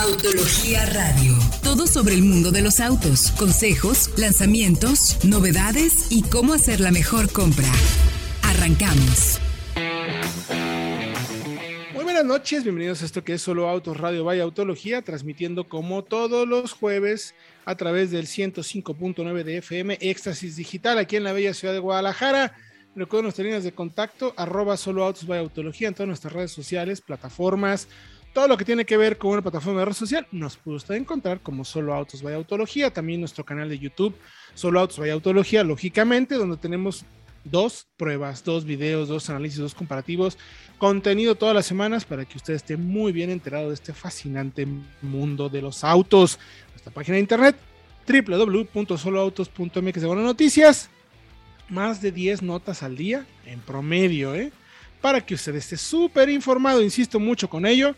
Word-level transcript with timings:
Autología 0.00 0.86
Radio. 0.86 1.34
Todo 1.64 1.88
sobre 1.88 2.14
el 2.14 2.22
mundo 2.22 2.52
de 2.52 2.62
los 2.62 2.78
autos, 2.78 3.32
consejos, 3.32 4.16
lanzamientos, 4.16 5.18
novedades 5.24 6.06
y 6.10 6.22
cómo 6.22 6.52
hacer 6.52 6.78
la 6.78 6.92
mejor 6.92 7.32
compra. 7.32 7.66
Arrancamos. 8.44 9.40
Muy 11.94 12.04
buenas 12.04 12.24
noches, 12.24 12.62
bienvenidos 12.62 13.02
a 13.02 13.06
esto 13.06 13.24
que 13.24 13.34
es 13.34 13.42
Solo 13.42 13.68
Autos 13.68 13.96
Radio 13.96 14.22
Vaya 14.22 14.44
Autología, 14.44 15.02
transmitiendo 15.02 15.68
como 15.68 16.04
todos 16.04 16.46
los 16.46 16.74
jueves 16.74 17.34
a 17.64 17.74
través 17.74 18.12
del 18.12 18.26
105.9 18.26 19.42
de 19.42 19.56
FM 19.56 19.98
Éxtasis 20.00 20.54
Digital 20.54 20.98
aquí 20.98 21.16
en 21.16 21.24
la 21.24 21.32
bella 21.32 21.54
ciudad 21.54 21.74
de 21.74 21.80
Guadalajara. 21.80 22.54
Recuerden 22.94 23.24
nuestras 23.24 23.44
líneas 23.44 23.64
de 23.64 23.72
contacto, 23.72 24.32
arroba 24.36 24.76
Solo 24.76 25.04
Autos 25.04 25.26
Vaya 25.26 25.42
Autología 25.42 25.88
en 25.88 25.94
todas 25.94 26.08
nuestras 26.08 26.32
redes 26.32 26.52
sociales, 26.52 27.00
plataformas, 27.00 27.88
todo 28.32 28.48
lo 28.48 28.56
que 28.56 28.64
tiene 28.64 28.84
que 28.84 28.96
ver 28.96 29.18
con 29.18 29.32
una 29.32 29.42
plataforma 29.42 29.80
de 29.80 29.86
red 29.86 29.94
social 29.94 30.26
nos 30.30 30.56
puede 30.56 30.76
usted 30.76 30.94
encontrar 30.94 31.40
como 31.40 31.64
Solo 31.64 31.94
Autos 31.94 32.22
Vaya 32.22 32.36
Autología, 32.36 32.92
también 32.92 33.20
nuestro 33.20 33.44
canal 33.44 33.68
de 33.68 33.78
YouTube 33.78 34.14
Solo 34.54 34.80
Autos 34.80 34.98
Vaya 34.98 35.12
Autología, 35.14 35.64
lógicamente, 35.64 36.36
donde 36.36 36.56
tenemos 36.56 37.04
dos 37.44 37.86
pruebas, 37.96 38.44
dos 38.44 38.64
videos, 38.64 39.08
dos 39.08 39.30
análisis, 39.30 39.58
dos 39.58 39.74
comparativos, 39.74 40.38
contenido 40.78 41.34
todas 41.34 41.54
las 41.54 41.66
semanas 41.66 42.04
para 42.04 42.24
que 42.24 42.36
usted 42.36 42.54
esté 42.54 42.76
muy 42.76 43.12
bien 43.12 43.30
enterado 43.30 43.68
de 43.68 43.74
este 43.74 43.92
fascinante 43.92 44.66
mundo 45.02 45.48
de 45.48 45.62
los 45.62 45.84
autos. 45.84 46.38
Nuestra 46.70 46.92
página 46.92 47.14
de 47.14 47.20
internet 47.20 47.56
www.soloautos.mx 48.06 50.00
de 50.00 50.06
buenas 50.06 50.24
noticias, 50.24 50.90
más 51.68 52.00
de 52.00 52.12
10 52.12 52.42
notas 52.42 52.82
al 52.82 52.96
día 52.96 53.26
en 53.44 53.60
promedio, 53.60 54.34
¿eh? 54.34 54.52
para 55.00 55.24
que 55.24 55.34
usted 55.34 55.54
esté 55.54 55.76
súper 55.76 56.28
informado, 56.28 56.82
insisto 56.82 57.20
mucho 57.20 57.48
con 57.48 57.66
ello 57.66 57.94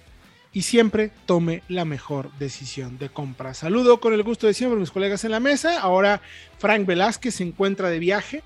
y 0.52 0.62
siempre 0.62 1.12
tome 1.26 1.62
la 1.68 1.84
mejor 1.84 2.30
decisión 2.38 2.98
de 2.98 3.08
compra. 3.08 3.54
Saludo 3.54 4.00
con 4.00 4.14
el 4.14 4.22
gusto 4.22 4.46
de 4.46 4.54
siempre 4.54 4.76
a 4.76 4.80
mis 4.80 4.90
colegas 4.90 5.24
en 5.24 5.30
la 5.30 5.40
mesa. 5.40 5.80
Ahora 5.80 6.20
Frank 6.58 6.86
Velázquez 6.86 7.36
se 7.36 7.44
encuentra 7.44 7.88
de 7.88 7.98
viaje. 7.98 8.42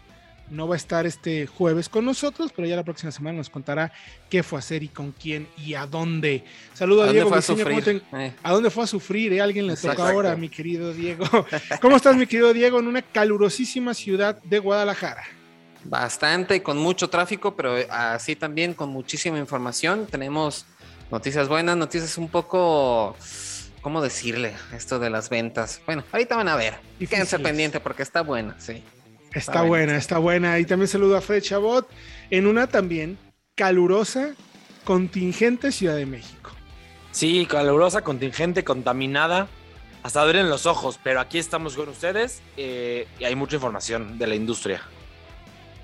No 0.51 0.69
va 0.69 0.75
a 0.75 0.77
estar 0.77 1.06
este 1.06 1.47
jueves 1.47 1.89
con 1.89 2.05
nosotros, 2.05 2.53
pero 2.55 2.69
ya 2.69 2.77
la 2.77 2.83
próxima 2.83 3.11
semana 3.11 3.39
nos 3.39 3.48
contará 3.48 3.92
qué 4.29 4.42
fue 4.42 4.59
a 4.59 4.61
hacer 4.61 4.83
y 4.83 4.89
con 4.89 5.12
quién 5.12 5.48
y 5.56 5.73
a 5.73 5.87
dónde. 5.87 6.45
Saludo 6.75 7.05
a, 7.05 7.11
Diego. 7.11 7.31
Fue 7.31 7.39
a? 7.39 8.23
Eh. 8.23 8.34
¿A 8.42 8.53
dónde 8.53 8.69
fue 8.69 8.84
a 8.84 8.86
sufrir? 8.86 9.33
Eh? 9.33 9.41
Alguien 9.41 9.67
le 9.67 9.75
toca 9.75 10.07
ahora, 10.07 10.36
mi 10.36 10.51
querido 10.51 10.92
Diego. 10.92 11.25
¿Cómo 11.81 11.97
estás, 11.97 12.17
mi 12.17 12.27
querido 12.27 12.53
Diego, 12.53 12.79
en 12.79 12.89
una 12.89 13.01
calurosísima 13.01 13.95
ciudad 13.95 14.42
de 14.42 14.59
Guadalajara? 14.59 15.25
Bastante, 15.84 16.62
con 16.62 16.77
mucho 16.77 17.09
tráfico, 17.09 17.57
pero 17.57 17.77
así 17.91 18.36
también 18.36 18.75
con 18.75 18.91
muchísima 18.91 19.39
información. 19.39 20.07
Tenemos 20.07 20.67
Noticias 21.15 21.47
buenas, 21.47 21.77
noticias 21.77 22.19
un 22.19 22.27
poco, 22.27 23.17
¿cómo 23.83 24.03
decirle 24.03 24.53
esto 24.77 24.98
de 24.98 25.11
las 25.11 25.31
ventas? 25.31 25.81
Bueno, 25.87 26.03
ahorita 26.11 26.34
van 26.34 26.48
a 26.48 26.57
ver. 26.57 26.75
Y 26.98 27.07
Quédense 27.07 27.39
pendiente 27.39 27.79
porque 27.79 28.03
está 28.03 28.23
buena, 28.23 28.57
sí. 28.59 28.83
Está, 29.33 29.62
buena, 29.62 29.97
está 29.97 30.19
buena. 30.19 30.59
Y 30.59 30.65
también 30.65 30.89
saludo 30.89 31.17
a 31.17 31.20
Fred 31.20 31.41
Chabot 31.41 31.89
en 32.31 32.48
una 32.48 32.67
también 32.67 33.17
calurosa, 33.55 34.35
contingente 34.83 35.70
Ciudad 35.70 35.95
de 35.95 36.07
México. 36.07 36.51
Sí, 37.12 37.47
calurosa, 37.47 38.03
contingente, 38.03 38.65
contaminada. 38.65 39.47
Hasta 40.03 40.29
en 40.29 40.51
los 40.51 40.67
ojos, 40.67 40.98
pero 41.01 41.20
aquí 41.20 41.39
estamos 41.39 41.77
con 41.77 41.91
ustedes 41.91 42.42
eh, 42.57 43.07
y 43.20 43.25
hay 43.25 43.37
mucha 43.37 43.55
información 43.55 44.19
de 44.19 44.27
la 44.27 44.35
industria. 44.35 44.83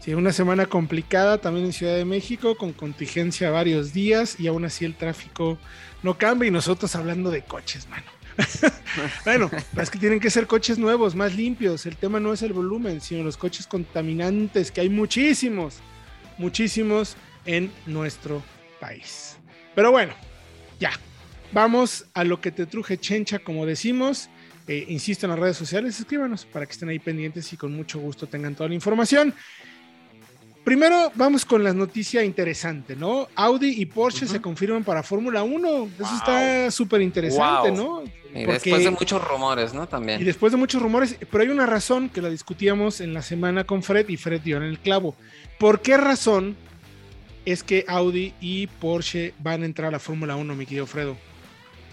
Sí, 0.01 0.15
una 0.15 0.33
semana 0.33 0.65
complicada 0.65 1.39
también 1.39 1.67
en 1.67 1.73
Ciudad 1.75 1.95
de 1.95 2.07
México, 2.07 2.57
con 2.57 2.73
contingencia 2.73 3.51
varios 3.51 3.93
días 3.93 4.41
y 4.41 4.47
aún 4.47 4.65
así 4.65 4.87
el 4.87 4.95
tráfico 4.95 5.59
no 6.03 6.17
cambia 6.17 6.49
y 6.49 6.51
nosotros 6.51 6.97
hablando 6.97 7.31
de 7.31 7.43
coches, 7.43 7.87
mano. 7.89 8.07
bueno, 9.27 9.51
es 9.79 9.91
que 9.91 9.99
tienen 9.99 10.19
que 10.19 10.31
ser 10.31 10.47
coches 10.47 10.79
nuevos, 10.79 11.15
más 11.15 11.35
limpios. 11.35 11.85
El 11.85 11.97
tema 11.97 12.19
no 12.19 12.33
es 12.33 12.41
el 12.41 12.55
volumen, 12.55 13.03
sino 13.03 13.23
los 13.23 13.37
coches 13.37 13.67
contaminantes, 13.67 14.73
que 14.73 14.81
hay 14.81 14.89
muchísimos, 14.89 15.81
muchísimos 16.39 17.17
en 17.45 17.71
nuestro 17.85 18.43
país. 18.81 19.37
Pero 19.75 19.91
bueno, 19.91 20.15
ya, 20.79 20.93
vamos 21.53 22.07
a 22.15 22.25
lo 22.25 22.41
que 22.41 22.51
te 22.51 22.65
truje 22.65 22.97
chencha, 22.97 23.39
como 23.41 23.67
decimos. 23.67 24.31
Eh, 24.67 24.87
insisto 24.89 25.27
en 25.27 25.31
las 25.31 25.39
redes 25.39 25.57
sociales, 25.57 25.99
escríbanos 25.99 26.47
para 26.47 26.65
que 26.65 26.73
estén 26.73 26.89
ahí 26.89 26.99
pendientes 26.99 27.53
y 27.53 27.57
con 27.57 27.75
mucho 27.75 27.99
gusto 27.99 28.27
tengan 28.29 28.55
toda 28.55 28.69
la 28.69 28.75
información. 28.75 29.35
Primero 30.65 31.11
vamos 31.15 31.45
con 31.47 31.65
la 31.65 31.73
noticia 31.73 32.23
interesante, 32.23 32.95
¿no? 32.95 33.29
Audi 33.35 33.81
y 33.81 33.87
Porsche 33.87 34.27
se 34.27 34.41
confirman 34.41 34.85
para 34.85 35.03
Fórmula 35.03 35.43
1. 35.43 35.89
Eso 35.99 36.17
está 36.17 36.71
súper 36.71 37.01
interesante, 37.01 37.73
¿no? 37.73 38.03
Y 38.35 38.45
después 38.45 38.85
de 38.85 38.91
muchos 38.91 39.25
rumores, 39.27 39.73
¿no? 39.73 39.89
También. 39.89 40.21
Y 40.21 40.25
después 40.25 40.53
de 40.53 40.59
muchos 40.59 40.83
rumores, 40.83 41.17
pero 41.31 41.43
hay 41.43 41.49
una 41.49 41.67
razón 41.67 42.11
que 42.11 42.21
la 42.21 42.29
discutíamos 42.29 43.01
en 43.01 43.15
la 43.15 43.23
semana 43.23 43.65
con 43.65 43.83
Fred 43.83 44.09
y 44.09 44.17
Fred 44.17 44.43
dio 44.43 44.59
en 44.59 44.65
el 44.65 44.79
clavo. 44.79 45.15
¿Por 45.59 45.81
qué 45.81 45.97
razón 45.97 46.57
es 47.47 47.65
que 47.65 47.85
Audi 47.89 48.35
y 48.41 48.67
Porsche 48.67 49.33
van 49.39 49.63
a 49.63 49.65
entrar 49.65 49.89
a 49.89 49.93
la 49.93 49.99
Fórmula 49.99 50.37
1, 50.37 50.55
mi 50.55 50.67
querido 50.67 50.87
Fredo? 50.87 51.17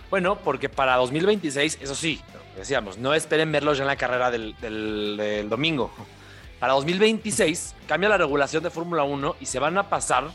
Bueno, 0.09 0.37
porque 0.43 0.67
para 0.67 0.95
2026, 0.97 1.79
eso 1.81 1.95
sí, 1.95 2.19
decíamos, 2.57 2.97
no 2.97 3.13
esperen 3.13 3.51
verlos 3.51 3.77
ya 3.77 3.85
en 3.85 3.87
la 3.87 3.95
carrera 3.95 4.29
del, 4.29 4.55
del 4.59 5.47
domingo 5.49 5.91
para 6.59 6.73
2026 6.73 7.75
cambia 7.87 8.09
la 8.09 8.17
regulación 8.17 8.63
de 8.63 8.69
Fórmula 8.69 9.03
1 9.03 9.35
y 9.39 9.45
se 9.45 9.59
van 9.59 9.77
a 9.77 9.89
pasar 9.89 10.29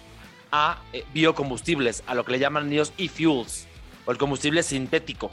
a 0.53 0.79
eh, 0.93 1.05
biocombustibles, 1.13 2.05
a 2.07 2.15
lo 2.15 2.25
que 2.25 2.33
le 2.33 2.39
llaman 2.39 2.73
ellos 2.73 2.93
e-fuels 2.99 3.67
o 4.05 4.13
el 4.13 4.19
combustible 4.19 4.63
sintético. 4.63 5.31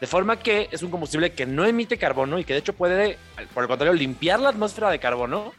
De 0.00 0.06
forma 0.06 0.38
que 0.38 0.68
es 0.70 0.82
un 0.82 0.90
combustible 0.90 1.32
que 1.32 1.46
no 1.46 1.64
emite 1.64 1.96
carbono 1.96 2.38
y 2.38 2.44
que 2.44 2.52
de 2.52 2.58
hecho 2.58 2.74
puede, 2.74 3.18
por 3.54 3.64
el 3.64 3.68
contrario, 3.68 3.94
limpiar 3.94 4.40
la 4.40 4.50
atmósfera 4.50 4.90
de 4.90 4.98
carbono. 4.98 5.52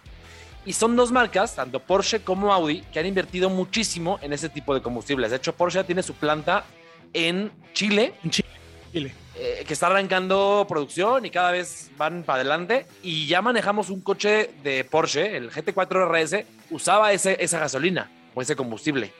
Y 0.65 0.73
son 0.73 0.95
dos 0.95 1.11
marcas, 1.11 1.55
tanto 1.55 1.79
Porsche 1.79 2.21
como 2.21 2.53
Audi, 2.53 2.81
que 2.91 2.99
han 2.99 3.05
invertido 3.05 3.49
muchísimo 3.49 4.19
en 4.21 4.33
ese 4.33 4.49
tipo 4.49 4.75
de 4.75 4.81
combustibles. 4.81 5.31
De 5.31 5.37
hecho, 5.37 5.55
Porsche 5.55 5.83
tiene 5.85 6.03
su 6.03 6.13
planta 6.13 6.65
en 7.13 7.51
Chile. 7.73 8.13
En 8.23 8.29
Chile. 8.29 9.13
Eh, 9.39 9.65
que 9.67 9.73
está 9.73 9.85
arrancando 9.85 10.65
producción 10.67 11.23
y 11.23 11.29
cada 11.29 11.51
vez 11.51 11.91
van 11.95 12.23
para 12.23 12.41
adelante. 12.41 12.87
Y 13.03 13.27
ya 13.27 13.43
manejamos 13.43 13.91
un 13.91 14.01
coche 14.01 14.49
de 14.63 14.83
Porsche, 14.83 15.37
el 15.37 15.51
GT4 15.51 16.07
RS, 16.09 16.45
usaba 16.71 17.13
ese, 17.13 17.37
esa 17.39 17.59
gasolina 17.59 18.09
o 18.33 18.41
ese 18.41 18.55
combustible. 18.55 19.11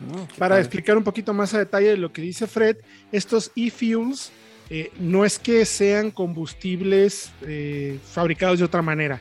Mm, 0.00 0.38
para 0.38 0.58
explicar 0.58 0.96
un 0.96 1.04
poquito 1.04 1.34
más 1.34 1.52
a 1.52 1.58
detalle 1.58 1.94
lo 1.98 2.10
que 2.10 2.22
dice 2.22 2.46
Fred, 2.46 2.78
estos 3.12 3.52
e-fuels 3.54 4.32
eh, 4.70 4.92
no 4.98 5.26
es 5.26 5.38
que 5.38 5.66
sean 5.66 6.10
combustibles 6.10 7.30
eh, 7.42 7.98
fabricados 8.10 8.60
de 8.60 8.64
otra 8.64 8.80
manera. 8.80 9.20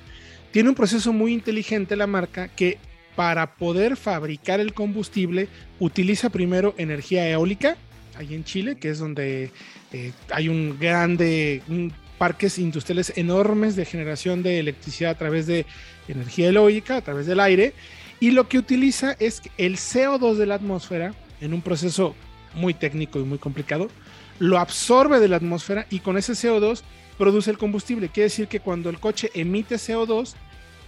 Tiene 0.52 0.70
un 0.70 0.76
proceso 0.76 1.12
muy 1.12 1.34
inteligente 1.34 1.98
la 1.98 2.08
marca 2.08 2.48
que 2.48 2.78
para 3.18 3.56
poder 3.56 3.98
fabricar 3.98 4.62
el 4.62 4.74
combustible 4.74 5.50
utiliza 5.80 6.30
primero 6.30 6.76
energía 6.78 7.30
eólica, 7.30 7.76
ahí 8.19 8.35
en 8.35 8.44
Chile, 8.44 8.78
que 8.78 8.90
es 8.90 9.00
donde 9.00 9.52
eh, 9.94 10.12
hay 10.30 10.50
un 10.50 10.78
grande, 10.78 11.62
parques 12.18 12.59
industriales 12.59 13.13
enormes 13.16 13.75
de 13.75 13.85
generación 13.85 14.44
de 14.44 14.59
electricidad 14.59 15.12
a 15.12 15.18
través 15.18 15.47
de 15.47 15.66
energía 16.07 16.50
eólica, 16.50 16.97
a 16.97 17.02
través 17.02 17.25
del 17.25 17.40
aire, 17.40 17.74
y 18.19 18.31
lo 18.31 18.50
que 18.50 18.57
utiliza 18.57 19.16
es 19.19 19.41
el 19.57 19.78
CO2 19.78 20.35
de 20.35 20.46
la 20.46 20.56
atmósfera, 20.56 21.13
en 21.40 21.53
un 21.53 21.62
proceso 21.62 22.13
muy 22.53 22.74
técnico 22.74 23.19
y 23.19 23.24
muy 23.24 23.38
complicado, 23.38 23.90
lo 24.40 24.59
absorbe 24.59 25.19
de 25.19 25.30
la 25.30 25.38
atmósfera 25.38 25.88
y 25.90 26.00
con 26.00 26.18
ese 26.18 26.34
CO2 26.34 26.81
produce 27.18 27.51
el 27.51 27.57
combustible. 27.57 28.09
Quiere 28.09 28.25
decir 28.25 28.47
que 28.47 28.59
cuando 28.59 28.90
el 28.90 29.00
coche 29.00 29.30
emite 29.34 29.75
CO2, 29.75 30.36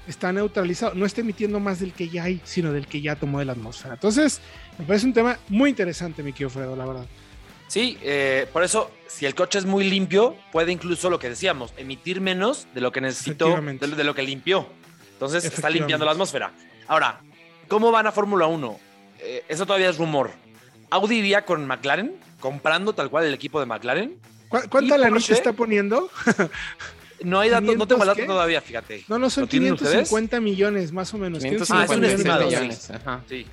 está 0.08 0.32
neutralizado, 0.32 0.94
no 0.96 1.06
está 1.06 1.22
emitiendo 1.22 1.60
más 1.60 1.80
del 1.80 1.94
que 1.94 2.10
ya 2.10 2.24
hay, 2.24 2.42
sino 2.44 2.72
del 2.72 2.88
que 2.88 3.02
ya 3.02 3.16
tomó 3.16 3.40
de 3.40 3.46
la 3.46 3.54
atmósfera. 3.54 3.96
Entonces, 3.96 4.42
me 4.78 4.86
parece 4.86 5.06
un 5.06 5.14
tema 5.14 5.38
muy 5.50 5.70
interesante, 5.70 6.24
mi 6.24 6.34
querido 6.34 6.50
Fredo, 6.50 6.76
la 6.76 6.86
verdad. 6.86 7.06
Sí, 7.68 7.98
eh, 8.02 8.48
por 8.52 8.64
eso, 8.64 8.92
si 9.08 9.26
el 9.26 9.34
coche 9.34 9.60
es 9.60 9.66
muy 9.66 9.90
limpio, 9.90 10.36
puede 10.52 10.72
incluso 10.74 11.10
lo 11.10 11.20
que 11.20 11.30
decíamos, 11.30 11.74
emitir 11.78 12.20
menos 12.20 12.68
de 12.74 12.82
lo 12.82 12.92
que 12.92 13.00
necesitó, 13.00 13.56
de, 13.62 14.04
lo 14.04 14.14
que 14.14 14.24
limpió. 14.24 14.68
Entonces 15.14 15.46
está 15.46 15.70
limpiando 15.70 16.06
la 16.06 16.12
atmósfera. 16.12 16.52
Ahora, 16.88 17.22
¿cómo 17.70 17.92
van 17.92 18.08
a 18.08 18.12
Fórmula 18.12 18.48
1? 18.48 18.80
Eh, 19.20 19.46
eso 19.48 19.66
todavía 19.66 19.90
es 19.90 19.98
rumor. 19.98 20.32
Audi 20.90 21.20
iría 21.20 21.46
con 21.46 21.66
McLaren, 21.66 22.16
comprando 22.42 22.94
tal 22.94 23.10
cual 23.10 23.24
el 23.24 23.34
equipo 23.34 23.60
de 23.62 23.66
McLaren. 23.66 24.18
¿Cuánta 24.50 24.98
la 24.98 25.10
noche 25.10 25.32
está 25.32 25.54
poniendo? 25.54 26.10
no 27.24 27.40
hay 27.40 27.50
datos, 27.50 27.76
no 27.76 27.88
tengo 27.88 28.04
el 28.04 28.08
dato 28.08 28.26
todavía, 28.26 28.62
fíjate. 28.62 29.04
No, 29.08 29.20
no, 29.20 29.30
son 29.30 29.48
550 29.48 30.40
millones 30.40 30.92
más 30.92 31.14
o 31.14 31.18
menos. 31.18 31.44
550 31.44 31.82
ah, 31.82 31.86
es 31.86 31.98
un 31.98 32.06
estimado. 32.06 32.46
Millones. 32.46 32.92
Sí. 33.28 33.46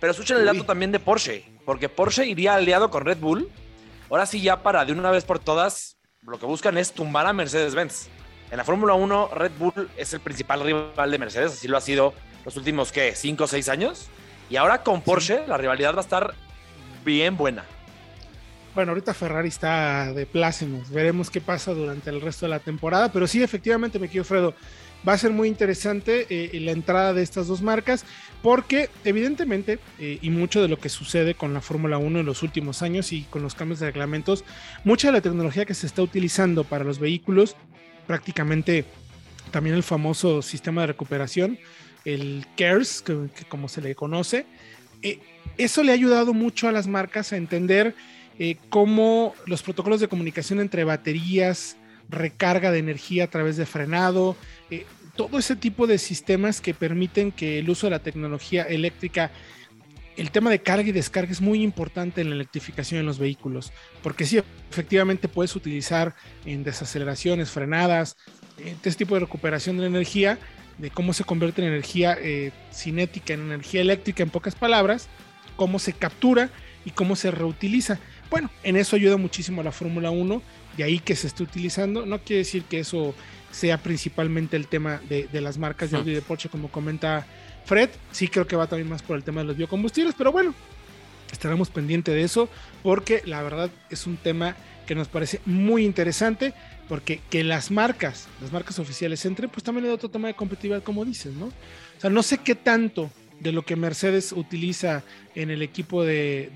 Pero 0.00 0.10
escuchen 0.10 0.36
el 0.38 0.44
dato 0.44 0.64
también 0.64 0.92
de 0.92 1.00
Porsche, 1.00 1.44
porque 1.64 1.88
Porsche 1.88 2.26
iría 2.26 2.54
aliado 2.54 2.90
con 2.90 3.04
Red 3.04 3.18
Bull. 3.18 3.48
Ahora 4.10 4.26
sí, 4.26 4.40
ya 4.40 4.62
para 4.62 4.84
de 4.84 4.92
una 4.92 5.10
vez 5.10 5.24
por 5.24 5.38
todas, 5.38 5.96
lo 6.26 6.38
que 6.38 6.46
buscan 6.46 6.78
es 6.78 6.92
tumbar 6.92 7.26
a 7.26 7.32
Mercedes-Benz. 7.32 8.08
En 8.50 8.58
la 8.58 8.64
Fórmula 8.64 8.94
1, 8.94 9.30
Red 9.34 9.52
Bull 9.58 9.88
es 9.96 10.12
el 10.12 10.20
principal 10.20 10.62
rival 10.62 11.10
de 11.10 11.18
Mercedes, 11.18 11.52
así 11.52 11.66
lo 11.66 11.76
ha 11.76 11.80
sido 11.80 12.14
los 12.44 12.56
últimos, 12.56 12.92
¿qué? 12.92 13.12
¿5 13.12 13.40
o 13.40 13.46
6 13.48 13.68
años? 13.68 14.06
Y 14.48 14.56
ahora 14.56 14.84
con 14.84 15.02
Porsche, 15.02 15.46
la 15.48 15.56
rivalidad 15.56 15.94
va 15.94 15.98
a 15.98 16.02
estar 16.02 16.34
bien 17.04 17.36
buena. 17.36 17.64
Bueno, 18.76 18.92
ahorita 18.92 19.14
Ferrari 19.14 19.48
está 19.48 20.12
de 20.12 20.26
plácemes. 20.26 20.90
Veremos 20.90 21.30
qué 21.30 21.40
pasa 21.40 21.72
durante 21.72 22.10
el 22.10 22.20
resto 22.20 22.44
de 22.44 22.50
la 22.50 22.58
temporada. 22.58 23.10
Pero 23.10 23.26
sí, 23.26 23.42
efectivamente, 23.42 23.98
me 23.98 24.08
quiero 24.08 24.26
Fredo. 24.26 24.54
Va 25.08 25.14
a 25.14 25.18
ser 25.18 25.30
muy 25.30 25.48
interesante 25.48 26.26
eh, 26.28 26.60
la 26.60 26.72
entrada 26.72 27.14
de 27.14 27.22
estas 27.22 27.46
dos 27.46 27.62
marcas 27.62 28.04
porque 28.42 28.90
evidentemente, 29.06 29.78
eh, 29.98 30.18
y 30.20 30.28
mucho 30.28 30.60
de 30.60 30.68
lo 30.68 30.78
que 30.78 30.90
sucede 30.90 31.34
con 31.34 31.54
la 31.54 31.62
Fórmula 31.62 31.96
1 31.96 32.20
en 32.20 32.26
los 32.26 32.42
últimos 32.42 32.82
años 32.82 33.14
y 33.14 33.22
con 33.22 33.42
los 33.42 33.54
cambios 33.54 33.80
de 33.80 33.86
reglamentos, 33.86 34.44
mucha 34.84 35.08
de 35.08 35.12
la 35.12 35.20
tecnología 35.22 35.64
que 35.64 35.72
se 35.72 35.86
está 35.86 36.02
utilizando 36.02 36.62
para 36.62 36.84
los 36.84 36.98
vehículos, 36.98 37.56
prácticamente 38.06 38.84
también 39.52 39.74
el 39.74 39.84
famoso 39.84 40.42
sistema 40.42 40.82
de 40.82 40.88
recuperación, 40.88 41.58
el 42.04 42.44
CARES, 42.58 43.00
que, 43.00 43.30
como 43.48 43.70
se 43.70 43.80
le 43.80 43.94
conoce, 43.94 44.44
eh, 45.00 45.18
eso 45.56 45.82
le 45.82 45.92
ha 45.92 45.94
ayudado 45.94 46.34
mucho 46.34 46.68
a 46.68 46.72
las 46.72 46.86
marcas 46.86 47.32
a 47.32 47.38
entender 47.38 47.94
eh, 48.38 48.56
cómo 48.68 49.34
los 49.46 49.62
protocolos 49.62 50.00
de 50.00 50.08
comunicación 50.08 50.60
entre 50.60 50.84
baterías, 50.84 51.76
recarga 52.08 52.70
de 52.70 52.78
energía 52.78 53.24
a 53.24 53.30
través 53.30 53.56
de 53.56 53.66
frenado, 53.66 54.36
eh, 54.70 54.86
todo 55.16 55.38
ese 55.38 55.56
tipo 55.56 55.86
de 55.86 55.98
sistemas 55.98 56.60
que 56.60 56.74
permiten 56.74 57.32
que 57.32 57.58
el 57.58 57.70
uso 57.70 57.86
de 57.86 57.92
la 57.92 57.98
tecnología 58.00 58.62
eléctrica, 58.62 59.30
el 60.16 60.30
tema 60.30 60.50
de 60.50 60.60
carga 60.60 60.88
y 60.88 60.92
descarga 60.92 61.32
es 61.32 61.40
muy 61.40 61.62
importante 61.62 62.20
en 62.20 62.30
la 62.30 62.36
electrificación 62.36 63.00
en 63.00 63.06
los 63.06 63.18
vehículos, 63.18 63.72
porque 64.02 64.24
sí, 64.26 64.40
efectivamente 64.70 65.28
puedes 65.28 65.56
utilizar 65.56 66.14
en 66.44 66.64
desaceleraciones, 66.64 67.50
frenadas, 67.50 68.16
este 68.58 68.92
tipo 68.92 69.14
de 69.14 69.20
recuperación 69.20 69.76
de 69.76 69.82
la 69.82 69.88
energía, 69.88 70.38
de 70.78 70.90
cómo 70.90 71.12
se 71.12 71.24
convierte 71.24 71.62
en 71.62 71.68
energía 71.68 72.16
eh, 72.20 72.52
cinética 72.72 73.34
en 73.34 73.40
energía 73.40 73.80
eléctrica, 73.80 74.22
en 74.22 74.30
pocas 74.30 74.54
palabras, 74.54 75.08
cómo 75.56 75.78
se 75.78 75.92
captura 75.92 76.50
y 76.84 76.90
cómo 76.90 77.16
se 77.16 77.30
reutiliza. 77.30 77.98
Bueno, 78.30 78.50
en 78.62 78.76
eso 78.76 78.96
ayuda 78.96 79.16
muchísimo 79.16 79.62
la 79.62 79.72
Fórmula 79.72 80.10
1, 80.10 80.42
de 80.76 80.84
ahí 80.84 80.98
que 80.98 81.14
se 81.16 81.26
esté 81.26 81.42
utilizando. 81.42 82.06
No 82.06 82.18
quiere 82.18 82.38
decir 82.38 82.64
que 82.64 82.80
eso 82.80 83.14
sea 83.50 83.78
principalmente 83.78 84.56
el 84.56 84.66
tema 84.66 85.00
de, 85.08 85.28
las 85.40 85.58
marcas 85.58 85.90
de 85.90 85.96
Audi 85.96 86.10
y 86.10 86.14
de 86.14 86.22
Porsche, 86.22 86.48
como 86.48 86.68
comenta 86.70 87.26
Fred. 87.64 87.90
Sí 88.12 88.28
creo 88.28 88.46
que 88.46 88.56
va 88.56 88.66
también 88.66 88.88
más 88.88 89.02
por 89.02 89.16
el 89.16 89.24
tema 89.24 89.40
de 89.40 89.46
los 89.46 89.56
biocombustibles, 89.56 90.14
pero 90.16 90.32
bueno, 90.32 90.54
estaremos 91.32 91.70
pendientes 91.70 92.14
de 92.14 92.22
eso 92.22 92.48
porque 92.82 93.22
la 93.24 93.42
verdad 93.42 93.70
es 93.90 94.06
un 94.06 94.16
tema 94.16 94.56
que 94.86 94.94
nos 94.94 95.08
parece 95.08 95.40
muy 95.46 95.84
interesante 95.84 96.54
porque 96.88 97.20
que 97.30 97.42
las 97.42 97.70
marcas, 97.70 98.28
las 98.40 98.52
marcas 98.52 98.78
oficiales 98.78 99.24
entren, 99.24 99.50
pues 99.50 99.64
también 99.64 99.84
le 99.84 99.88
da 99.88 99.94
otro 99.94 100.08
tema 100.08 100.28
de 100.28 100.34
competitividad, 100.34 100.82
como 100.82 101.04
dices, 101.04 101.34
¿no? 101.34 101.46
O 101.46 102.00
sea, 102.00 102.10
no 102.10 102.22
sé 102.22 102.38
qué 102.38 102.54
tanto 102.54 103.10
de 103.40 103.52
lo 103.52 103.62
que 103.62 103.76
Mercedes 103.76 104.32
utiliza 104.32 105.02
en 105.34 105.50
el 105.50 105.62
equipo 105.62 106.04
de, 106.04 106.50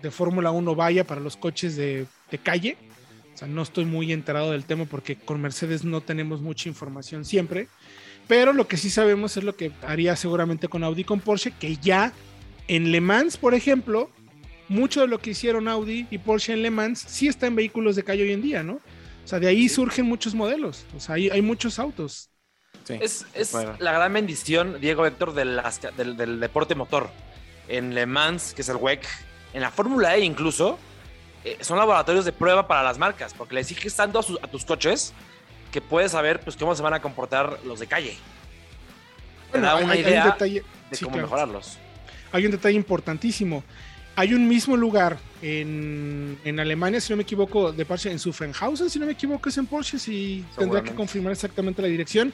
de, 0.00 0.10
Fórmula 0.10 0.50
1 0.50 0.74
vaya 0.74 1.04
para 1.04 1.20
los 1.20 1.36
coches 1.36 1.76
de, 1.76 2.06
de, 2.30 2.38
calle. 2.38 2.76
O 3.34 3.38
sea, 3.38 3.48
no 3.48 3.62
estoy 3.62 3.84
muy 3.84 4.12
enterado 4.12 4.52
del 4.52 4.64
tema 4.64 4.86
porque 4.86 5.16
con 5.16 5.40
Mercedes 5.40 5.84
no 5.84 6.00
tenemos 6.00 6.40
mucha 6.40 6.68
información 6.68 7.24
siempre. 7.24 7.68
Pero 8.26 8.52
lo 8.52 8.66
que 8.66 8.76
sí 8.76 8.90
sabemos 8.90 9.36
es 9.36 9.44
lo 9.44 9.54
que 9.54 9.72
haría 9.82 10.16
seguramente 10.16 10.68
con 10.68 10.82
Audi 10.82 11.02
y 11.02 11.04
con 11.04 11.20
Porsche, 11.20 11.52
que 11.52 11.76
ya 11.76 12.12
en 12.66 12.90
Le 12.90 13.00
Mans, 13.00 13.36
por 13.36 13.54
ejemplo, 13.54 14.10
mucho 14.68 15.02
de 15.02 15.06
lo 15.06 15.18
que 15.18 15.30
hicieron 15.30 15.68
Audi 15.68 16.06
y 16.10 16.18
Porsche 16.18 16.52
en 16.52 16.62
Le 16.62 16.70
Mans 16.70 17.04
sí 17.06 17.28
está 17.28 17.46
en 17.46 17.54
vehículos 17.54 17.94
de 17.94 18.02
calle 18.02 18.24
hoy 18.24 18.32
en 18.32 18.42
día, 18.42 18.62
¿no? 18.64 18.74
O 19.24 19.28
sea, 19.28 19.38
de 19.38 19.46
ahí 19.46 19.68
surgen 19.68 20.06
muchos 20.06 20.34
modelos. 20.34 20.86
O 20.96 21.00
sea, 21.00 21.16
hay, 21.16 21.28
hay 21.30 21.42
muchos 21.42 21.78
autos 21.78 22.30
es, 22.88 23.26
la 23.78 23.92
gran 23.92 24.12
bendición, 24.12 24.80
Diego 24.80 25.06
Héctor, 25.06 25.34
del, 25.34 25.60
del, 25.96 26.40
deporte 26.40 26.74
motor. 26.74 27.10
En 27.68 27.94
Le 27.94 28.06
Mans, 28.06 28.54
que 28.54 28.62
es 28.62 28.68
el 28.68 28.76
WEC, 28.76 29.04
en 29.52 29.60
la 29.60 29.70
Fórmula 29.70 30.14
E 30.16 30.20
incluso, 30.20 30.78
eh, 31.44 31.58
son 31.60 31.78
laboratorios 31.78 32.24
de 32.24 32.32
prueba 32.32 32.66
para 32.66 32.82
las 32.82 32.98
marcas, 32.98 33.34
porque 33.34 33.54
le 33.54 33.62
exiges 33.62 33.94
tanto 33.94 34.20
a, 34.20 34.46
tus 34.48 34.64
coches 34.64 35.12
que 35.72 35.80
puedes 35.80 36.12
saber 36.12 36.40
pues, 36.40 36.56
cómo 36.56 36.74
se 36.74 36.82
van 36.82 36.94
a 36.94 37.00
comportar 37.00 37.58
los 37.64 37.80
de 37.80 37.86
calle. 37.86 38.16
Bueno, 39.50 39.66
da 39.66 39.76
una 39.76 39.96
idea 39.96 40.36
de 40.38 40.62
cómo 41.02 41.16
mejorarlos. 41.16 41.78
Hay 42.32 42.44
un 42.46 42.52
detalle 42.52 42.76
importantísimo. 42.76 43.64
Hay 44.14 44.32
un 44.32 44.48
mismo 44.48 44.76
lugar 44.76 45.18
en, 45.42 46.38
en, 46.44 46.58
Alemania, 46.58 47.00
si 47.00 47.12
no 47.12 47.18
me 47.18 47.22
equivoco, 47.24 47.70
de 47.72 47.84
Porsche, 47.84 48.10
en 48.10 48.18
Zuffenhausen, 48.18 48.88
si 48.88 48.98
no 48.98 49.04
me 49.04 49.12
equivoco, 49.12 49.48
es 49.48 49.58
en 49.58 49.66
Porsche, 49.66 49.98
si 49.98 50.42
tendrá 50.56 50.82
que 50.82 50.94
confirmar 50.94 51.32
exactamente 51.32 51.82
la 51.82 51.88
dirección 51.88 52.32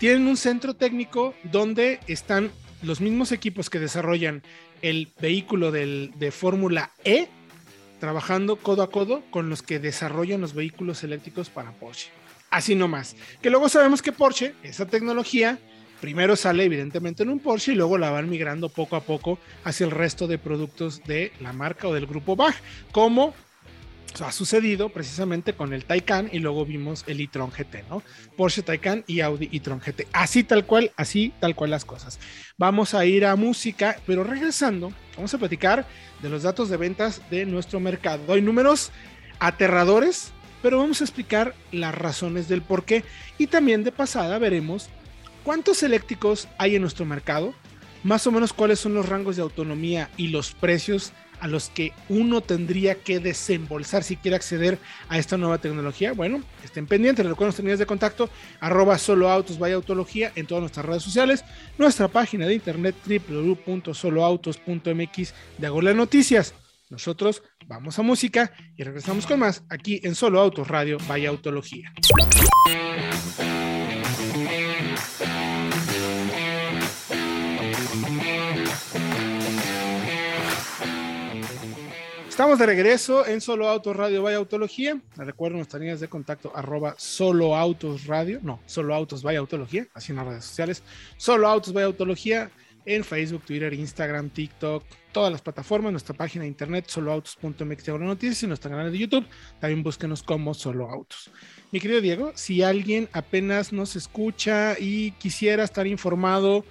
tienen 0.00 0.26
un 0.28 0.38
centro 0.38 0.72
técnico 0.72 1.34
donde 1.44 2.00
están 2.06 2.50
los 2.82 3.02
mismos 3.02 3.32
equipos 3.32 3.68
que 3.68 3.78
desarrollan 3.78 4.42
el 4.80 5.12
vehículo 5.20 5.70
de 5.70 6.32
Fórmula 6.34 6.90
E, 7.04 7.28
trabajando 8.00 8.56
codo 8.56 8.82
a 8.82 8.90
codo 8.90 9.22
con 9.30 9.50
los 9.50 9.60
que 9.60 9.78
desarrollan 9.78 10.40
los 10.40 10.54
vehículos 10.54 11.04
eléctricos 11.04 11.50
para 11.50 11.72
Porsche. 11.72 12.08
Así 12.48 12.74
nomás. 12.74 13.14
Que 13.42 13.50
luego 13.50 13.68
sabemos 13.68 14.00
que 14.00 14.10
Porsche, 14.10 14.54
esa 14.62 14.86
tecnología, 14.86 15.58
primero 16.00 16.34
sale 16.34 16.64
evidentemente 16.64 17.22
en 17.22 17.28
un 17.28 17.38
Porsche 17.38 17.72
y 17.72 17.76
luego 17.76 17.98
la 17.98 18.08
van 18.08 18.30
migrando 18.30 18.70
poco 18.70 18.96
a 18.96 19.02
poco 19.02 19.38
hacia 19.64 19.84
el 19.84 19.90
resto 19.90 20.26
de 20.26 20.38
productos 20.38 21.04
de 21.04 21.30
la 21.40 21.52
marca 21.52 21.88
o 21.88 21.92
del 21.92 22.06
grupo 22.06 22.36
Bach, 22.36 22.56
como 22.90 23.34
ha 24.20 24.32
sucedido 24.32 24.88
precisamente 24.88 25.54
con 25.54 25.72
el 25.72 25.84
Taycan 25.84 26.28
y 26.32 26.38
luego 26.38 26.66
vimos 26.66 27.04
el 27.06 27.20
e-tron 27.20 27.50
GT, 27.50 27.88
¿no? 27.88 28.02
Porsche 28.36 28.62
Taycan 28.62 29.04
y 29.06 29.20
Audi 29.20 29.48
e-tron 29.52 29.80
GT. 29.80 30.06
Así 30.12 30.44
tal 30.44 30.66
cual, 30.66 30.92
así 30.96 31.32
tal 31.40 31.54
cual 31.54 31.70
las 31.70 31.84
cosas. 31.84 32.18
Vamos 32.58 32.94
a 32.94 33.04
ir 33.04 33.24
a 33.24 33.36
música, 33.36 33.96
pero 34.06 34.24
regresando, 34.24 34.92
vamos 35.16 35.32
a 35.32 35.38
platicar 35.38 35.86
de 36.22 36.28
los 36.28 36.42
datos 36.42 36.68
de 36.68 36.76
ventas 36.76 37.22
de 37.30 37.46
nuestro 37.46 37.80
mercado. 37.80 38.32
Hay 38.32 38.42
números 38.42 38.90
aterradores, 39.38 40.32
pero 40.62 40.78
vamos 40.78 41.00
a 41.00 41.04
explicar 41.04 41.54
las 41.72 41.94
razones 41.94 42.48
del 42.48 42.62
por 42.62 42.84
qué 42.84 43.04
y 43.38 43.46
también 43.46 43.84
de 43.84 43.92
pasada 43.92 44.38
veremos 44.38 44.90
cuántos 45.44 45.82
eléctricos 45.82 46.48
hay 46.58 46.76
en 46.76 46.82
nuestro 46.82 47.06
mercado, 47.06 47.54
más 48.02 48.26
o 48.26 48.32
menos 48.32 48.52
cuáles 48.52 48.80
son 48.80 48.94
los 48.94 49.08
rangos 49.08 49.36
de 49.36 49.42
autonomía 49.42 50.10
y 50.16 50.28
los 50.28 50.52
precios 50.52 51.12
a 51.40 51.48
los 51.48 51.70
que 51.70 51.92
uno 52.08 52.40
tendría 52.40 52.94
que 52.96 53.18
desembolsar 53.18 54.04
si 54.04 54.16
quiere 54.16 54.36
acceder 54.36 54.78
a 55.08 55.18
esta 55.18 55.36
nueva 55.36 55.58
tecnología. 55.58 56.12
Bueno, 56.12 56.42
estén 56.62 56.86
pendientes, 56.86 57.24
recuerden 57.24 57.48
nuestras 57.48 57.64
líneas 57.64 57.78
de 57.78 57.86
contacto, 57.86 58.28
arroba 58.60 58.98
solo 58.98 59.30
autos 59.30 59.58
vaya 59.58 59.74
autología 59.74 60.32
en 60.36 60.46
todas 60.46 60.62
nuestras 60.62 60.86
redes 60.86 61.02
sociales, 61.02 61.44
nuestra 61.78 62.08
página 62.08 62.46
de 62.46 62.54
internet 62.54 62.94
www.soloautos.mx 63.06 65.34
de 65.58 65.94
Noticias. 65.94 66.54
Nosotros 66.90 67.42
vamos 67.66 67.98
a 67.98 68.02
música 68.02 68.52
y 68.76 68.82
regresamos 68.82 69.26
con 69.26 69.38
más 69.38 69.62
aquí 69.68 70.00
en 70.02 70.14
Solo 70.14 70.40
Autos 70.40 70.68
Radio 70.68 70.98
Vaya 71.06 71.28
Autología. 71.28 71.92
Estamos 82.30 82.60
de 82.60 82.64
regreso 82.64 83.26
en 83.26 83.40
Solo 83.40 83.68
Autos 83.68 83.94
Radio 83.94 84.22
Vaya 84.22 84.38
Autología. 84.38 84.98
Recuerden 85.16 85.58
nuestras 85.58 85.80
líneas 85.80 85.98
de 85.98 86.08
contacto 86.08 86.52
arroba 86.54 86.94
Solo 86.96 87.56
Autos 87.56 88.06
Radio, 88.06 88.38
no, 88.42 88.60
Solo 88.66 88.94
Autos 88.94 89.22
Vaya 89.24 89.40
Autología, 89.40 89.88
así 89.94 90.12
en 90.12 90.16
las 90.16 90.26
redes 90.26 90.44
sociales. 90.44 90.82
Solo 91.16 91.48
Autos 91.48 91.72
Vaya 91.74 91.86
Autología 91.86 92.50
en 92.86 93.04
Facebook, 93.04 93.42
Twitter, 93.44 93.74
Instagram, 93.74 94.30
TikTok, 94.30 94.84
todas 95.12 95.32
las 95.32 95.42
plataformas, 95.42 95.90
nuestra 95.90 96.14
página 96.14 96.44
de 96.44 96.48
internet 96.48 96.86
soloautos.mx 96.88 97.88
noticias 97.98 98.44
y 98.44 98.46
nuestro 98.46 98.70
canal 98.70 98.92
de 98.92 98.98
YouTube. 98.98 99.26
También 99.58 99.82
búsquenos 99.82 100.22
como 100.22 100.54
Solo 100.54 100.88
Autos. 100.88 101.30
Mi 101.72 101.80
querido 101.80 102.00
Diego, 102.00 102.30
si 102.36 102.62
alguien 102.62 103.08
apenas 103.12 103.72
nos 103.72 103.96
escucha 103.96 104.76
y 104.78 105.10
quisiera 105.12 105.64
estar 105.64 105.86
informado 105.86 106.64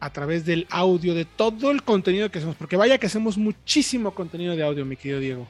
a 0.00 0.10
través 0.10 0.44
del 0.44 0.66
audio, 0.70 1.14
de 1.14 1.24
todo 1.24 1.70
el 1.70 1.82
contenido 1.82 2.30
que 2.30 2.38
hacemos, 2.38 2.56
porque 2.56 2.76
vaya 2.76 2.98
que 2.98 3.06
hacemos 3.06 3.36
muchísimo 3.36 4.14
contenido 4.14 4.56
de 4.56 4.64
audio, 4.64 4.84
mi 4.84 4.96
querido 4.96 5.20
Diego. 5.20 5.46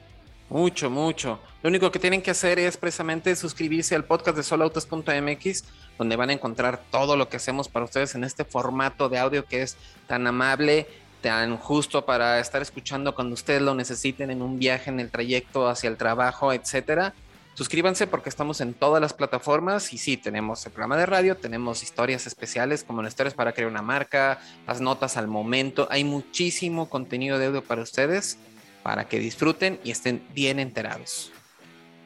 Mucho, 0.50 0.90
mucho. 0.90 1.38
Lo 1.62 1.69
único 1.69 1.92
que 1.92 2.00
tienen 2.00 2.23
que 2.23 2.33
hacer 2.33 2.59
es 2.59 2.76
precisamente 2.76 3.37
suscribirse 3.37 3.95
al 3.95 4.04
podcast 4.04 4.37
de 4.37 4.42
solautos.mx, 4.42 5.64
donde 5.97 6.16
van 6.16 6.30
a 6.30 6.33
encontrar 6.33 6.83
todo 6.90 7.16
lo 7.16 7.28
que 7.28 7.37
hacemos 7.37 7.69
para 7.69 7.85
ustedes 7.85 8.16
en 8.16 8.25
este 8.25 8.45
formato 8.45 9.09
de 9.09 9.19
audio 9.19 9.45
que 9.45 9.62
es 9.62 9.76
tan 10.09 10.26
amable, 10.26 10.88
tan 11.23 11.57
justo 11.57 12.04
para 12.04 12.40
estar 12.40 12.62
escuchando 12.62 13.14
cuando 13.14 13.35
ustedes 13.35 13.62
lo 13.62 13.76
necesiten 13.76 14.33
en 14.33 14.42
un 14.42 14.59
viaje, 14.59 14.90
en 14.90 14.99
el 14.99 15.11
trayecto 15.11 15.69
hacia 15.69 15.88
el 15.88 15.97
trabajo, 15.97 16.52
etcétera. 16.52 17.14
Suscríbanse 17.54 18.07
porque 18.07 18.28
estamos 18.28 18.61
en 18.61 18.75
todas 18.75 19.02
las 19.02 19.12
plataformas 19.12 19.92
y 19.92 19.99
sí, 19.99 20.16
tenemos 20.16 20.64
el 20.66 20.73
programa 20.73 20.97
de 20.97 21.07
radio, 21.07 21.37
tenemos 21.37 21.83
historias 21.83 22.26
especiales 22.26 22.85
como 22.85 23.02
las 23.02 23.12
historias 23.12 23.35
para 23.35 23.52
crear 23.52 23.71
una 23.71 23.83
marca, 23.83 24.40
las 24.66 24.80
notas 24.80 25.16
al 25.16 25.28
momento. 25.28 25.87
Hay 25.90 26.04
muchísimo 26.04 26.88
contenido 26.88 27.38
de 27.38 27.47
audio 27.47 27.62
para 27.62 27.83
ustedes 27.83 28.38
para 28.83 29.09
que 29.09 29.19
disfruten 29.19 29.78
y 29.85 29.90
estén 29.90 30.23
bien 30.35 30.59
enterados. 30.59 31.33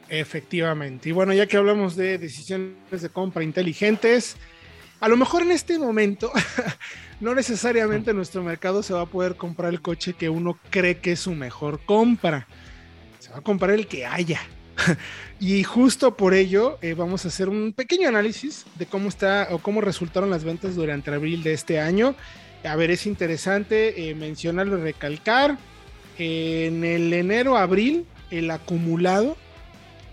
Efectivamente. 0.08 1.10
Y 1.10 1.12
bueno, 1.12 1.32
ya 1.32 1.46
que 1.46 1.56
hablamos 1.56 1.94
de 1.94 2.18
decisiones 2.18 2.74
de 2.90 3.08
compra 3.08 3.44
inteligentes, 3.44 4.36
a 5.00 5.08
lo 5.08 5.16
mejor 5.16 5.42
en 5.42 5.52
este 5.52 5.78
momento 5.78 6.32
no 7.20 7.34
necesariamente 7.34 8.10
en 8.10 8.16
nuestro 8.16 8.42
mercado 8.42 8.82
se 8.82 8.92
va 8.92 9.02
a 9.02 9.06
poder 9.06 9.36
comprar 9.36 9.72
el 9.72 9.80
coche 9.80 10.14
que 10.14 10.28
uno 10.28 10.58
cree 10.70 10.98
que 10.98 11.12
es 11.12 11.20
su 11.20 11.34
mejor 11.34 11.80
compra 11.84 12.48
va 13.34 13.40
a 13.40 13.42
comprar 13.42 13.72
el 13.72 13.86
que 13.86 14.06
haya. 14.06 14.40
y 15.40 15.62
justo 15.62 16.16
por 16.16 16.34
ello 16.34 16.78
eh, 16.82 16.94
vamos 16.94 17.24
a 17.24 17.28
hacer 17.28 17.48
un 17.48 17.72
pequeño 17.72 18.08
análisis 18.08 18.64
de 18.76 18.86
cómo 18.86 19.08
está 19.08 19.48
o 19.50 19.58
cómo 19.58 19.80
resultaron 19.80 20.30
las 20.30 20.44
ventas 20.44 20.74
durante 20.74 21.12
abril 21.12 21.42
de 21.42 21.52
este 21.52 21.80
año. 21.80 22.14
A 22.64 22.76
ver, 22.76 22.90
es 22.90 23.06
interesante 23.06 24.10
eh, 24.10 24.14
mencionarlo 24.14 24.78
y 24.78 24.82
recalcar. 24.82 25.58
en 26.18 26.84
el 26.84 27.12
enero-abril, 27.12 28.06
el 28.30 28.50
acumulado, 28.50 29.36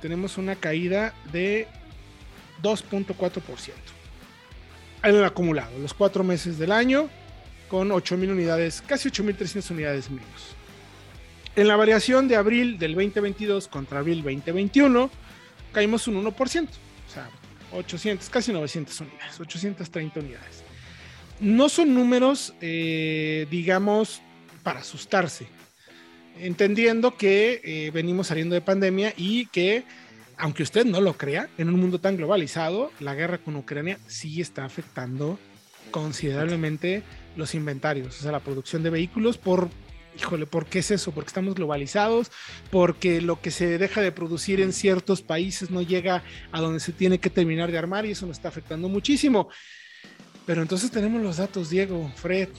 tenemos 0.02 0.38
una 0.38 0.56
caída 0.56 1.14
de 1.32 1.68
2.4%. 2.62 3.72
En 5.04 5.16
el 5.16 5.24
acumulado, 5.24 5.78
los 5.80 5.94
cuatro 5.94 6.24
meses 6.24 6.58
del 6.58 6.72
año, 6.72 7.10
con 7.70 7.90
8.000 7.90 8.32
unidades, 8.32 8.84
casi 8.86 9.10
8.300 9.10 9.72
unidades 9.72 10.10
menos. 10.10 10.56
En 11.56 11.68
la 11.68 11.76
variación 11.76 12.30
de 12.30 12.38
abril 12.38 12.80
del 12.80 12.96
2022 12.96 13.68
contra 13.68 14.00
abril 14.00 14.24
2021, 14.24 15.12
caímos 15.74 16.08
un 16.08 16.24
1%, 16.24 16.34
o 16.34 17.14
sea, 17.14 17.30
800, 17.74 18.30
casi 18.30 18.54
900 18.54 19.02
unidades, 19.02 19.40
830 19.40 20.20
unidades. 20.22 20.64
No 21.42 21.68
son 21.68 21.94
números, 21.94 22.54
eh, 22.62 23.48
digamos, 23.52 24.22
para 24.64 24.80
asustarse, 24.80 25.48
entendiendo 26.40 27.18
que 27.18 27.60
eh, 27.66 27.92
venimos 27.92 28.28
saliendo 28.28 28.56
de 28.56 28.62
pandemia 28.62 29.14
y 29.18 29.48
que, 29.48 29.84
aunque 30.38 30.64
usted 30.64 30.86
no 30.86 31.02
lo 31.02 31.18
crea, 31.18 31.50
en 31.58 31.68
un 31.68 31.78
mundo 31.82 32.00
tan 32.00 32.16
globalizado, 32.16 32.94
la 33.02 33.14
guerra 33.14 33.40
con 33.40 33.58
Ucrania 33.58 34.00
sí 34.08 34.40
está 34.40 34.64
afectando 34.64 35.38
considerablemente 35.92 37.04
los 37.36 37.56
inventarios, 37.56 38.20
o 38.20 38.22
sea, 38.22 38.32
la 38.32 38.40
producción 38.40 38.84
de 38.84 38.90
vehículos 38.90 39.38
por, 39.38 39.70
híjole, 40.18 40.46
¿por 40.46 40.66
qué 40.66 40.80
es 40.80 40.92
eso? 40.92 41.12
Porque 41.12 41.30
estamos 41.30 41.56
globalizados, 41.56 42.32
porque 42.70 43.22
lo 43.22 43.42
que 43.42 43.52
se 43.52 43.78
deja 43.78 44.02
de 44.02 44.12
producir 44.12 44.62
en 44.62 44.74
ciertos 44.74 45.22
países 45.22 45.72
no 45.72 45.82
llega 45.82 46.24
a 46.52 46.62
donde 46.62 46.80
se 46.80 46.92
tiene 46.92 47.20
que 47.20 47.30
terminar 47.30 47.72
de 47.72 47.78
armar 47.78 48.06
y 48.06 48.12
eso 48.12 48.26
nos 48.26 48.38
está 48.38 48.50
afectando 48.50 48.90
muchísimo. 48.90 49.50
Pero 50.46 50.62
entonces 50.62 50.92
tenemos 50.92 51.22
los 51.22 51.38
datos, 51.38 51.70
Diego, 51.70 52.12
Fred, 52.16 52.50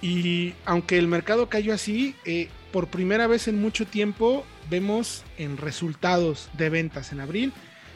y 0.00 0.54
aunque 0.64 0.98
el 0.98 1.08
mercado 1.08 1.48
cayó 1.48 1.72
así, 1.72 2.14
eh, 2.24 2.48
por 2.72 2.88
primera 2.88 3.26
vez 3.26 3.48
en 3.48 3.60
mucho 3.60 3.86
tiempo 3.86 4.44
vemos 4.70 5.22
en 5.38 5.56
resultados 5.56 6.48
de 6.54 6.70
ventas 6.70 7.12
en 7.12 7.20
abril 7.20 7.52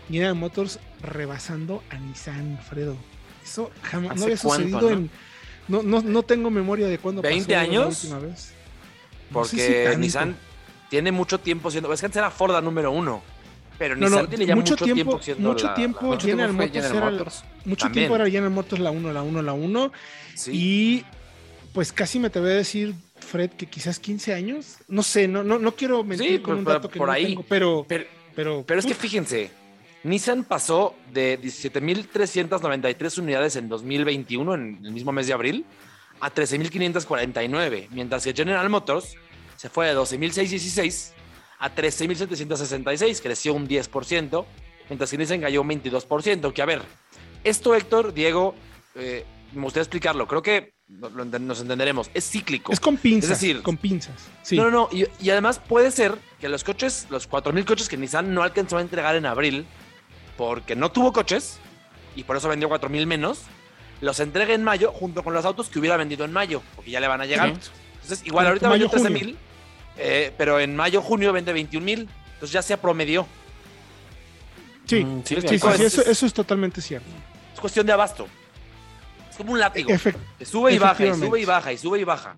General 0.09 0.35
Motors 0.35 0.79
rebasando 1.03 1.83
a 1.91 1.99
Nissan, 1.99 2.59
Fredo. 2.69 2.97
Eso 3.45 3.71
jamás 3.83 4.17
no 4.17 4.25
había 4.25 4.37
sucedido 4.37 4.91
en 4.91 5.11
no, 5.69 5.83
no, 5.83 6.01
no 6.01 6.23
tengo 6.23 6.51
memoria 6.51 6.87
de 6.87 6.99
cuándo 6.99 7.23
20 7.23 7.53
pasó 7.53 7.61
años. 7.61 8.05
la 8.05 8.17
última 8.17 8.19
vez. 8.19 8.53
No 9.31 9.45
sé 9.45 9.57
Porque 9.57 9.91
si. 9.93 9.99
Nissan 9.99 10.37
tiene 10.89 11.13
mucho 11.13 11.39
tiempo 11.39 11.71
siendo. 11.71 11.93
Es 11.93 12.01
que 12.01 12.07
antes 12.07 12.19
era 12.19 12.31
Ford 12.31 12.53
la 12.53 12.61
número 12.61 12.91
uno. 12.91 13.23
Pero 13.79 13.95
No, 13.97 14.07
Nissan 14.07 14.23
no, 14.25 14.29
tiene 14.29 14.47
ya 14.47 14.55
mucho 14.57 14.73
mucho, 14.73 14.85
tiempo- 14.85 15.03
tiempo, 15.11 15.23
siendo. 15.23 15.49
mucho 15.51 15.67
la- 15.67 15.75
tiempo 15.75 16.01
la- 16.03 16.07
Mucho 16.09 16.27
General 16.27 16.53
Motors 16.53 16.73
General 16.73 16.97
era- 16.97 17.11
Motors. 17.11 17.45
Mucho 17.65 17.85
También. 17.85 18.03
tiempo 18.05 18.15
era 18.17 18.25
General 18.27 18.51
Motors 18.51 18.81
la 18.83 18.91
1, 18.91 19.13
la 19.13 19.23
1, 19.23 19.43
la 19.43 19.53
1. 19.53 19.93
Sí. 20.35 20.51
Y 20.55 21.05
pues 21.75 21.93
casi 21.93 22.19
me 22.19 22.31
te 22.31 22.41
voy 22.41 22.51
a 22.51 22.55
decir, 22.55 22.95
Fred, 23.19 23.51
que 23.51 23.67
quizás 23.67 23.99
15 23.99 24.33
años. 24.33 24.77
No 24.89 25.03
sé, 25.03 25.29
no, 25.29 25.43
no, 25.43 25.59
no 25.59 25.73
quiero 25.75 26.03
mentir 26.05 26.29
Sí, 26.29 26.39
con 26.39 26.43
por- 26.55 26.59
un 26.59 26.65
dato 26.65 26.89
que 26.89 26.99
por 26.99 27.09
no 27.09 27.13
ahí. 27.13 27.27
tengo, 27.27 27.43
pero, 27.49 27.85
Pero, 27.89 28.05
pero, 28.35 28.65
pero 28.67 28.81
es 28.81 28.87
que 28.87 28.95
fíjense, 28.95 29.51
Nissan 30.05 30.45
pasó 30.45 30.95
de 31.13 31.37
17.393 31.39 33.19
unidades 33.19 33.57
en 33.57 33.69
2021, 33.69 34.55
en 34.55 34.79
el 34.85 34.93
mismo 34.93 35.13
mes 35.13 35.27
de 35.27 35.33
abril, 35.33 35.65
a 36.21 36.33
13.549, 36.33 37.89
mientras 37.91 38.25
que 38.25 38.33
General 38.33 38.69
Motors 38.69 39.15
se 39.57 39.69
fue 39.69 39.87
de 39.89 39.97
12.616 39.97 41.13
a 41.59 41.75
13.766, 41.75 43.23
creció 43.23 43.55
un 43.55 43.69
10%, 43.69 44.45
mientras 44.89 45.11
que 45.11 45.19
Nissan 45.19 45.41
cayó 45.41 45.63
un 45.63 45.69
22%. 45.69 46.53
Que 46.53 46.63
a 46.63 46.67
ver, 46.67 46.83
esto 47.45 47.75
Héctor, 47.75 48.13
Diego, 48.13 48.55
eh, 48.95 49.25
me 49.53 49.63
gustaría 49.63 49.83
explicarlo, 49.83 50.27
creo 50.27 50.43
que 50.43 50.75
nos 50.89 51.61
entenderemos, 51.61 52.11
es 52.15 52.31
cíclico. 52.31 52.73
es 52.73 52.79
con 52.79 52.97
pinzas. 52.97 53.31
es 53.31 53.41
decir, 53.41 53.63
con 53.63 53.77
pinzas. 53.77 54.15
Sí. 54.43 54.57
No, 54.57 54.65
no, 54.65 54.71
no. 54.71 54.89
Y, 54.93 55.07
y 55.21 55.31
además 55.31 55.59
puede 55.59 55.91
ser 55.91 56.17
que 56.41 56.49
los 56.49 56.63
coches, 56.63 57.07
los 57.11 57.29
4.000 57.29 57.65
coches 57.65 57.89
que 57.89 57.97
Nissan 57.97 58.33
no 58.33 58.43
alcanzó 58.43 58.79
a 58.79 58.83
entregar 58.83 59.17
en 59.17 59.27
abril, 59.27 59.67
porque 60.37 60.77
no 60.77 60.93
tuvo 60.93 61.13
coches 61.13 61.59
y 62.15 62.25
por 62.25 62.37
eso 62.37 62.49
vendió 62.49 62.69
4.000 62.69 63.07
menos, 63.07 63.43
los 64.01 64.21
entregue 64.21 64.55
en 64.55 64.63
mayo 64.65 64.93
junto 64.93 65.23
con 65.23 65.33
los 65.35 65.45
autos 65.45 65.69
que 65.69 65.79
hubiera 65.79 65.97
vendido 65.97 66.25
en 66.25 66.33
mayo, 66.33 66.63
porque 66.75 66.91
ya 66.91 67.01
le 67.01 67.09
van 67.09 67.21
a 67.21 67.27
llegar. 67.27 67.49
Entonces, 67.49 68.23
igual 68.27 68.45
Mayo, 68.45 68.49
ahorita 68.51 68.69
vendió 68.69 68.89
junio. 68.89 69.11
13.000, 69.11 69.37
eh, 69.99 70.33
pero 70.37 70.61
en 70.61 70.77
mayo, 70.77 71.01
junio 71.03 71.33
vende 71.33 71.53
21.000. 71.55 72.07
Entonces 72.35 72.53
ya 72.53 72.63
se 72.63 72.77
promedió. 72.77 73.27
Sí, 74.85 75.05
Mm, 75.05 75.23
sí, 75.25 75.35
sí, 75.37 75.41
sí, 75.41 75.59
sí, 75.59 75.67
eso, 75.83 76.01
es- 76.03 76.07
eso 76.09 76.27
es 76.27 76.33
totalmente 76.33 76.81
cierto. 76.81 77.09
Es 77.55 77.61
cuestión 77.61 77.87
de 77.87 77.93
abasto. 77.93 78.29
Es 79.31 79.37
como 79.37 79.53
un 79.53 79.59
látigo. 79.59 79.91
Efect- 79.91 80.17
que 80.39 80.45
sube 80.45 80.73
y 80.73 80.79
baja, 80.79 81.05
y 81.05 81.15
sube 81.15 81.41
y 81.41 81.45
baja, 81.45 81.73
y 81.73 81.79
sube 81.79 81.99
y 82.01 82.05
baja. 82.05 82.37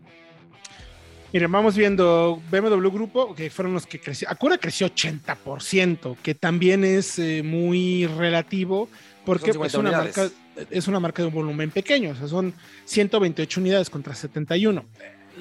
Miren, 1.33 1.53
vamos 1.53 1.77
viendo 1.77 2.41
BMW 2.51 2.89
Grupo, 2.91 3.35
que 3.35 3.51
fueron 3.51 3.75
los 3.75 3.87
que 3.87 4.01
creció. 4.01 4.31
Acura 4.31 4.57
creció 4.57 4.87
80%, 4.87 6.17
que 6.23 6.35
también 6.35 6.85
es 6.85 7.19
eh, 7.19 7.43
muy 7.45 8.07
relativo, 8.07 8.89
porque 9.27 9.53
50 9.53 9.79
una 9.81 9.89
unidades. 9.91 10.17
marca, 10.17 10.35
es 10.71 10.89
una 10.89 11.01
marca 11.01 11.23
de 11.23 11.29
un 11.29 11.35
volumen 11.35 11.71
pequeño, 11.71 12.11
o 12.11 12.15
sea, 12.15 12.29
son 12.29 12.55
128 12.85 13.61
unidades 13.61 13.91
contra 13.91 14.15
71. 14.15 14.85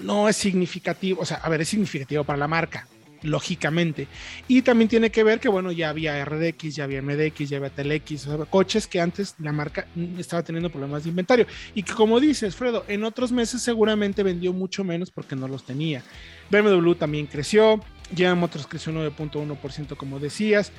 No 0.04 0.30
es 0.30 0.36
significativo, 0.36 1.22
o 1.22 1.26
sea, 1.26 1.38
a 1.38 1.50
ver, 1.50 1.62
es 1.62 1.70
significativo 1.70 2.24
para 2.24 2.38
la 2.38 2.48
marca, 2.48 2.88
lógicamente. 3.24 4.08
Y 4.48 4.62
también 4.62 4.88
tiene 4.88 5.10
que 5.10 5.24
ver 5.24 5.40
que, 5.40 5.50
bueno, 5.50 5.72
ya 5.72 5.90
había 5.90 6.24
RDX, 6.24 6.76
ya 6.76 6.84
había 6.84 7.02
MDX, 7.02 7.50
ya 7.50 7.58
había 7.58 7.70
TLX, 7.70 8.28
o 8.28 8.38
sea, 8.38 8.46
coches 8.46 8.88
que 8.88 9.02
antes 9.02 9.36
la 9.40 9.52
marca 9.52 9.88
mm, 9.96 10.20
estaba 10.20 10.44
teniendo 10.44 10.70
problemas 10.70 11.04
de 11.04 11.10
inventario. 11.10 11.48
Y 11.74 11.84
que 11.84 11.94
como 11.94 12.20
dices, 12.20 12.56
Fredo, 12.56 12.86
en 12.88 13.04
otros 13.04 13.32
meses 13.32 13.62
seguramente 13.62 14.24
vendió 14.24 14.54
mucho 14.54 14.84
menos 14.84 15.10
porque 15.10 15.36
no 15.36 15.48
los 15.48 15.64
tenía. 15.64 16.04
BMW 16.52 16.94
también 16.94 17.26
creció, 17.26 17.82
General 18.16 18.38
Motors 18.38 18.68
creció 18.68 18.94
9.1% 18.94 19.98
como 19.98 20.20
decías. 20.20 20.72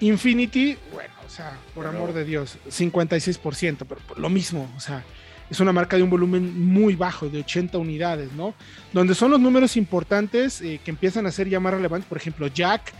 Infinity, 0.00 0.76
bueno, 0.92 1.14
o 1.26 1.30
sea, 1.30 1.56
por 1.74 1.84
Pero- 1.86 1.96
amor 1.96 2.12
de 2.12 2.24
Dios, 2.24 2.58
56%, 2.68 3.86
pero 3.88 4.00
por 4.02 4.18
lo 4.18 4.28
mismo, 4.28 4.70
o 4.76 4.80
sea, 4.80 5.02
es 5.50 5.60
una 5.60 5.72
marca 5.72 5.96
de 5.96 6.02
un 6.02 6.10
volumen 6.10 6.66
muy 6.72 6.96
bajo, 6.96 7.28
de 7.28 7.38
80 7.40 7.78
unidades, 7.78 8.32
¿no? 8.32 8.54
Donde 8.92 9.14
son 9.14 9.30
los 9.30 9.40
números 9.40 9.76
importantes 9.76 10.60
eh, 10.60 10.80
que 10.84 10.90
empiezan 10.90 11.26
a 11.26 11.30
ser 11.32 11.48
ya 11.48 11.60
más 11.60 11.72
relevantes, 11.72 12.08
por 12.08 12.18
ejemplo, 12.18 12.46
Jack 12.48 12.92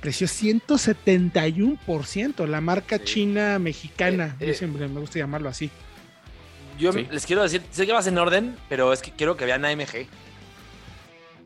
creció 0.00 0.28
171%, 0.28 2.46
la 2.46 2.60
marca 2.60 2.98
Sí. 2.98 3.04
china 3.04 3.58
mexicana, 3.58 4.36
Eh, 4.38 4.46
yo 4.46 4.52
eh. 4.52 4.54
siempre 4.54 4.86
me 4.88 5.00
gusta 5.00 5.18
llamarlo 5.18 5.48
así. 5.48 5.70
Yo 6.78 6.92
Sí. 6.92 7.06
les 7.10 7.24
quiero 7.26 7.42
decir, 7.42 7.62
sé 7.70 7.86
que 7.86 7.92
vas 7.92 8.06
en 8.06 8.18
orden, 8.18 8.54
pero 8.68 8.92
es 8.92 9.00
que 9.00 9.10
quiero 9.12 9.36
que 9.36 9.44
vean 9.46 9.64
AMG. 9.64 10.06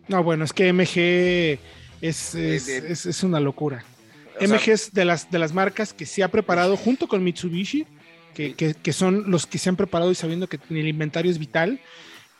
No, 0.09 0.23
bueno, 0.23 0.45
es 0.45 0.53
que 0.53 0.69
MG 0.73 1.59
es, 2.00 2.35
es, 2.35 2.69
es- 2.69 3.07
es 3.07 3.23
una 3.23 3.38
locura. 3.41 3.85
MG 4.40 4.71
es 4.73 4.92
de 4.92 5.04
las, 5.04 5.30
de 5.30 5.38
las 5.38 5.52
marcas 5.52 5.92
que 5.92 6.07
se 6.07 6.23
ha 6.23 6.28
preparado 6.28 6.76
junto 6.76 7.09
con 7.09 7.23
Mitsubishi, 7.25 7.87
que- 8.35 8.54
que 8.54 8.92
son 8.92 9.30
los 9.30 9.47
que 9.47 9.59
se 9.59 9.68
han 9.68 9.76
preparado 9.76 10.11
y 10.12 10.14
sabiendo 10.14 10.49
que 10.49 10.59
el 10.71 10.87
inventario 10.88 11.30
es 11.30 11.38
vital. 11.38 11.80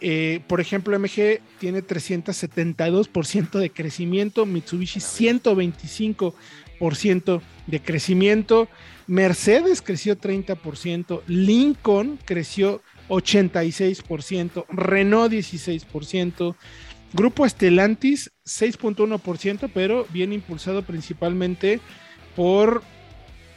Eh, 0.00 0.40
por 0.46 0.60
ejemplo, 0.60 0.96
MG 0.96 1.40
tiene 1.58 1.82
372% 1.82 3.58
de 3.58 3.70
crecimiento, 3.70 4.46
Mitsubishi 4.46 5.00
125% 5.00 7.42
de 7.66 7.82
crecimiento, 7.82 8.68
Mercedes 9.08 9.82
creció 9.82 10.16
30%, 10.16 11.22
Lincoln 11.26 12.20
creció 12.24 12.80
86%, 13.08 14.66
Renault 14.68 15.32
16%, 15.32 16.54
Grupo 17.12 17.46
Estelantis 17.46 18.30
6.1%, 18.44 19.70
pero 19.72 20.06
bien 20.10 20.32
impulsado 20.32 20.82
principalmente 20.82 21.80
por 22.36 22.82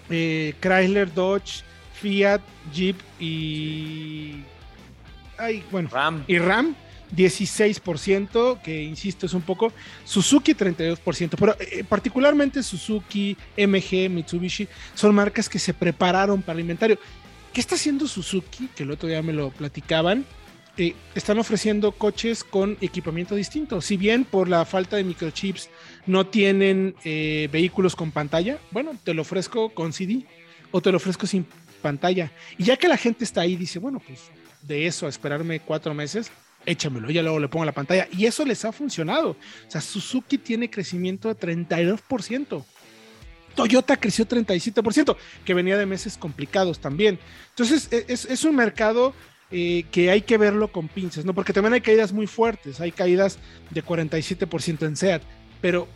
eh, 0.09 0.53
Chrysler, 0.59 1.13
Dodge, 1.13 1.63
Fiat, 1.93 2.41
Jeep 2.73 2.97
y. 3.19 4.43
Ay, 5.37 5.63
bueno, 5.71 5.89
Ram. 5.91 6.23
y 6.27 6.37
RAM 6.37 6.75
16%, 7.15 8.61
que 8.61 8.83
insisto 8.83 9.25
es 9.25 9.33
un 9.33 9.41
poco, 9.41 9.73
Suzuki 10.05 10.53
32%, 10.53 11.35
pero 11.37 11.55
eh, 11.59 11.83
particularmente 11.83 12.63
Suzuki, 12.63 13.35
MG, 13.57 14.09
Mitsubishi 14.09 14.67
son 14.93 15.13
marcas 15.13 15.49
que 15.49 15.59
se 15.59 15.73
prepararon 15.73 16.41
para 16.41 16.53
el 16.53 16.61
inventario. 16.61 16.97
¿Qué 17.53 17.59
está 17.59 17.75
haciendo 17.75 18.07
Suzuki? 18.07 18.69
Que 18.75 18.83
el 18.83 18.91
otro 18.91 19.09
día 19.09 19.21
me 19.21 19.33
lo 19.33 19.49
platicaban. 19.49 20.25
Eh, 20.77 20.95
están 21.15 21.37
ofreciendo 21.37 21.91
coches 21.91 22.43
con 22.43 22.77
equipamiento 22.81 23.35
distinto. 23.35 23.81
Si 23.81 23.97
bien 23.97 24.23
por 24.23 24.47
la 24.47 24.65
falta 24.65 24.95
de 24.95 25.03
microchips 25.03 25.69
no 26.05 26.27
tienen 26.27 26.95
eh, 27.03 27.49
vehículos 27.51 27.95
con 27.95 28.11
pantalla, 28.11 28.57
bueno, 28.71 28.91
te 29.03 29.13
lo 29.13 29.23
ofrezco 29.23 29.69
con 29.71 29.91
CD 29.91 30.25
o 30.71 30.81
te 30.81 30.91
lo 30.91 30.97
ofrezco 30.97 31.27
sin 31.27 31.45
pantalla. 31.81 32.31
Y 32.57 32.63
ya 32.63 32.77
que 32.77 32.87
la 32.87 32.97
gente 32.97 33.23
está 33.23 33.41
ahí, 33.41 33.55
dice, 33.55 33.79
bueno, 33.79 34.01
pues 34.05 34.31
de 34.61 34.87
eso 34.87 35.07
a 35.07 35.09
esperarme 35.09 35.59
cuatro 35.59 35.93
meses, 35.93 36.31
échamelo, 36.65 37.09
ya 37.09 37.21
luego 37.21 37.39
le 37.39 37.49
pongo 37.49 37.65
la 37.65 37.71
pantalla. 37.71 38.07
Y 38.11 38.25
eso 38.25 38.45
les 38.45 38.63
ha 38.65 38.71
funcionado. 38.71 39.31
O 39.31 39.71
sea, 39.71 39.81
Suzuki 39.81 40.37
tiene 40.37 40.69
crecimiento 40.69 41.27
de 41.27 41.37
32%. 41.37 42.63
Toyota 43.55 43.97
creció 43.97 44.25
37%, 44.25 45.17
que 45.43 45.53
venía 45.53 45.77
de 45.77 45.85
meses 45.85 46.17
complicados 46.17 46.79
también. 46.79 47.19
Entonces, 47.49 47.89
e, 47.91 48.05
es, 48.07 48.43
un 48.45 48.55
mercado 48.55 49.13
eh, 49.51 49.85
que 49.91 50.09
hay 50.09 50.21
que 50.21 50.37
verlo 50.37 50.71
con 50.71 50.87
pinzas, 50.87 51.25
¿no? 51.25 51.33
Porque 51.33 51.53
también 51.53 51.73
hay 51.73 51.81
caídas 51.81 52.13
muy 52.13 52.27
fuertes, 52.27 52.79
hay 52.79 52.91
caídas 52.91 53.37
de 53.69 53.83
47% 53.83 54.85
en 54.85 54.95
SEAT, 54.95 55.21
pero 55.59 55.87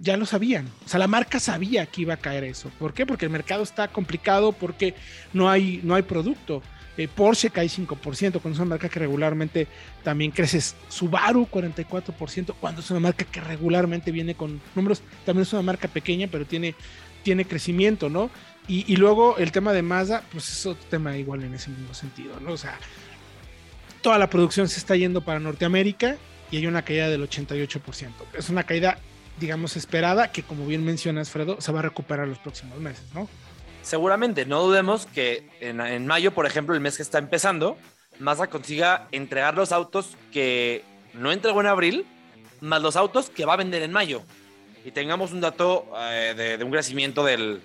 ya 0.00 0.16
lo 0.16 0.26
sabían. 0.26 0.66
O 0.84 0.88
sea, 0.88 0.98
la 0.98 1.06
marca 1.06 1.38
sabía 1.38 1.86
que 1.86 2.02
iba 2.02 2.14
a 2.14 2.16
caer 2.16 2.44
eso. 2.44 2.70
¿Por 2.78 2.94
qué? 2.94 3.06
Porque 3.06 3.26
el 3.26 3.30
mercado 3.30 3.62
está 3.62 3.88
complicado, 3.88 4.52
porque 4.52 4.94
no 5.32 5.50
hay, 5.50 5.80
no 5.84 5.94
hay 5.94 6.02
producto. 6.02 6.62
Eh, 6.96 7.08
Porsche 7.08 7.50
cae 7.50 7.66
5%, 7.66 8.40
cuando 8.40 8.50
es 8.50 8.58
una 8.58 8.70
marca 8.70 8.88
que 8.88 8.98
regularmente 8.98 9.66
también 10.02 10.30
crece. 10.30 10.60
Subaru 10.88 11.46
44%, 11.50 12.54
cuando 12.60 12.80
es 12.80 12.90
una 12.90 13.00
marca 13.00 13.24
que 13.24 13.40
regularmente 13.40 14.10
viene 14.10 14.34
con 14.34 14.60
números. 14.74 15.02
También 15.24 15.42
es 15.42 15.52
una 15.52 15.62
marca 15.62 15.86
pequeña, 15.86 16.28
pero 16.30 16.46
tiene, 16.46 16.74
tiene 17.22 17.44
crecimiento, 17.44 18.08
¿no? 18.08 18.30
Y, 18.72 18.96
luego 18.96 19.36
el 19.36 19.50
tema 19.50 19.72
de 19.72 19.82
Mazda, 19.82 20.22
pues 20.30 20.48
es 20.48 20.64
otro 20.64 20.84
tema 20.88 21.16
igual 21.16 21.42
en 21.42 21.54
ese 21.54 21.70
mismo 21.70 21.92
sentido, 21.92 22.38
¿no? 22.38 22.52
O 22.52 22.56
sea, 22.56 22.78
toda 24.00 24.16
la 24.16 24.30
producción 24.30 24.68
se 24.68 24.78
está 24.78 24.94
yendo 24.94 25.24
para 25.24 25.40
Norteamérica 25.40 26.16
y 26.52 26.58
hay 26.58 26.68
una 26.68 26.82
caída 26.82 27.08
del 27.08 27.28
88%. 27.28 28.12
Es 28.34 28.48
una 28.48 28.62
caída, 28.62 28.98
digamos, 29.40 29.76
esperada 29.76 30.30
que, 30.30 30.44
como 30.44 30.66
bien 30.66 30.84
mencionas, 30.84 31.30
Fredo, 31.30 31.60
se 31.60 31.72
va 31.72 31.80
a 31.80 31.82
recuperar 31.82 32.28
los 32.28 32.38
próximos 32.38 32.78
meses, 32.78 33.04
¿no? 33.12 33.28
seguramente 33.82 34.46
no 34.46 34.62
dudemos 34.62 35.06
que 35.06 35.48
en, 35.60 36.06
mayo, 36.06 36.32
por 36.32 36.46
ejemplo, 36.46 36.74
el 36.74 36.80
mes 36.80 36.96
que 36.96 37.02
está 37.02 37.18
empezando, 37.18 37.76
Mazda 38.18 38.48
consiga 38.48 39.08
entregar 39.12 39.54
los 39.54 39.72
autos 39.72 40.16
que 40.32 40.84
no 41.14 41.32
entregó 41.32 41.60
en 41.60 41.66
abril, 41.66 42.06
más 42.60 42.82
los 42.82 42.96
autos 42.96 43.30
que 43.30 43.44
va 43.44 43.54
a 43.54 43.56
vender 43.56 43.82
en 43.82 43.92
mayo. 43.92 44.22
Y 44.84 44.92
tengamos 44.92 45.32
un 45.32 45.40
dato 45.40 45.86
eh, 45.96 46.56
de, 46.58 46.64
un 46.64 46.70
crecimiento 46.70 47.24
del 47.24 47.60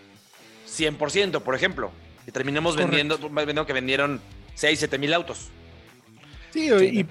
100%, 0.77 1.41
por 1.41 1.55
ejemplo. 1.55 1.91
Y 2.27 2.31
terminemos 2.31 2.75
vendiendo, 2.75 3.17
vendiendo 3.29 3.65
que 3.65 3.73
vendieron 3.73 4.21
6, 4.55 4.79
7 4.79 4.97
mil 4.97 5.13
autos. 5.13 5.49
Sí, 6.51 6.69
y, 6.69 7.03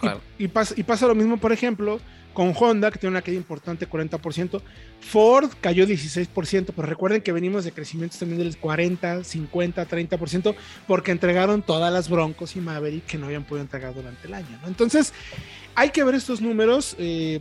pasa, 0.49 0.75
y 0.77 0.83
pasa 0.83 1.07
lo 1.07 1.15
mismo, 1.15 1.37
por 1.37 1.53
ejemplo, 1.53 2.01
con 2.35 2.53
Honda, 2.59 2.91
que 2.91 2.99
tiene 2.99 3.13
una 3.13 3.23
caída 3.23 3.39
importante, 3.39 3.89
40%. 3.89 4.61
Ford 5.01 5.51
cayó 5.61 5.87
16%, 5.87 6.73
pero 6.75 6.89
recuerden 6.89 7.23
que 7.23 7.33
venimos 7.33 7.65
de 7.65 7.73
crecimientos 7.73 8.19
también 8.19 8.39
del 8.41 8.57
40, 8.59 9.23
50, 9.23 9.89
30%, 9.89 10.55
porque 10.87 11.13
entregaron 11.13 11.63
todas 11.63 11.93
las 11.93 12.11
Broncos 12.11 12.57
y 12.57 12.61
Maverick 12.61 13.07
que 13.07 13.19
no 13.19 13.27
habían 13.27 13.45
podido 13.45 13.63
entregar 13.63 13.95
durante 13.95 14.27
el 14.27 14.35
año. 14.35 14.59
Entonces, 14.67 15.13
hay 15.75 15.91
que 15.91 16.05
ver 16.05 16.15
estos 16.15 16.41
números 16.41 16.97
eh, 16.99 17.41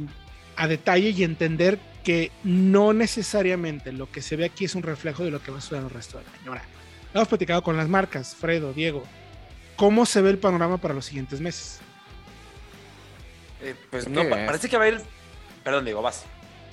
a 0.55 0.67
detalle 0.67 1.09
y 1.09 1.23
entender 1.23 1.79
que 2.03 2.31
no 2.43 2.93
necesariamente 2.93 3.91
lo 3.91 4.11
que 4.11 4.21
se 4.21 4.35
ve 4.35 4.45
aquí 4.45 4.65
es 4.65 4.75
un 4.75 4.83
reflejo 4.83 5.23
de 5.23 5.31
lo 5.31 5.41
que 5.41 5.51
va 5.51 5.59
a 5.59 5.61
suceder 5.61 5.83
el 5.83 5.89
resto 5.89 6.17
del 6.17 6.27
año. 6.27 6.47
Ahora, 6.47 6.63
hemos 7.13 7.27
platicado 7.27 7.63
con 7.63 7.77
las 7.77 7.87
marcas, 7.87 8.35
Fredo, 8.35 8.73
Diego. 8.73 9.03
¿Cómo 9.75 10.05
se 10.05 10.21
ve 10.21 10.29
el 10.29 10.37
panorama 10.37 10.77
para 10.77 10.93
los 10.93 11.05
siguientes 11.05 11.41
meses? 11.41 11.79
Eh, 13.61 13.75
pues 13.89 14.07
no, 14.07 14.27
parece 14.29 14.69
que 14.69 14.77
va 14.77 14.83
a 14.83 14.89
ir. 14.89 15.01
Perdón, 15.63 15.85
digo, 15.85 16.01
vas. 16.01 16.25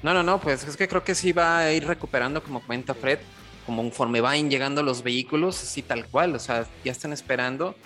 No, 0.03 0.13
no, 0.15 0.23
no, 0.23 0.41
pues 0.41 0.65
es 0.65 0.77
que 0.77 0.89
creo 0.89 1.05
que 1.05 1.15
sí 1.15 1.33
va 1.33 1.59
a 1.59 1.73
ir 1.73 1.87
recuperando, 1.87 2.43
como 2.43 2.61
cuenta 2.67 2.95
Fred, 2.95 3.19
como 3.67 3.83
conforme 3.83 4.21
van 4.21 4.51
llegando 4.51 4.83
los 4.83 5.03
vehículos, 5.03 5.63
así 5.63 5.83
tal 5.83 6.07
cual, 6.07 6.35
o 6.35 6.39
sea, 6.39 6.67
ya 6.85 6.91
están 6.91 7.13
esperando 7.13 7.77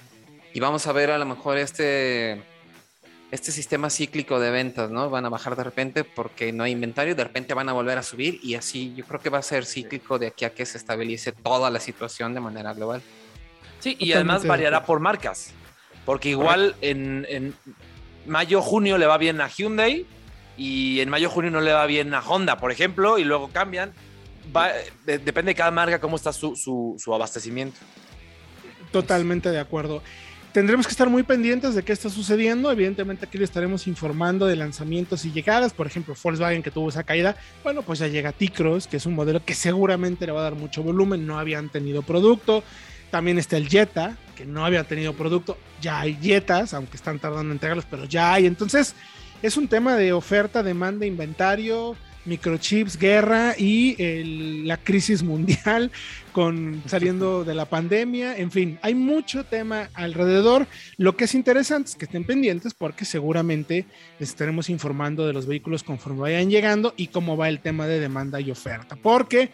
y 0.55 0.61
vamos 0.61 0.87
a 0.87 0.93
ver 0.93 1.11
a 1.11 1.19
lo 1.19 1.27
mejor 1.27 1.59
este, 1.59 2.41
este 3.31 3.51
sistema 3.53 3.91
cíclico 3.91 4.39
de 4.39 4.51
ventas, 4.51 4.91
¿no? 4.91 5.11
Van 5.11 5.25
a 5.25 5.29
bajar 5.29 5.57
de 5.57 5.65
repente 5.65 6.05
porque 6.05 6.53
no 6.53 6.65
hay 6.65 6.73
inventario, 6.73 7.15
de 7.15 7.25
repente 7.25 7.55
van 7.55 7.69
a 7.69 7.73
volver 7.73 7.99
a 7.99 8.03
subir 8.03 8.39
y 8.43 8.55
así 8.55 8.95
yo 8.95 9.05
creo 9.05 9.21
que 9.21 9.31
va 9.31 9.39
a 9.39 9.43
ser 9.43 9.67
cíclico 9.67 10.19
de 10.19 10.29
aquí 10.29 10.45
a 10.45 10.55
que 10.55 10.65
se 10.67 10.79
estabilice 10.79 11.33
toda 11.33 11.71
la 11.71 11.81
situación 11.81 12.35
de 12.35 12.41
manera 12.41 12.75
global. 12.75 13.03
Sí, 13.81 13.97
y 13.99 14.13
además 14.13 14.47
variará 14.47 14.85
por 14.85 15.01
marcas, 15.01 15.53
porque 16.07 16.31
igual 16.31 16.77
en 16.81 17.55
mayo, 18.27 18.63
junio 18.63 18.99
le 18.99 19.07
va 19.07 19.19
bien 19.19 19.41
a 19.41 19.49
Hyundai 19.49 20.07
y 20.57 21.01
en 21.01 21.09
mayo, 21.11 21.31
junio 21.31 21.51
no 21.51 21.61
le 21.61 21.73
va 21.73 21.87
bien 21.87 22.15
a 22.15 22.21
Honda, 22.21 22.59
por 22.59 22.71
ejemplo, 22.71 23.19
y 23.19 23.25
luego 23.25 23.49
cambian. 23.49 23.93
depende 25.05 25.51
de 25.51 25.55
cada 25.55 25.71
marca 25.71 26.01
cómo 26.01 26.17
está 26.17 26.33
su, 26.33 26.97
abastecimiento. 27.13 27.79
Totalmente 28.93 29.51
de 29.51 29.59
acuerdo. 29.59 30.03
Tendremos 30.55 30.87
que 30.87 30.93
estar 30.93 31.11
muy 31.11 31.25
pendientes 31.25 31.75
de 31.75 31.83
qué 31.83 31.93
está 31.93 32.09
sucediendo. 32.09 32.71
Evidentemente 32.71 33.27
aquí 33.27 33.39
le 33.39 33.45
estaremos 33.45 33.89
informando 33.89 34.47
de 34.47 34.55
lanzamientos 34.55 35.25
y 35.25 35.33
llegadas. 35.33 35.73
Por 35.73 35.89
ejemplo, 35.89 36.15
Volkswagen 36.23 36.63
que 36.63 36.71
tuvo 36.71 36.91
esa 36.91 37.03
caída. 37.03 37.35
Bueno, 37.65 37.83
pues 37.83 37.99
ya 37.99 38.07
llega 38.07 38.31
T-Cross, 38.31 38.87
que 38.87 38.99
es 38.99 39.05
un 39.05 39.17
modelo 39.17 39.45
que 39.45 39.53
seguramente 39.53 40.27
le 40.27 40.33
va 40.33 40.43
a 40.43 40.45
dar 40.45 40.55
mucho 40.55 40.85
volumen. 40.85 41.27
No 41.27 41.41
habían 41.41 41.71
tenido 41.71 42.03
producto. 42.03 42.63
También 43.11 43.37
está 43.37 43.57
el 43.57 43.69
Jetta, 43.69 44.17
que 44.37 44.47
no 44.47 44.65
había 44.65 44.85
tenido 44.85 45.13
producto. 45.15 45.59
Ya 45.81 45.99
hay 45.99 46.17
Jetas, 46.23 46.73
aunque 46.73 46.99
están 46.99 47.19
tardando 47.19 47.47
en 47.47 47.57
entregarlos, 47.57 47.87
pero 47.91 48.05
ya 48.05 48.35
hay. 48.35 48.47
Entonces, 48.47 48.95
es 49.43 49.57
un 49.57 49.67
tema 49.67 49.97
de 49.97 50.13
oferta, 50.13 50.63
demanda, 50.63 51.05
inventario, 51.05 51.97
microchips, 52.25 52.99
guerra 52.99 53.55
y 53.59 54.63
la 54.65 54.77
crisis 54.77 55.23
mundial 55.23 55.91
con 56.33 56.83
saliendo 56.87 57.45
de 57.45 57.55
la 57.55 57.67
pandemia. 57.67 58.37
En 58.37 58.51
fin, 58.51 58.79
hay 58.83 58.95
mucho 58.95 59.45
tema 59.45 59.89
alrededor. 59.95 60.67
Lo 60.97 61.17
que 61.17 61.25
es 61.25 61.35
interesante 61.35 61.91
es 61.91 61.97
que 61.97 62.07
estén 62.07 62.25
pendientes 62.25 62.75
porque 62.75 63.05
seguramente 63.05 63.87
les 64.19 64.31
estaremos 64.31 64.69
informando 64.71 65.27
de 65.27 65.33
los 65.33 65.47
vehículos 65.47 65.83
conforme 65.83 66.21
vayan 66.21 66.51
llegando 66.51 66.95
y 66.97 67.09
cómo 67.09 67.37
va 67.37 67.49
el 67.49 67.61
tema 67.61 67.87
de 67.87 68.01
demanda 68.01 68.41
y 68.41 68.51
oferta. 68.51 68.97
Porque 68.97 69.51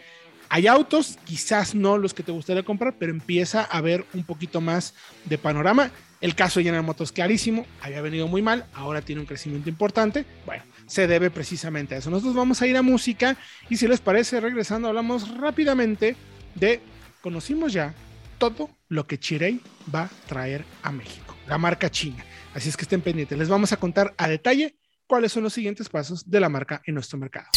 hay 0.49 0.67
autos, 0.67 1.17
quizás 1.23 1.75
no 1.75 1.97
los 1.97 2.13
que 2.13 2.23
te 2.23 2.31
gustaría 2.31 2.63
comprar, 2.63 2.95
pero 2.99 3.11
empieza 3.11 3.61
a 3.61 3.77
haber 3.77 4.05
un 4.13 4.23
poquito 4.23 4.59
más 4.59 4.93
de 5.25 5.37
panorama. 5.37 5.91
El 6.21 6.35
caso 6.35 6.59
de 6.59 6.65
General 6.65 6.85
Motors, 6.85 7.11
clarísimo, 7.11 7.65
había 7.81 8.01
venido 8.01 8.27
muy 8.27 8.43
mal, 8.43 8.65
ahora 8.73 9.01
tiene 9.01 9.21
un 9.21 9.27
crecimiento 9.27 9.69
importante. 9.69 10.23
Bueno, 10.45 10.63
se 10.85 11.07
debe 11.07 11.31
precisamente 11.31 11.95
a 11.95 11.97
eso. 11.97 12.11
Nosotros 12.11 12.35
vamos 12.35 12.61
a 12.61 12.67
ir 12.67 12.77
a 12.77 12.83
música 12.83 13.37
y 13.69 13.77
si 13.77 13.87
les 13.87 13.99
parece, 13.99 14.39
regresando, 14.39 14.87
hablamos 14.87 15.35
rápidamente 15.37 16.15
de, 16.53 16.79
conocimos 17.21 17.73
ya 17.73 17.93
todo 18.37 18.69
lo 18.87 19.07
que 19.07 19.19
Chirey 19.19 19.61
va 19.93 20.03
a 20.03 20.09
traer 20.27 20.63
a 20.83 20.91
México, 20.91 21.35
la 21.47 21.57
marca 21.57 21.89
china. 21.89 22.23
Así 22.53 22.69
es 22.69 22.77
que 22.77 22.83
estén 22.83 23.01
pendientes. 23.01 23.37
Les 23.37 23.49
vamos 23.49 23.71
a 23.71 23.77
contar 23.77 24.13
a 24.17 24.27
detalle 24.27 24.75
cuáles 25.07 25.31
son 25.31 25.43
los 25.43 25.53
siguientes 25.53 25.89
pasos 25.89 26.29
de 26.29 26.39
la 26.39 26.49
marca 26.49 26.81
en 26.85 26.95
nuestro 26.95 27.17
mercado. 27.17 27.47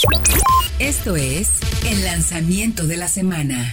Esto 0.79 1.16
es 1.16 1.61
el 1.87 2.05
lanzamiento 2.05 2.87
de 2.87 2.96
la 2.96 3.09
semana. 3.09 3.72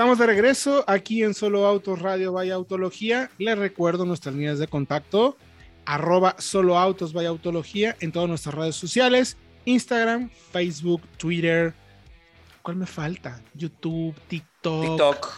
Estamos 0.00 0.16
de 0.16 0.24
regreso 0.24 0.82
aquí 0.86 1.22
en 1.24 1.34
Solo 1.34 1.66
Autos 1.66 2.00
Radio 2.00 2.32
Vaya 2.32 2.54
Autología. 2.54 3.30
Les 3.36 3.58
recuerdo 3.58 4.06
nuestras 4.06 4.34
líneas 4.34 4.58
de 4.58 4.66
contacto, 4.66 5.36
arroba 5.84 6.36
Solo 6.38 6.78
Autos 6.78 7.12
Vaya 7.12 7.28
Autología 7.28 7.94
en 8.00 8.10
todas 8.10 8.26
nuestras 8.26 8.54
redes 8.54 8.76
sociales, 8.76 9.36
Instagram, 9.66 10.30
Facebook, 10.52 11.02
Twitter, 11.18 11.74
¿Cuál 12.62 12.76
me 12.76 12.86
falta? 12.86 13.42
YouTube, 13.52 14.14
TikTok. 14.26 14.84
TikTok. 14.86 15.34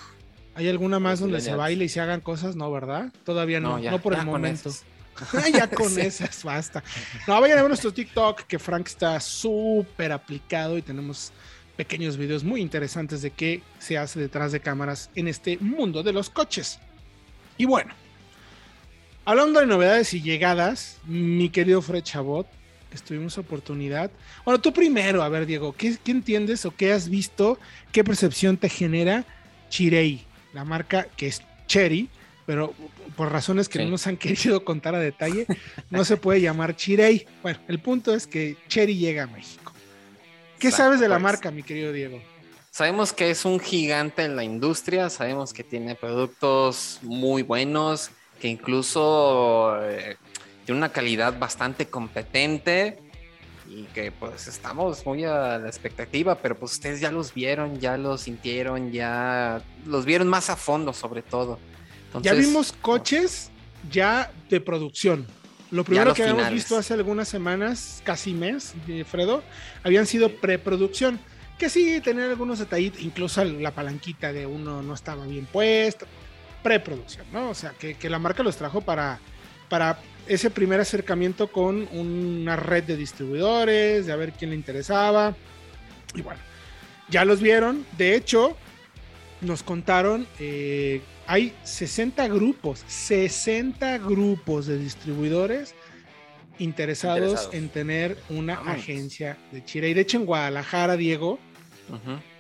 ¿Hay 0.54 0.68
alguna 0.68 1.00
más 1.00 1.18
donde 1.18 1.40
se 1.40 1.56
baile 1.56 1.86
y 1.86 1.88
se 1.88 1.98
hagan 1.98 2.20
cosas? 2.20 2.54
No, 2.54 2.70
¿verdad? 2.70 3.12
Todavía 3.24 3.58
no, 3.58 3.80
no, 3.80 4.00
por 4.00 4.14
el 4.14 4.24
momento. 4.24 4.70
ya 5.52 5.68
con 5.74 5.98
esas, 5.98 6.44
basta. 6.44 6.84
No, 7.26 7.40
vayan 7.40 7.58
a 7.58 7.62
ver 7.62 7.68
nuestro 7.68 7.92
TikTok, 7.92 8.42
que 8.42 8.60
Frank 8.60 8.86
está 8.86 9.18
súper 9.18 10.12
aplicado 10.12 10.78
y 10.78 10.82
tenemos 10.82 11.32
pequeños 11.76 12.16
videos 12.16 12.44
muy 12.44 12.60
interesantes 12.60 13.22
de 13.22 13.30
qué 13.30 13.62
se 13.78 13.98
hace 13.98 14.20
detrás 14.20 14.52
de 14.52 14.60
cámaras 14.60 15.10
en 15.14 15.28
este 15.28 15.58
mundo 15.58 16.02
de 16.02 16.12
los 16.12 16.30
coches. 16.30 16.78
Y 17.56 17.64
bueno, 17.64 17.94
hablando 19.24 19.60
de 19.60 19.66
novedades 19.66 20.14
y 20.14 20.22
llegadas, 20.22 20.98
mi 21.06 21.48
querido 21.48 21.82
Fred 21.82 22.02
Chabot, 22.02 22.46
estuvimos 22.92 23.38
oportunidad. 23.38 24.10
Bueno, 24.44 24.60
tú 24.60 24.72
primero, 24.72 25.22
a 25.22 25.28
ver, 25.28 25.46
Diego, 25.46 25.74
¿qué, 25.74 25.96
entiendes 26.06 26.64
o 26.66 26.74
qué 26.74 26.92
has 26.92 27.08
visto? 27.08 27.58
¿Qué 27.90 28.04
percepción 28.04 28.56
te 28.56 28.68
genera 28.68 29.24
Chirei, 29.68 30.24
la 30.52 30.64
marca 30.64 31.08
que 31.16 31.28
es 31.28 31.42
Cherry, 31.66 32.08
pero 32.44 32.74
por 33.16 33.32
razones 33.32 33.68
que 33.68 33.78
no 33.78 33.90
nos 33.90 34.06
han 34.06 34.16
querido 34.18 34.64
contar 34.64 34.94
a 34.94 34.98
detalle, 34.98 35.46
no 35.90 36.04
se 36.04 36.16
puede 36.16 36.40
llamar 36.40 36.76
Chirei. 36.76 37.26
Bueno, 37.42 37.58
el 37.68 37.78
punto 37.78 38.14
es 38.14 38.26
que 38.26 38.56
Cherry 38.68 38.96
llega 38.96 39.24
a 39.24 39.26
México. 39.26 39.71
¿Qué 40.62 40.70
sabes 40.70 41.00
de 41.00 41.08
la 41.08 41.16
pues. 41.16 41.22
marca, 41.24 41.50
mi 41.50 41.64
querido 41.64 41.92
Diego? 41.92 42.22
Sabemos 42.70 43.12
que 43.12 43.30
es 43.30 43.44
un 43.44 43.58
gigante 43.58 44.22
en 44.22 44.36
la 44.36 44.44
industria, 44.44 45.10
sabemos 45.10 45.52
que 45.52 45.64
tiene 45.64 45.96
productos 45.96 47.00
muy 47.02 47.42
buenos, 47.42 48.10
que 48.40 48.46
incluso 48.46 49.76
eh, 49.82 50.16
tiene 50.64 50.78
una 50.78 50.90
calidad 50.90 51.36
bastante 51.36 51.86
competente, 51.86 52.98
y 53.68 53.84
que 53.94 54.12
pues 54.12 54.46
estamos 54.46 55.04
muy 55.04 55.24
a 55.24 55.58
la 55.58 55.66
expectativa, 55.66 56.36
pero 56.36 56.56
pues 56.56 56.72
ustedes 56.72 57.00
ya 57.00 57.10
los 57.10 57.34
vieron, 57.34 57.80
ya 57.80 57.96
los 57.96 58.22
sintieron, 58.22 58.92
ya 58.92 59.62
los 59.84 60.04
vieron 60.04 60.28
más 60.28 60.48
a 60.48 60.56
fondo 60.56 60.92
sobre 60.92 61.22
todo. 61.22 61.58
ya 62.20 62.34
vimos 62.34 62.72
coches 62.72 63.50
ya 63.90 64.30
de 64.48 64.60
producción. 64.60 65.26
Lo 65.72 65.84
primero 65.84 66.12
que 66.12 66.22
habíamos 66.22 66.50
visto 66.50 66.76
hace 66.76 66.92
algunas 66.94 67.28
semanas, 67.28 68.02
casi 68.04 68.34
mes, 68.34 68.74
de 68.86 69.04
Fredo, 69.04 69.42
habían 69.82 70.06
sido 70.06 70.28
preproducción. 70.28 71.18
Que 71.58 71.70
sí, 71.70 72.00
tenían 72.00 72.28
algunos 72.28 72.58
detallitos, 72.58 73.00
incluso 73.00 73.42
la 73.44 73.70
palanquita 73.70 74.32
de 74.32 74.46
uno 74.46 74.82
no 74.82 74.94
estaba 74.94 75.26
bien 75.26 75.46
puesta. 75.46 76.06
Preproducción, 76.62 77.24
¿no? 77.32 77.48
O 77.50 77.54
sea, 77.54 77.70
que, 77.78 77.94
que 77.94 78.10
la 78.10 78.18
marca 78.18 78.42
los 78.42 78.56
trajo 78.56 78.82
para, 78.82 79.18
para 79.70 79.98
ese 80.26 80.50
primer 80.50 80.78
acercamiento 80.78 81.50
con 81.50 81.88
una 81.92 82.54
red 82.54 82.84
de 82.84 82.96
distribuidores, 82.96 84.06
de 84.06 84.12
a 84.12 84.16
ver 84.16 84.32
quién 84.32 84.50
le 84.50 84.56
interesaba. 84.56 85.34
Y 86.14 86.20
bueno, 86.20 86.40
ya 87.08 87.24
los 87.24 87.40
vieron. 87.40 87.86
De 87.96 88.14
hecho, 88.14 88.56
nos 89.40 89.62
contaron, 89.62 90.26
eh, 90.38 91.00
hay 91.32 91.54
60 91.62 92.28
grupos, 92.28 92.84
60 92.88 93.96
grupos 93.96 94.66
de 94.66 94.76
distribuidores 94.76 95.74
interesados, 96.58 97.48
en 97.54 97.70
tener 97.70 98.18
una 98.28 98.56
agencia 98.70 99.38
de 99.50 99.64
Chile. 99.64 99.88
Y 99.88 99.94
de 99.94 100.02
hecho 100.02 100.18
en 100.18 100.26
Guadalajara, 100.26 100.94
Diego, 100.98 101.38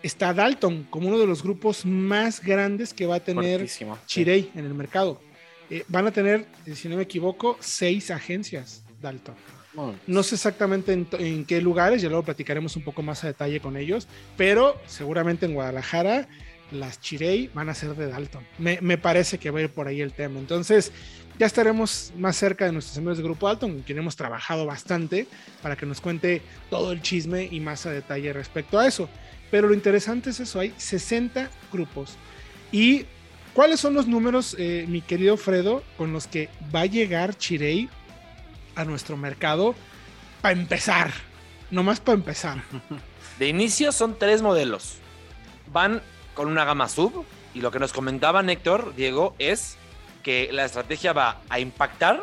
está 0.02 0.34
Dalton 0.34 0.86
como 0.90 1.08
uno 1.08 1.18
de 1.18 1.26
los 1.26 1.42
grupos 1.42 1.86
más 1.86 2.42
grandes 2.42 2.92
que 2.92 3.06
va 3.06 3.14
a 3.14 3.20
tener 3.20 3.66
Chirey 4.04 4.50
en 4.54 4.66
el 4.66 4.74
mercado. 4.74 5.22
Eh, 5.70 5.84
van 5.88 6.06
a 6.08 6.10
tener, 6.10 6.44
eh, 6.66 6.74
si 6.74 6.90
no 6.90 6.96
me 6.96 7.04
equivoco, 7.04 7.56
seis 7.60 8.10
agencias, 8.10 8.84
Dalton. 9.00 9.34
No 10.06 10.22
sé 10.22 10.34
exactamente 10.34 10.92
en, 10.92 11.46
qué 11.46 11.62
lugares, 11.62 12.02
ya 12.02 12.08
luego 12.08 12.24
platicaremos 12.24 12.76
un 12.76 12.84
poco 12.84 13.02
más 13.02 13.24
a 13.24 13.28
detalle 13.28 13.58
con 13.58 13.78
ellos, 13.78 14.06
pero 14.36 14.78
seguramente 14.86 15.46
en 15.46 15.54
Guadalajara 15.54 16.28
las 16.72 17.00
Chirey 17.00 17.50
van 17.54 17.68
a 17.68 17.74
ser 17.74 17.94
de 17.94 18.08
Dalton. 18.08 18.44
Me, 18.58 18.98
parece 18.98 19.38
que 19.38 19.50
va 19.50 19.60
a 19.60 19.62
ir 19.62 19.70
por 19.70 19.88
ahí 19.88 20.00
el 20.00 20.12
tema. 20.12 20.38
Entonces, 20.38 20.92
ya 21.38 21.46
estaremos 21.46 22.12
más 22.16 22.36
cerca 22.36 22.64
de 22.64 22.72
nuestros 22.72 22.96
amigos 22.98 23.18
de 23.18 23.24
Grupo 23.24 23.46
Dalton, 23.46 23.72
con 23.72 23.82
quien 23.82 23.98
hemos 23.98 24.16
trabajado 24.16 24.66
bastante 24.66 25.26
para 25.62 25.76
que 25.76 25.86
nos 25.86 26.00
cuente 26.00 26.42
todo 26.70 26.92
el 26.92 27.02
chisme 27.02 27.48
y 27.50 27.60
más 27.60 27.86
a 27.86 27.90
detalle 27.90 28.32
respecto 28.32 28.78
a 28.78 28.86
eso. 28.86 29.08
Pero 29.50 29.68
lo 29.68 29.74
interesante 29.74 30.30
es 30.30 30.40
eso, 30.40 30.60
hay 30.60 30.72
60 30.76 31.50
grupos. 31.72 32.16
¿Y 32.70 33.04
cuáles 33.52 33.80
son 33.80 33.94
los 33.94 34.06
números, 34.06 34.56
eh, 34.58 34.86
mi 34.88 35.02
querido 35.02 35.36
Fredo, 35.36 35.84
con 35.96 36.12
los 36.12 36.26
que 36.26 36.48
va 36.74 36.80
a 36.80 36.86
llegar 36.86 37.36
Chirey 37.36 37.88
a 38.74 38.84
nuestro 38.84 39.16
mercado 39.16 39.74
para 40.40 40.58
empezar? 40.58 41.12
Nomás 41.70 42.00
para 42.00 42.16
empezar. 42.16 42.62
De 43.38 43.48
inicio 43.48 43.92
son 43.92 44.18
tres 44.18 44.42
modelos. 44.42 44.96
Van 45.72 46.02
con 46.34 46.48
una 46.48 46.64
gama 46.64 46.88
sub 46.88 47.24
y 47.54 47.60
lo 47.60 47.70
que 47.70 47.78
nos 47.78 47.92
comentaba 47.92 48.40
Héctor, 48.40 48.94
Diego, 48.94 49.34
es 49.38 49.76
que 50.22 50.50
la 50.52 50.64
estrategia 50.64 51.12
va 51.12 51.40
a 51.48 51.60
impactar 51.60 52.22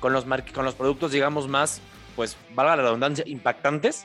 con 0.00 0.12
los, 0.12 0.24
con 0.52 0.64
los 0.64 0.74
productos, 0.74 1.12
digamos, 1.12 1.48
más, 1.48 1.80
pues, 2.14 2.36
valga 2.54 2.76
la 2.76 2.82
redundancia, 2.82 3.24
impactantes, 3.26 4.04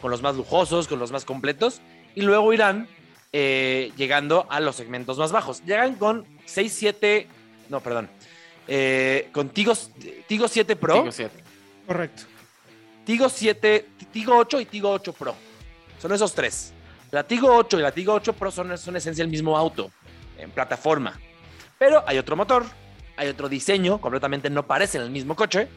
con 0.00 0.10
los 0.10 0.22
más 0.22 0.36
lujosos, 0.36 0.88
con 0.88 0.98
los 0.98 1.10
más 1.10 1.24
completos, 1.24 1.80
y 2.14 2.22
luego 2.22 2.52
irán 2.52 2.88
eh, 3.32 3.92
llegando 3.96 4.46
a 4.50 4.60
los 4.60 4.76
segmentos 4.76 5.18
más 5.18 5.32
bajos. 5.32 5.64
Llegan 5.64 5.96
con 5.96 6.26
6, 6.44 6.72
7, 6.72 7.26
no, 7.70 7.80
perdón, 7.80 8.08
eh, 8.68 9.28
con 9.32 9.48
Tigo, 9.48 9.72
Tigo 10.26 10.48
7 10.48 10.76
Pro. 10.76 10.94
Tigo 10.94 11.12
7. 11.12 11.44
Correcto. 11.86 12.22
Tigo 13.04 13.28
7, 13.28 13.88
Tigo 14.12 14.36
8 14.36 14.60
y 14.60 14.66
Tigo 14.66 14.90
8 14.90 15.12
Pro. 15.12 15.34
Son 16.00 16.12
esos 16.12 16.34
tres. 16.34 16.72
La 17.12 17.24
Tigo 17.24 17.54
8 17.54 17.78
y 17.78 17.82
la 17.82 17.92
Tigo 17.92 18.14
8 18.14 18.32
Pro 18.32 18.50
son, 18.50 18.76
son 18.78 18.96
esencia 18.96 19.22
el 19.22 19.28
mismo 19.28 19.54
auto, 19.58 19.90
en 20.38 20.50
plataforma. 20.50 21.20
Pero 21.78 22.02
hay 22.06 22.16
otro 22.16 22.36
motor, 22.36 22.64
hay 23.18 23.28
otro 23.28 23.50
diseño, 23.50 24.00
completamente 24.00 24.48
no 24.48 24.66
parecen 24.66 25.02
el 25.02 25.10
mismo 25.10 25.36
coche. 25.36 25.68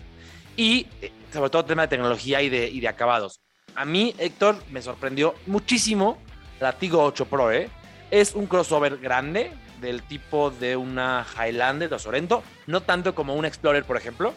Y 0.55 0.87
eh, 1.01 1.11
sobre 1.33 1.49
todo 1.49 1.65
tema 1.65 1.81
de 1.81 1.87
tecnología 1.89 2.41
y 2.41 2.47
de, 2.47 2.69
y 2.69 2.79
de 2.79 2.87
acabados. 2.87 3.41
A 3.75 3.83
mí, 3.83 4.15
Héctor, 4.17 4.63
me 4.71 4.81
sorprendió 4.81 5.35
muchísimo 5.45 6.17
la 6.61 6.71
Tigo 6.71 7.03
8 7.03 7.25
Pro, 7.25 7.51
¿eh? 7.51 7.69
Es 8.11 8.33
un 8.33 8.47
crossover 8.47 8.97
grande 8.99 9.51
del 9.81 10.03
tipo 10.03 10.51
de 10.51 10.77
una 10.77 11.27
Highlander 11.35 11.89
de 11.89 11.99
Sorento, 11.99 12.43
no 12.65 12.79
tanto 12.79 13.13
como 13.13 13.35
un 13.35 13.43
Explorer, 13.43 13.83
por 13.83 13.97
ejemplo. 13.97 14.33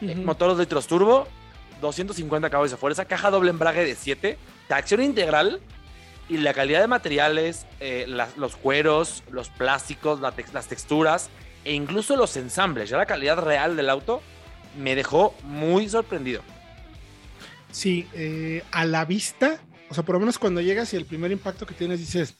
Motor 0.00 0.52
2 0.52 0.60
litros 0.60 0.86
turbo, 0.86 1.28
250 1.82 2.48
caballos 2.48 2.70
de 2.70 2.78
fuerza, 2.78 3.04
caja 3.04 3.30
doble 3.30 3.50
embrague 3.50 3.84
de 3.84 3.94
7, 3.94 4.38
tracción 4.66 5.02
integral 5.02 5.60
y 6.30 6.38
la 6.38 6.54
calidad 6.54 6.80
de 6.80 6.86
materiales, 6.86 7.66
eh, 7.80 8.06
los 8.36 8.56
cueros, 8.56 9.22
los 9.30 9.50
plásticos, 9.50 10.20
las 10.20 10.68
texturas 10.68 11.28
e 11.64 11.74
incluso 11.74 12.16
los 12.16 12.36
ensambles, 12.38 12.88
ya 12.88 12.96
la 12.96 13.04
calidad 13.04 13.38
real 13.38 13.76
del 13.76 13.90
auto 13.90 14.22
me 14.78 14.94
dejó 14.94 15.34
muy 15.42 15.88
sorprendido. 15.88 16.40
Sí, 17.70 18.08
eh, 18.14 18.62
a 18.70 18.86
la 18.86 19.04
vista 19.04 19.60
o 19.90 19.94
sea, 19.94 20.04
por 20.04 20.14
lo 20.14 20.20
menos 20.20 20.38
cuando 20.38 20.60
llegas 20.60 20.94
y 20.94 20.96
el 20.96 21.04
primer 21.04 21.32
impacto 21.32 21.66
que 21.66 21.74
tienes 21.74 21.98
dices, 21.98 22.36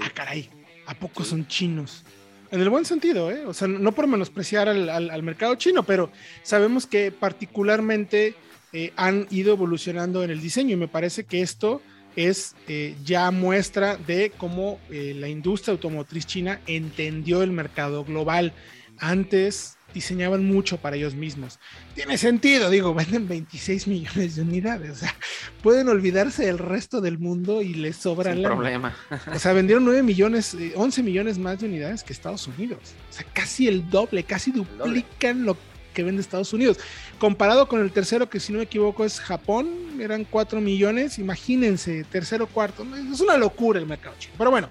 ah, 0.00 0.10
caray, 0.14 0.48
¿a 0.86 0.94
poco 0.94 1.22
son 1.22 1.46
chinos? 1.46 2.02
En 2.50 2.62
el 2.62 2.70
buen 2.70 2.86
sentido, 2.86 3.30
¿eh? 3.30 3.44
O 3.44 3.52
sea, 3.52 3.68
no 3.68 3.92
por 3.92 4.06
menospreciar 4.06 4.68
al, 4.70 5.22
mercado 5.22 5.54
chino, 5.56 5.82
pero 5.82 6.10
sabemos 6.42 6.86
que 6.86 7.12
particularmente 7.12 8.34
eh, 8.72 8.92
han 8.96 9.26
ido 9.30 9.52
evolucionando 9.52 10.24
en 10.24 10.30
el 10.30 10.40
diseño 10.40 10.72
y 10.72 10.76
me 10.76 10.88
parece 10.88 11.24
que 11.24 11.42
esto 11.42 11.82
es 12.16 12.54
eh, 12.68 12.96
ya 13.04 13.30
muestra 13.30 13.96
de 13.96 14.32
cómo 14.36 14.78
eh, 14.90 15.14
la 15.16 15.28
industria 15.28 15.72
automotriz 15.72 16.26
china 16.26 16.60
entendió 16.66 17.42
el 17.42 17.52
mercado 17.52 18.04
global. 18.04 18.52
Antes 18.98 19.76
diseñaban 19.92 20.44
mucho 20.44 20.78
para 20.78 20.96
ellos 20.96 21.14
mismos. 21.14 21.60
Tiene 21.94 22.18
sentido, 22.18 22.68
digo, 22.68 22.92
venden 22.94 23.28
26 23.28 23.86
millones 23.86 24.36
de 24.36 24.42
unidades, 24.42 24.90
o 24.90 24.94
sea, 24.96 25.14
pueden 25.62 25.88
olvidarse 25.88 26.46
del 26.46 26.58
resto 26.58 27.00
del 27.00 27.18
mundo 27.18 27.62
y 27.62 27.74
les 27.74 27.96
sobra 27.96 28.34
la 28.34 28.48
problema. 28.48 28.94
O 29.34 29.38
sea, 29.38 29.52
vendieron 29.52 29.84
9 29.84 30.02
millones, 30.02 30.56
11 30.74 31.00
eh, 31.00 31.04
millones 31.04 31.38
más 31.38 31.60
de 31.60 31.66
unidades 31.66 32.02
que 32.02 32.12
Estados 32.12 32.46
Unidos. 32.48 32.94
O 33.10 33.12
sea, 33.12 33.24
casi 33.32 33.68
el 33.68 33.88
doble, 33.88 34.24
casi 34.24 34.50
duplican 34.50 35.44
lo 35.44 35.56
que 35.94 36.02
vende 36.02 36.20
Estados 36.20 36.52
Unidos. 36.52 36.78
Comparado 37.18 37.66
con 37.68 37.80
el 37.80 37.90
tercero, 37.90 38.28
que 38.28 38.40
si 38.40 38.52
no 38.52 38.58
me 38.58 38.64
equivoco 38.64 39.04
es 39.04 39.20
Japón, 39.20 39.98
eran 40.00 40.24
4 40.24 40.60
millones, 40.60 41.18
imagínense, 41.18 42.04
tercero, 42.04 42.46
cuarto, 42.46 42.86
es 43.10 43.20
una 43.20 43.38
locura 43.38 43.78
el 43.78 43.86
mercado 43.86 44.14
chino. 44.18 44.34
Pero 44.36 44.50
bueno, 44.50 44.68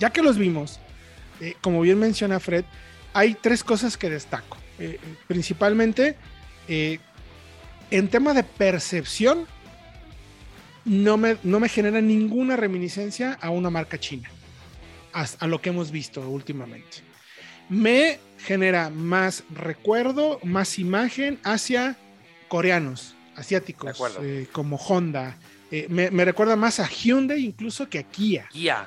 ya 0.00 0.10
que 0.10 0.22
los 0.22 0.36
vimos, 0.36 0.80
eh, 1.40 1.54
como 1.60 1.80
bien 1.82 1.98
menciona 1.98 2.40
Fred, 2.40 2.64
hay 3.12 3.34
tres 3.34 3.62
cosas 3.62 3.96
que 3.96 4.10
destaco. 4.10 4.56
Eh, 4.78 4.98
principalmente, 5.28 6.16
eh, 6.66 6.98
en 7.90 8.08
tema 8.08 8.34
de 8.34 8.42
percepción, 8.42 9.46
no 10.84 11.16
me, 11.16 11.36
no 11.42 11.60
me 11.60 11.68
genera 11.68 12.00
ninguna 12.00 12.56
reminiscencia 12.56 13.34
a 13.40 13.50
una 13.50 13.70
marca 13.70 13.98
china, 13.98 14.30
a, 15.12 15.46
lo 15.46 15.60
que 15.60 15.70
hemos 15.70 15.90
visto 15.90 16.26
últimamente. 16.28 16.98
Me 17.70 18.18
genera 18.38 18.90
más 18.90 19.44
recuerdo, 19.48 20.38
más 20.42 20.78
imagen 20.78 21.38
hacia 21.44 21.96
coreanos, 22.48 23.14
asiáticos, 23.36 23.98
eh, 24.20 24.46
como 24.52 24.76
Honda. 24.76 25.38
Me, 25.88 26.10
me, 26.10 26.24
recuerda 26.24 26.56
más 26.56 26.80
a 26.80 26.88
Hyundai 26.88 27.44
incluso 27.44 27.88
que 27.88 28.00
a 28.00 28.02
Kia. 28.02 28.48
Kia. 28.50 28.86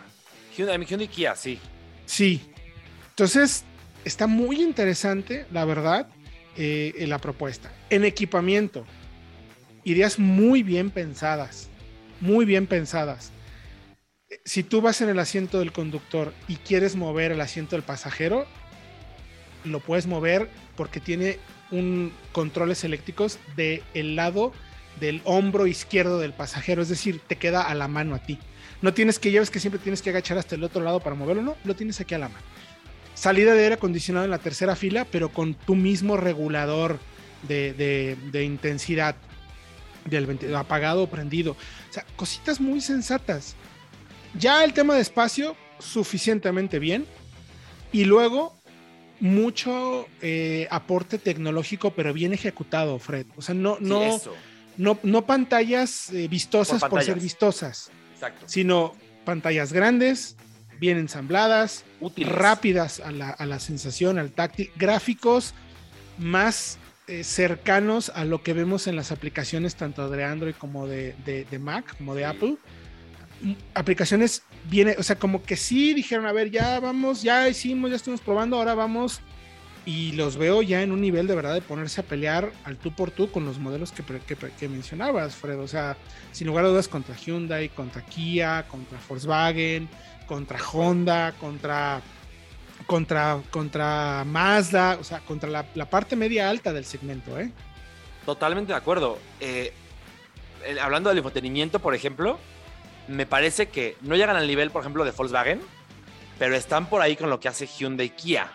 Hyundai, 0.56 0.86
Hyundai 0.86 1.08
Kia, 1.08 1.36
sí. 1.36 1.58
Sí. 2.06 2.42
Entonces, 3.10 3.64
está 4.06 4.28
muy 4.28 4.62
interesante, 4.62 5.46
la 5.52 5.66
verdad, 5.66 6.08
eh, 6.58 7.06
la 7.08 7.20
propuesta. 7.20 7.72
En 7.90 8.06
equipamiento, 8.06 8.86
ideas 9.84 10.20
muy 10.20 10.64
bien 10.64 10.92
pensadas, 10.92 11.70
muy 12.20 12.46
bien 12.46 12.68
pensadas. 12.68 13.32
Si 14.46 14.64
tú 14.64 14.82
vas 14.82 15.02
en 15.02 15.10
el 15.10 15.20
asiento 15.20 15.60
del 15.60 15.72
conductor 15.72 16.34
y 16.48 16.56
quieres 16.58 16.96
mover 16.96 17.32
el 17.32 17.42
asiento 17.42 17.76
del 17.76 17.84
pasajero, 17.84 18.46
lo 19.64 19.80
puedes 19.80 20.08
mover 20.08 20.50
porque 20.76 21.00
tiene 21.00 21.40
un 21.72 22.12
controles 22.32 22.84
eléctricos 22.84 23.40
del 23.56 23.84
el 23.94 24.16
lado 24.16 24.54
del 25.00 25.22
hombro 25.24 25.66
izquierdo 25.66 26.20
del 26.20 26.34
pasajero, 26.34 26.82
es 26.82 26.90
decir, 26.90 27.20
te 27.26 27.36
queda 27.36 27.64
a 27.64 27.74
la 27.74 27.88
mano 27.88 28.14
a 28.14 28.20
ti. 28.20 28.38
No 28.82 28.94
tienes 28.94 29.18
que, 29.18 29.32
lleves 29.32 29.50
que 29.50 29.60
siempre 29.60 29.80
tienes 29.80 30.02
que 30.02 30.12
agachar 30.12 30.38
hasta 30.38 30.56
el 30.56 30.64
otro 30.64 30.84
lado 30.84 31.00
para 31.00 31.16
moverlo, 31.16 31.42
no, 31.42 31.56
lo 31.64 31.76
tienes 31.76 32.00
aquí 32.00 32.14
a 32.14 32.20
la 32.20 32.30
mano 32.30 32.44
salida 33.14 33.54
de 33.54 33.64
aire 33.64 33.76
acondicionado 33.76 34.26
en 34.26 34.32
la 34.32 34.40
tercera 34.40 34.76
fila, 34.76 35.06
pero 35.10 35.30
con 35.30 35.54
tu 35.54 35.76
mismo 35.76 36.18
regulador 36.18 37.00
de, 37.48 38.18
intensidad 38.34 39.16
del 40.06 40.56
apagado 40.56 41.04
o 41.04 41.08
prendido. 41.08 41.54
O 41.54 41.94
sea, 41.94 42.06
cositas 42.16 42.60
muy 42.60 42.82
sensatas. 42.82 43.56
Ya 44.38 44.64
el 44.64 44.74
tema 44.74 44.96
de 44.96 45.02
espacio, 45.02 45.56
suficientemente 45.80 46.80
bien. 46.80 47.06
Y 47.92 48.06
luego, 48.06 48.58
mucho 49.24 50.06
eh, 50.22 50.68
aporte 50.70 51.18
tecnológico, 51.18 51.92
pero 51.92 52.12
bien 52.12 52.34
ejecutado, 52.34 53.00
Fred. 53.00 53.26
O 53.38 53.42
sea, 53.42 53.56
no, 53.56 53.78
no, 53.80 54.20
no, 54.76 55.00
no 55.02 55.26
pantallas 55.26 56.12
eh, 56.12 56.28
vistosas 56.28 56.82
por, 56.82 56.90
Por 56.90 57.04
ser 57.04 57.22
vistosas, 57.22 57.90
Exacto. 58.16 58.46
sino 58.50 58.94
pantallas 59.24 59.72
grandes, 59.72 60.36
bien 60.78 60.98
ensambladas, 60.98 61.86
Útiles. 62.02 62.34
rápidas 62.34 63.00
a 63.00 63.14
la, 63.14 63.30
a 63.30 63.46
la 63.46 63.62
sensación, 63.62 64.20
al 64.20 64.32
táctil, 64.32 64.72
gráficos 64.76 65.54
más 66.18 66.78
eh, 67.08 67.24
cercanos 67.24 68.12
a 68.16 68.26
lo 68.26 68.44
que 68.44 68.52
vemos 68.52 68.88
en 68.88 68.98
las 68.98 69.14
aplicaciones 69.14 69.76
tanto 69.76 70.10
de 70.10 70.22
Android 70.26 70.56
como 70.58 70.86
de, 70.86 71.16
de- 71.26 71.46
de 71.50 71.60
Mac, 71.60 71.96
como 71.98 72.14
de 72.14 72.24
Sí. 72.24 72.26
Apple. 72.30 72.56
Aplicaciones 73.74 74.44
viene, 74.70 74.96
o 74.98 75.04
sea, 75.04 75.18
como 75.18 75.44
que 75.44 75.56
sí 75.56 75.94
dijeron, 75.94 76.26
a 76.26 76.32
ver, 76.32 76.52
ya 76.52 76.80
vamos, 76.80 77.24
ya 77.24 77.48
hicimos, 77.50 77.90
ya 77.90 77.98
estuvimos 77.98 78.22
probando, 78.22 78.58
ahora 78.58 78.74
vamos. 78.74 79.22
Y 79.86 80.14
los 80.14 80.38
veo 80.38 80.62
ya 80.62 80.82
en 80.82 80.94
un 80.94 81.02
nivel 81.02 81.28
de 81.28 81.36
verdad 81.36 81.54
de 81.54 81.62
ponerse 81.62 82.00
a 82.00 82.06
pelear 82.06 82.54
al 82.64 82.78
tú 82.78 82.96
por 82.96 83.12
tú 83.12 83.30
con 83.30 83.46
los 83.46 83.60
modelos 83.60 83.92
que, 83.92 84.02
que, 84.02 84.70
mencionabas, 84.70 85.36
Fred. 85.36 85.60
O 85.60 85.68
sea, 85.68 85.98
sin 86.32 86.48
lugar 86.48 86.64
a 86.64 86.70
dudas 86.70 86.88
contra 86.88 87.16
Hyundai, 87.16 87.68
contra 87.68 88.02
Kia, 88.02 88.66
contra 88.70 88.98
Volkswagen, 89.10 89.90
contra 90.26 90.58
Honda, 90.72 91.34
contra, 91.34 92.02
contra, 92.86 93.42
contra 93.52 94.24
Mazda, 94.26 94.98
o 95.02 95.04
sea, 95.04 95.20
contra 95.20 95.50
la, 95.50 95.66
la 95.76 95.90
parte 95.90 96.16
media 96.16 96.50
alta 96.50 96.72
del 96.72 96.86
segmento, 96.86 97.38
¿eh? 97.38 97.52
Totalmente 98.26 98.72
de 98.72 98.78
acuerdo. 98.78 99.20
Eh, 99.42 99.74
hablando 100.82 101.10
del 101.10 101.18
infotenimiento, 101.18 101.80
por 101.80 101.94
ejemplo, 101.94 102.40
me 103.08 103.26
parece 103.26 103.68
que 103.70 103.98
no 104.02 104.16
llegan 104.16 104.36
al 104.36 104.48
nivel, 104.48 104.72
por 104.72 104.82
ejemplo, 104.82 105.04
de 105.04 105.12
Volkswagen, 105.12 105.62
pero 106.40 106.56
están 106.56 106.88
por 106.90 107.02
ahí 107.02 107.16
con 107.16 107.30
lo 107.30 107.40
que 107.40 107.48
hace 107.48 107.68
Hyundai 107.68 108.10
Kia, 108.10 108.52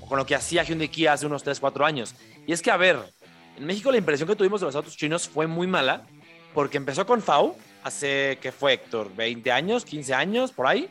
o 0.00 0.06
con 0.06 0.18
lo 0.18 0.26
que 0.26 0.34
hacía 0.34 0.62
Hyundai 0.64 0.88
Kia 0.88 1.12
hace 1.12 1.26
unos 1.26 1.42
3, 1.42 1.60
4 1.60 1.84
años. 1.86 2.14
Y 2.46 2.52
es 2.52 2.62
que, 2.62 2.70
a 2.70 2.76
ver, 2.76 2.98
en 3.56 3.66
México 3.66 3.90
la 3.90 3.98
impresión 3.98 4.28
que 4.28 4.36
tuvimos 4.36 4.60
de 4.60 4.66
los 4.66 4.74
autos 4.76 4.96
chinos 4.96 5.28
fue 5.28 5.46
muy 5.46 5.66
mala, 5.66 6.06
porque 6.52 6.76
empezó 6.76 7.04
con 7.06 7.22
FAU, 7.22 7.56
hace, 7.82 8.38
¿qué 8.40 8.52
fue, 8.52 8.74
Héctor? 8.74 9.10
¿20 9.16 9.50
años, 9.50 9.84
15 9.84 10.14
años, 10.14 10.52
por 10.52 10.66
ahí? 10.66 10.88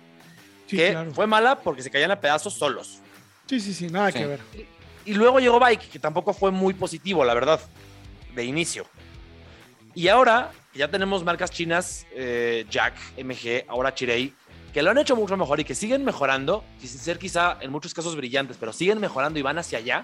Sí, 0.68 0.78
que 0.78 0.92
claro. 0.92 1.14
fue 1.14 1.28
mala 1.28 1.60
porque 1.60 1.82
se 1.84 1.90
caían 1.92 2.12
a 2.12 2.20
pedazos 2.20 2.54
solos. 2.54 3.00
Sí, 3.48 3.60
sí, 3.60 3.74
sí, 3.74 3.88
nada 3.88 4.12
Sí. 4.12 4.20
que 4.20 4.26
ver. 4.28 4.40
Y 5.06 5.14
luego 5.14 5.40
llegó 5.40 5.60
Bike, 5.60 5.90
que 5.90 6.00
tampoco 6.00 6.34
fue 6.34 6.52
muy 6.52 6.74
positivo, 6.74 7.26
la 7.26 7.34
verdad, 7.34 7.60
de 8.34 8.46
inicio. 8.46 8.86
Y 9.96 10.08
ahora 10.08 10.52
ya 10.74 10.88
tenemos 10.88 11.24
marcas 11.24 11.52
chinas, 11.52 12.08
eh, 12.16 12.66
Jack, 12.70 12.96
MG, 13.18 13.66
ahora 13.68 13.94
Chirei, 13.94 14.34
que 14.74 14.82
lo 14.82 14.90
han 14.90 14.98
hecho 14.98 15.16
mucho 15.16 15.38
mejor 15.38 15.60
y 15.60 15.64
que 15.64 15.76
siguen 15.76 16.04
mejorando, 16.04 16.64
sin 16.80 16.90
ser 16.90 17.20
quizá 17.20 17.58
en 17.62 17.72
muchos 17.72 17.94
casos 17.94 18.16
brillantes, 18.16 18.58
pero 18.60 18.74
siguen 18.74 19.00
mejorando 19.00 19.38
y 19.38 19.44
van 19.44 19.60
hacia 19.60 19.78
allá. 19.78 20.04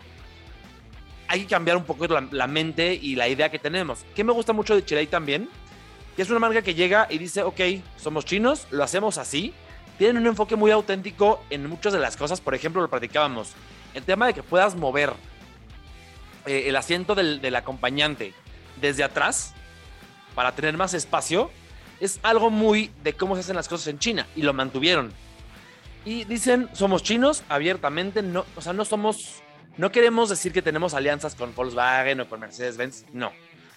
Hay 1.27 1.41
que 1.41 1.47
cambiar 1.47 1.77
un 1.77 1.85
poco 1.85 2.07
la, 2.07 2.27
la 2.31 2.47
mente 2.47 2.93
y 2.93 3.15
la 3.15 3.27
idea 3.27 3.49
que 3.49 3.57
tenemos. 3.57 4.05
Que 4.15 4.23
me 4.23 4.31
gusta 4.31 4.53
mucho 4.53 4.75
de 4.75 4.85
Chirei 4.85 5.07
también, 5.07 5.49
que 6.15 6.21
es 6.21 6.29
una 6.29 6.39
marca 6.39 6.61
que 6.61 6.75
llega 6.75 7.07
y 7.09 7.17
dice, 7.17 7.41
ok, 7.41 7.59
somos 7.97 8.25
chinos, 8.25 8.67
lo 8.69 8.83
hacemos 8.83 9.17
así. 9.17 9.53
Tienen 9.97 10.17
un 10.21 10.27
enfoque 10.27 10.55
muy 10.55 10.69
auténtico 10.69 11.43
en 11.49 11.67
muchas 11.67 11.93
de 11.93 11.99
las 11.99 12.15
cosas. 12.15 12.41
Por 12.41 12.53
ejemplo, 12.53 12.81
lo 12.81 12.89
platicábamos. 12.89 13.53
El 13.95 14.03
tema 14.03 14.27
de 14.27 14.35
que 14.35 14.43
puedas 14.43 14.75
mover 14.75 15.13
eh, 16.45 16.65
el 16.67 16.75
asiento 16.75 17.15
del, 17.15 17.41
del 17.41 17.55
acompañante 17.55 18.33
desde 18.79 19.03
atrás 19.03 19.55
para 20.39 20.53
tener 20.55 20.77
más 20.77 20.93
espacio 20.93 21.51
es 21.99 22.17
algo 22.23 22.49
muy 22.49 22.91
de 23.03 23.11
cómo 23.11 23.35
se 23.35 23.41
hacen 23.41 23.57
las 23.57 23.67
cosas 23.67 23.87
en 23.87 23.99
China 23.99 24.25
y 24.37 24.41
lo 24.41 24.53
mantuvieron. 24.53 25.11
Y 26.05 26.23
dicen, 26.23 26.69
somos 26.71 27.03
chinos 27.03 27.43
abiertamente, 27.49 28.21
no, 28.21 28.45
o 28.55 28.61
sea, 28.61 28.71
no 28.71 28.85
somos, 28.85 29.41
no 29.75 29.91
queremos 29.91 30.29
decir 30.29 30.53
que 30.53 30.61
tenemos 30.61 30.93
alianzas 30.93 31.35
con 31.35 31.53
Volkswagen 31.53 32.21
o 32.21 32.29
con 32.29 32.39
Mercedes-Benz, 32.39 33.03
no. 33.11 33.33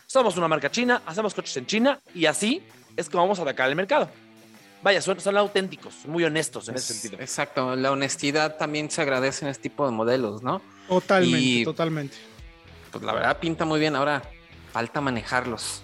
Somos 0.07 0.37
una 0.37 0.47
marca 0.47 0.71
china, 0.71 1.03
hacemos 1.05 1.35
coches 1.35 1.57
en 1.57 1.67
China 1.67 1.99
y 2.15 2.27
así 2.27 2.63
es 2.97 3.11
como 3.11 3.25
vamos 3.25 3.41
a 3.41 3.43
atacar 3.43 3.69
el 3.69 3.75
mercado. 3.75 4.09
Vaya, 4.85 5.03
son, 5.03 5.19
son 5.19 5.37
auténticos, 5.37 6.07
muy 6.07 6.23
honestos 6.23 6.69
en 6.69 6.77
ese 6.77 6.93
Es- 6.93 7.01
sentido. 7.01 7.21
Exacto, 7.21 7.75
la 7.75 7.91
honestidad 7.91 8.57
también 8.57 8.89
se 8.89 9.03
agradece 9.03 9.45
en 9.47 9.51
este 9.51 9.65
tipo 9.65 9.85
de 9.85 9.91
modelos, 9.91 10.45
¿no? 10.45 10.63
Totalmente, 10.87 11.41
Y- 11.41 11.65
totalmente. 11.65 12.17
Pues 12.93 13.03
la 13.03 13.15
verdad 13.15 13.37
pinta 13.41 13.65
muy 13.65 13.81
bien, 13.81 13.97
ahora 13.97 14.23
falta 14.73 15.01
manejarlos, 15.01 15.83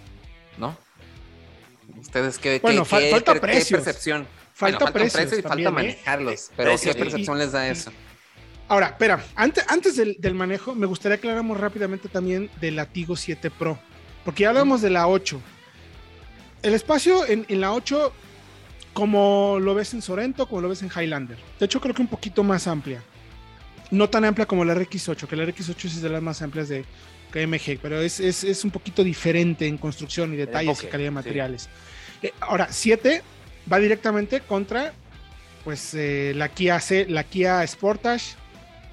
¿no? 0.59 0.77
Ustedes 2.01 2.39
qué, 2.39 2.59
Bueno, 2.61 2.85
qué- 2.85 2.91
fal- 2.91 3.01
qué- 3.01 3.11
falta 3.11 3.35
qué 3.35 3.41
precios. 3.41 3.83
percepción. 3.83 4.27
Falta 4.55 4.79
Bueno, 4.79 4.93
precios 4.93 5.13
precios 5.15 5.39
y 5.39 5.43
también, 5.43 5.67
falta 5.69 5.83
manejarlos, 5.83 6.35
Eh, 6.49 6.53
pero 6.57 6.71
precios, 6.71 6.97
¿qué 6.97 7.03
percepción 7.03 7.39
les 7.39 7.53
da 7.53 7.69
eso? 7.69 7.93
Ahora, 8.67 8.89
espera, 8.89 9.25
antes, 9.37 9.65
antes 9.69 9.97
del, 9.97 10.17
del 10.19 10.35
manejo, 10.35 10.75
me 10.75 10.85
gustaría 10.87 11.17
aclaramos 11.17 11.59
rápidamente 11.59 12.09
también 12.09 12.51
del 12.61 12.77
Latigo 12.77 13.17
7 13.17 13.51
Pro, 13.51 13.79
porque 14.25 14.43
ya 14.43 14.49
hablamos 14.51 14.83
de 14.83 14.91
la 14.91 15.07
8. 15.07 15.41
El 16.63 16.75
espacio 16.75 17.25
en, 17.27 17.47
en 17.49 17.61
la 17.61 17.73
8, 17.73 18.13
como 18.93 19.59
lo 19.61 19.75
ves 19.75 19.95
en 19.95 20.03
Sorento, 20.03 20.47
como 20.49 20.61
lo 20.61 20.69
ves 20.69 20.83
en 20.83 20.91
Highlander. 20.95 21.39
De 21.59 21.67
hecho, 21.67 21.81
creo 21.81 21.95
que 21.95 22.03
un 22.03 22.09
poquito 22.09 22.43
más 22.43 22.67
amplia. 22.67 23.03
No 23.91 24.09
tan 24.11 24.25
amplia 24.25 24.47
como 24.47 24.65
la 24.65 24.75
RX8, 24.75 25.27
que 25.27 25.37
la 25.37 25.45
RX8 25.45 25.85
es 25.85 26.03
de 26.03 26.09
las 26.09 26.23
más 26.23 26.43
amplias 26.43 26.69
de 26.69 26.85
KMG, 27.31 27.79
pero 27.81 28.01
es, 28.01 28.21
es, 28.21 28.45
es 28.45 28.65
un 28.65 28.71
poquito 28.71 29.03
diferente 29.03 29.67
en 29.67 29.79
construcción 29.79 30.33
y 30.35 30.37
detalles 30.37 30.71
enfoque, 30.71 30.87
y 30.87 30.91
calidad 30.91 31.07
de 31.07 31.11
sí. 31.11 31.15
materiales. 31.15 31.69
Eh, 32.23 32.33
ahora, 32.41 32.69
7 32.71 33.23
va 33.71 33.79
directamente 33.79 34.41
contra 34.41 34.93
pues 35.65 35.93
eh, 35.95 36.33
la 36.35 36.49
Kia 36.49 36.81
C, 36.81 37.07
la 37.09 37.25
Kia 37.25 37.67
Sportage, 37.67 38.37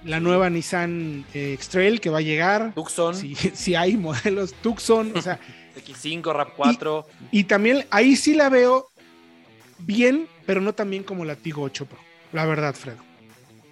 la 0.03 0.19
nueva 0.19 0.49
Nissan 0.49 1.25
eh, 1.33 1.53
X-Trail 1.53 2.01
que 2.01 2.09
va 2.09 2.17
a 2.17 2.21
llegar. 2.21 2.73
Tucson, 2.73 3.15
Si, 3.15 3.35
si 3.53 3.75
hay 3.75 3.95
modelos 3.95 4.53
Tucson, 4.55 5.13
o 5.15 5.21
sea, 5.21 5.39
X5, 5.85 6.21
RAP4. 6.21 7.05
y 7.31 7.45
también 7.45 7.85
ahí 7.91 8.15
sí 8.15 8.33
la 8.33 8.49
veo 8.49 8.89
bien, 9.79 10.27
pero 10.45 10.61
no 10.61 10.73
tan 10.73 10.89
bien 10.89 11.03
como 11.03 11.25
la 11.25 11.35
Tigo 11.35 11.63
8 11.63 11.85
Pro. 11.85 11.99
La 12.33 12.45
verdad, 12.45 12.73
Fredo. 12.75 13.04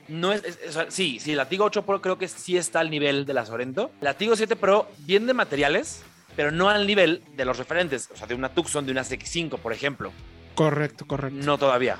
No 0.07 0.31
es, 0.33 0.43
es- 0.43 0.59
o 0.69 0.71
sea, 0.71 0.85
sí, 0.89 1.19
sí, 1.19 1.33
la 1.35 1.47
Tigo 1.49 1.65
8 1.65 1.85
Pro 1.85 2.01
creo 2.01 2.17
que 2.17 2.27
sí 2.27 2.57
está 2.57 2.79
al 2.79 2.89
nivel 2.89 3.25
de 3.25 3.33
la 3.33 3.45
Sorento. 3.45 3.91
La 4.01 4.15
Tigo 4.15 4.35
7 4.35 4.55
Pro, 4.55 4.89
bien 4.99 5.25
de 5.27 5.33
materiales, 5.33 6.03
pero 6.35 6.51
no 6.51 6.69
al 6.69 6.85
nivel 6.87 7.21
de 7.35 7.45
los 7.45 7.57
referentes. 7.57 8.09
O 8.13 8.17
sea, 8.17 8.27
de 8.27 8.35
una 8.35 8.49
Tucson, 8.49 8.85
de 8.85 8.91
una 8.91 9.03
CX5, 9.03 9.57
por 9.59 9.73
ejemplo. 9.73 10.11
Correcto, 10.55 11.05
correcto. 11.05 11.39
No 11.45 11.57
todavía. 11.57 11.97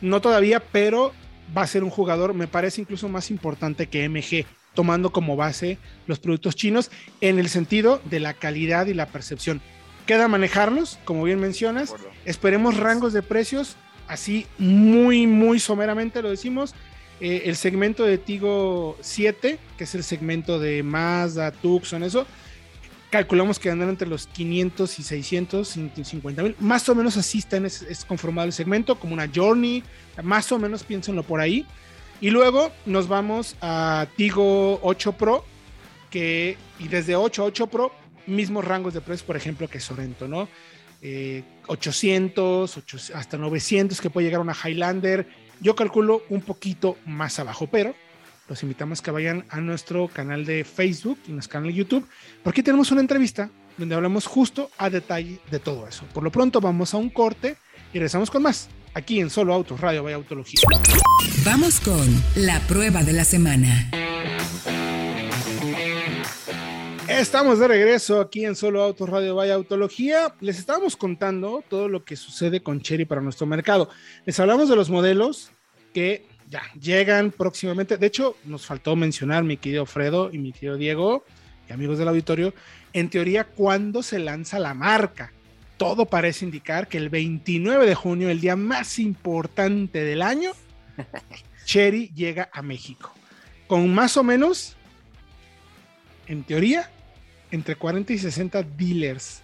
No 0.00 0.20
todavía, 0.20 0.60
pero 0.60 1.12
va 1.56 1.62
a 1.62 1.66
ser 1.66 1.82
un 1.84 1.90
jugador, 1.90 2.34
me 2.34 2.46
parece 2.46 2.80
incluso 2.80 3.08
más 3.08 3.30
importante 3.30 3.88
que 3.88 4.04
MG, 4.08 4.44
tomando 4.74 5.10
como 5.10 5.34
base 5.36 5.78
los 6.06 6.18
productos 6.18 6.54
chinos 6.54 6.90
en 7.20 7.38
el 7.38 7.48
sentido 7.48 8.00
de 8.04 8.20
la 8.20 8.34
calidad 8.34 8.86
y 8.86 8.94
la 8.94 9.06
percepción. 9.06 9.60
Queda 10.06 10.28
manejarlos, 10.28 10.98
como 11.04 11.24
bien 11.24 11.40
mencionas. 11.40 11.94
Esperemos 12.24 12.76
rangos 12.76 13.12
de 13.12 13.22
precios, 13.22 13.76
así 14.06 14.46
muy, 14.58 15.26
muy 15.26 15.58
someramente 15.60 16.22
lo 16.22 16.30
decimos. 16.30 16.74
Eh, 17.20 17.42
el 17.46 17.56
segmento 17.56 18.04
de 18.04 18.18
Tigo 18.18 18.96
7, 19.00 19.58
que 19.76 19.84
es 19.84 19.94
el 19.94 20.04
segmento 20.04 20.58
de 20.58 20.82
Mazda, 20.82 21.50
Tucson, 21.50 22.04
eso, 22.04 22.26
calculamos 23.10 23.58
que 23.58 23.70
andan 23.70 23.88
entre 23.88 24.06
los 24.06 24.26
500 24.28 24.98
y 24.98 25.02
650 25.02 26.42
mil. 26.42 26.54
Más 26.60 26.88
o 26.88 26.94
menos 26.94 27.16
así 27.16 27.38
está 27.38 27.56
en 27.56 27.66
es, 27.66 28.04
conformado 28.06 28.46
el 28.46 28.52
segmento, 28.52 28.98
como 28.98 29.14
una 29.14 29.28
Journey, 29.32 29.82
más 30.22 30.52
o 30.52 30.58
menos 30.58 30.84
piénsenlo 30.84 31.22
por 31.22 31.40
ahí. 31.40 31.66
Y 32.20 32.30
luego 32.30 32.72
nos 32.86 33.08
vamos 33.08 33.56
a 33.60 34.06
Tigo 34.16 34.80
8 34.82 35.12
Pro, 35.12 35.44
que, 36.10 36.56
y 36.78 36.88
desde 36.88 37.16
8 37.16 37.42
a 37.42 37.44
8 37.46 37.66
Pro, 37.68 37.92
mismos 38.26 38.64
rangos 38.64 38.94
de 38.94 39.00
precios, 39.00 39.26
por 39.26 39.36
ejemplo, 39.36 39.68
que 39.68 39.80
Sorento, 39.80 40.28
¿no? 40.28 40.48
Eh, 41.00 41.44
800, 41.68 42.76
800, 42.76 43.16
hasta 43.16 43.38
900 43.38 44.00
que 44.00 44.10
puede 44.10 44.26
llegar 44.26 44.40
una 44.40 44.54
Highlander. 44.54 45.28
Yo 45.60 45.74
calculo 45.74 46.22
un 46.28 46.40
poquito 46.40 46.96
más 47.06 47.38
abajo, 47.38 47.68
pero 47.70 47.94
los 48.48 48.62
invitamos 48.62 49.02
que 49.02 49.10
vayan 49.10 49.44
a 49.50 49.60
nuestro 49.60 50.08
canal 50.08 50.44
de 50.44 50.64
Facebook 50.64 51.18
y 51.26 51.32
nuestro 51.32 51.54
canal 51.54 51.68
de 51.68 51.74
YouTube, 51.74 52.06
porque 52.42 52.62
tenemos 52.62 52.90
una 52.90 53.00
entrevista 53.00 53.50
donde 53.76 53.94
hablamos 53.94 54.26
justo 54.26 54.70
a 54.78 54.90
detalle 54.90 55.40
de 55.50 55.58
todo 55.58 55.86
eso. 55.86 56.04
Por 56.12 56.22
lo 56.22 56.32
pronto 56.32 56.60
vamos 56.60 56.94
a 56.94 56.96
un 56.96 57.10
corte 57.10 57.56
y 57.92 57.98
regresamos 57.98 58.30
con 58.30 58.42
más, 58.42 58.68
aquí 58.94 59.20
en 59.20 59.30
Solo 59.30 59.52
Autos, 59.54 59.80
Radio 59.80 60.02
Vaya 60.02 60.16
Autología. 60.16 60.60
Vamos 61.44 61.80
con 61.80 62.06
la 62.36 62.60
prueba 62.60 63.02
de 63.02 63.12
la 63.12 63.24
semana. 63.24 63.90
Estamos 67.18 67.58
de 67.58 67.66
regreso 67.66 68.20
aquí 68.20 68.44
en 68.44 68.54
Solo 68.54 68.80
Autos 68.80 69.08
Radio 69.08 69.34
Vaya 69.34 69.54
Autología. 69.54 70.36
Les 70.40 70.56
estábamos 70.56 70.96
contando 70.96 71.64
todo 71.68 71.88
lo 71.88 72.04
que 72.04 72.14
sucede 72.14 72.62
con 72.62 72.80
Cherry 72.80 73.06
para 73.06 73.20
nuestro 73.20 73.44
mercado. 73.44 73.90
Les 74.24 74.38
hablamos 74.38 74.68
de 74.68 74.76
los 74.76 74.88
modelos 74.88 75.50
que 75.92 76.26
ya 76.48 76.62
llegan 76.80 77.32
próximamente. 77.32 77.96
De 77.96 78.06
hecho, 78.06 78.36
nos 78.44 78.64
faltó 78.64 78.94
mencionar, 78.94 79.42
mi 79.42 79.56
querido 79.56 79.84
Fredo 79.84 80.30
y 80.32 80.38
mi 80.38 80.52
querido 80.52 80.76
Diego 80.76 81.24
y 81.68 81.72
amigos 81.72 81.98
del 81.98 82.06
auditorio, 82.06 82.54
en 82.92 83.10
teoría, 83.10 83.42
cuándo 83.42 84.04
se 84.04 84.20
lanza 84.20 84.60
la 84.60 84.74
marca. 84.74 85.32
Todo 85.76 86.06
parece 86.06 86.44
indicar 86.44 86.86
que 86.86 86.98
el 86.98 87.08
29 87.08 87.84
de 87.84 87.96
junio, 87.96 88.30
el 88.30 88.40
día 88.40 88.54
más 88.54 89.00
importante 89.00 90.04
del 90.04 90.22
año, 90.22 90.52
Cherry 91.64 92.12
llega 92.14 92.48
a 92.52 92.62
México. 92.62 93.12
Con 93.66 93.92
más 93.92 94.16
o 94.16 94.22
menos, 94.22 94.76
en 96.28 96.44
teoría, 96.44 96.88
entre 97.50 97.76
40 97.76 98.12
y 98.12 98.18
60 98.18 98.62
dealers 98.62 99.42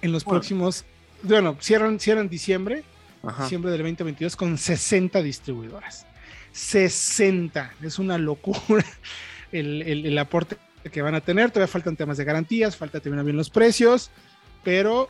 en 0.00 0.12
los 0.12 0.24
próximos, 0.24 0.84
bueno, 1.22 1.56
cierran, 1.60 2.00
cierran 2.00 2.28
diciembre, 2.28 2.84
diciembre 3.40 3.70
del 3.70 3.80
2022 3.80 4.36
con 4.36 4.58
60 4.58 5.22
distribuidoras. 5.22 6.06
60, 6.52 7.74
es 7.82 7.98
una 7.98 8.18
locura 8.18 8.84
el, 9.52 9.82
el 9.82 10.18
aporte 10.18 10.56
que 10.90 11.02
van 11.02 11.14
a 11.14 11.20
tener. 11.20 11.50
Todavía 11.50 11.72
faltan 11.72 11.96
temas 11.96 12.16
de 12.16 12.24
garantías, 12.24 12.76
falta 12.76 13.00
terminar 13.00 13.24
bien 13.24 13.36
los 13.36 13.50
precios, 13.50 14.10
pero 14.64 15.08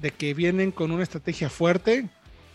de 0.00 0.10
que 0.10 0.34
vienen 0.34 0.72
con 0.72 0.90
una 0.90 1.02
estrategia 1.02 1.48
fuerte, 1.48 2.08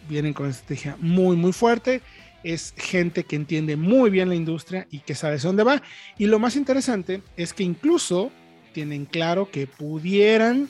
vienen 0.08 0.34
con 0.34 0.46
una 0.46 0.54
estrategia 0.54 0.98
muy, 1.00 1.36
muy 1.36 1.54
fuerte. 1.54 2.02
Es 2.44 2.74
gente 2.78 3.24
que 3.24 3.36
entiende 3.36 3.76
muy 3.76 4.10
bien 4.10 4.30
la 4.30 4.36
industria 4.36 4.88
y 4.92 5.00
que 5.00 5.16
sabe 5.16 5.38
dónde 5.38 5.64
va. 5.64 5.82
Y 6.18 6.28
lo 6.28 6.40
más 6.40 6.56
interesante 6.56 7.24
es 7.36 7.54
que 7.54 7.64
incluso 7.64 8.32
tienen 8.78 9.06
claro 9.06 9.50
que 9.50 9.66
pudieran 9.66 10.70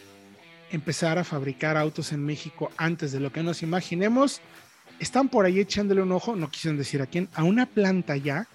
empezar 0.71 1.17
a 1.17 1.25
fabricar 1.25 1.75
autos 1.75 2.13
en 2.13 2.23
México 2.23 2.71
antes 2.77 3.11
de 3.11 3.19
lo 3.19 3.33
que 3.33 3.43
nos 3.43 3.63
imaginemos. 3.63 4.39
Están 5.01 5.27
por 5.27 5.45
ahí 5.45 5.59
echándole 5.59 6.01
un 6.01 6.13
ojo, 6.13 6.37
no 6.37 6.49
quisieron 6.49 6.77
decir 6.77 7.01
a 7.01 7.07
quién, 7.07 7.27
a 7.33 7.43
una 7.43 7.65
planta 7.65 8.15
ya 8.15 8.47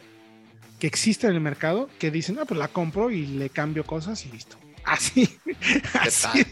que 0.80 0.86
existe 0.86 1.26
en 1.26 1.34
el 1.34 1.42
mercado 1.42 1.90
que 1.98 2.10
dicen, 2.10 2.38
ah, 2.38 2.46
pues 2.46 2.58
la 2.58 2.68
compro 2.68 3.10
y 3.10 3.26
le 3.26 3.50
cambio 3.50 3.84
cosas 3.84 4.24
y 4.24 4.30
listo. 4.30 4.56
Así, 4.84 5.28
así 6.00 6.46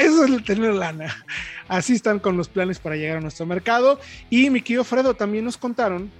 eso 0.00 0.24
es 0.24 0.44
tener 0.44 0.74
lana. 0.74 1.24
Así 1.68 1.92
están 1.92 2.18
con 2.18 2.36
los 2.36 2.48
planes 2.48 2.80
para 2.80 2.96
llegar 2.96 3.18
a 3.18 3.20
nuestro 3.20 3.46
mercado. 3.46 4.00
Y 4.30 4.50
mi 4.50 4.62
querido 4.62 4.82
Fredo 4.82 5.14
también 5.14 5.44
nos 5.44 5.58
contaron 5.58 6.10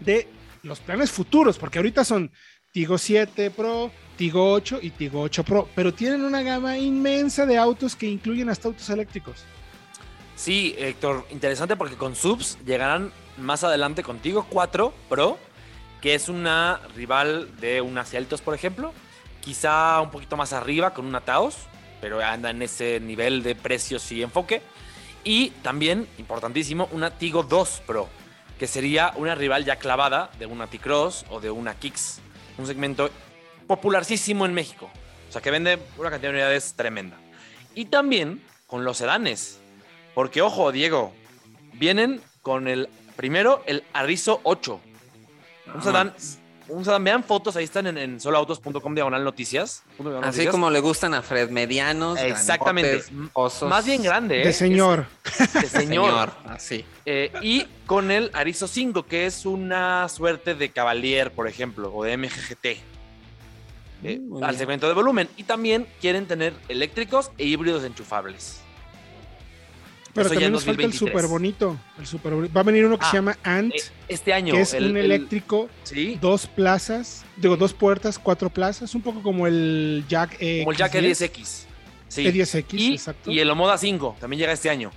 de 0.00 0.28
los 0.62 0.80
planes 0.80 1.10
futuros, 1.10 1.56
porque 1.56 1.78
ahorita 1.78 2.04
son 2.04 2.30
Tigo 2.72 2.98
7 2.98 3.50
Pro, 3.52 3.90
Tigo 4.16 4.52
8 4.52 4.80
y 4.82 4.90
Tigo 4.90 5.20
8 5.20 5.44
Pro, 5.44 5.68
pero 5.74 5.92
tienen 5.92 6.24
una 6.24 6.42
gama 6.42 6.78
inmensa 6.78 7.46
de 7.46 7.58
autos 7.58 7.94
que 7.94 8.06
incluyen 8.06 8.48
hasta 8.48 8.68
autos 8.68 8.88
eléctricos. 8.90 9.44
Sí, 10.34 10.74
Héctor, 10.78 11.26
interesante 11.30 11.76
porque 11.76 11.96
con 11.96 12.14
subs 12.14 12.58
llegarán 12.64 13.12
más 13.38 13.64
adelante 13.64 14.02
con 14.02 14.18
Tigo 14.18 14.46
4 14.48 14.92
Pro, 15.08 15.38
que 16.00 16.14
es 16.14 16.28
una 16.28 16.80
rival 16.94 17.56
de 17.60 17.80
una 17.80 18.04
Celtos, 18.04 18.40
por 18.40 18.54
ejemplo, 18.54 18.92
quizá 19.40 20.00
un 20.00 20.10
poquito 20.10 20.36
más 20.36 20.52
arriba 20.52 20.92
con 20.92 21.06
una 21.06 21.20
Taos, 21.20 21.56
pero 22.00 22.22
anda 22.22 22.50
en 22.50 22.62
ese 22.62 23.00
nivel 23.00 23.42
de 23.42 23.54
precios 23.54 24.10
y 24.12 24.22
enfoque. 24.22 24.62
Y 25.24 25.50
también, 25.62 26.06
importantísimo, 26.18 26.88
una 26.92 27.10
Tigo 27.10 27.42
2 27.42 27.82
Pro, 27.86 28.08
que 28.58 28.66
sería 28.66 29.12
una 29.16 29.34
rival 29.34 29.64
ya 29.64 29.76
clavada 29.76 30.30
de 30.38 30.46
una 30.46 30.66
T-Cross 30.66 31.26
o 31.30 31.40
de 31.40 31.50
una 31.50 31.74
Kicks. 31.74 32.20
Un 32.58 32.66
segmento 32.66 33.10
popularísimo 33.66 34.46
en 34.46 34.54
México. 34.54 34.90
O 35.28 35.32
sea, 35.32 35.40
que 35.40 35.50
vende 35.50 35.78
una 35.98 36.10
cantidad 36.10 36.30
de 36.30 36.36
unidades 36.36 36.74
tremenda. 36.74 37.16
Y 37.74 37.86
también 37.86 38.42
con 38.66 38.84
los 38.84 38.98
sedanes. 38.98 39.58
Porque, 40.14 40.40
ojo, 40.42 40.72
Diego, 40.72 41.12
vienen 41.74 42.20
con 42.42 42.68
el 42.68 42.88
primero, 43.16 43.62
el 43.66 43.84
Arrizo 43.92 44.40
8. 44.44 44.80
Un 45.74 45.82
sedán 45.82 46.14
un 46.68 46.84
sedán, 46.84 47.04
vean 47.04 47.22
fotos, 47.22 47.54
ahí 47.56 47.64
están 47.64 47.86
en, 47.96 48.20
soloautos.com 48.20 48.94
diagonal 48.94 49.22
noticias. 49.22 49.84
Así 50.22 50.46
como 50.46 50.70
le 50.70 50.80
gustan 50.80 51.14
a 51.14 51.22
Fred, 51.22 51.50
medianos. 51.50 52.18
Exactamente. 52.20 53.04
Osos. 53.34 53.68
Más 53.68 53.86
bien 53.86 54.02
grande. 54.02 54.36
De 54.38 54.50
¿eh? 54.50 54.52
señor. 54.52 55.06
de 55.60 55.68
señor. 55.68 56.32
así. 56.46 56.84
Eh, 57.04 57.32
y 57.40 57.66
con 57.86 58.10
el 58.10 58.30
Arizo 58.32 58.66
5, 58.66 59.06
que 59.06 59.26
es 59.26 59.46
una 59.46 60.08
suerte 60.08 60.54
de 60.54 60.70
Cavalier, 60.70 61.30
por 61.30 61.46
ejemplo, 61.46 61.92
o 61.94 62.02
de 62.04 62.16
MGGT. 62.16 62.95
Eh, 64.02 64.20
al 64.42 64.56
segmento 64.56 64.86
de 64.88 64.94
volumen. 64.94 65.28
Y 65.36 65.44
también 65.44 65.86
quieren 66.00 66.26
tener 66.26 66.54
eléctricos 66.68 67.30
e 67.38 67.44
híbridos 67.44 67.84
enchufables. 67.84 68.60
Pero 70.16 70.30
también 70.30 70.52
nos 70.52 70.64
falta 70.64 70.82
el 70.82 70.92
súper 70.92 71.26
bonito. 71.26 71.78
El 71.98 72.06
super 72.06 72.32
Va 72.56 72.60
a 72.60 72.64
venir 72.64 72.86
uno 72.86 72.98
que 72.98 73.04
se 73.04 73.10
ah, 73.10 73.14
llama 73.14 73.38
Ant. 73.42 73.74
Eh, 73.74 73.82
este 74.08 74.32
año. 74.32 74.54
Que 74.54 74.62
es 74.62 74.72
un 74.72 74.96
eléctrico, 74.96 75.68
dos 76.20 76.46
plazas, 76.46 77.24
digo, 77.36 77.56
dos 77.56 77.74
puertas, 77.74 78.18
cuatro 78.18 78.48
plazas, 78.48 78.94
un 78.94 79.02
poco 79.02 79.22
como 79.22 79.46
el 79.46 80.04
Jack 80.08 80.36
E. 80.40 80.60
Como 80.60 80.72
el 80.72 80.78
Jack 80.78 80.94
E10X. 80.94 81.64
Sí. 82.08 82.24
E10X, 82.24 82.78
y, 82.78 82.92
exacto. 82.92 83.30
Y 83.30 83.40
el 83.40 83.50
Omoda 83.50 83.76
5 83.76 84.16
también 84.20 84.40
llega 84.40 84.52
este 84.52 84.70
año. 84.70 84.90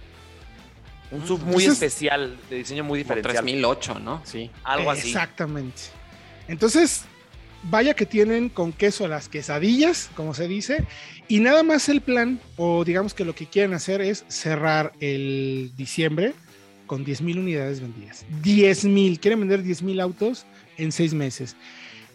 Un 1.11 1.25
sub 1.25 1.41
muy 1.41 1.65
especial, 1.65 2.37
de 2.49 2.57
diseño 2.57 2.83
muy 2.83 2.99
diferente. 2.99 3.27
3008, 3.27 3.99
¿no? 3.99 4.21
Sí. 4.23 4.51
Algo 4.63 4.91
así. 4.91 5.07
Exactamente. 5.07 5.81
Entonces, 6.47 7.03
vaya 7.63 7.93
que 7.93 8.05
tienen 8.05 8.49
con 8.49 8.71
queso 8.71 9.07
las 9.07 9.29
quesadillas, 9.29 10.09
como 10.15 10.33
se 10.33 10.47
dice, 10.47 10.85
y 11.27 11.39
nada 11.39 11.63
más 11.63 11.89
el 11.89 12.01
plan, 12.01 12.39
o 12.55 12.83
digamos 12.83 13.13
que 13.13 13.25
lo 13.25 13.35
que 13.35 13.47
quieren 13.47 13.73
hacer 13.73 14.01
es 14.01 14.25
cerrar 14.27 14.93
el 14.99 15.71
diciembre 15.75 16.33
con 16.87 17.03
10 17.03 17.21
mil 17.21 17.39
unidades 17.39 17.81
vendidas. 17.81 18.25
10 18.41 18.85
mil, 18.85 19.19
quieren 19.19 19.41
vender 19.41 19.61
10 19.61 19.83
mil 19.83 19.99
autos 19.99 20.45
en 20.77 20.91
seis 20.91 21.13
meses. 21.13 21.55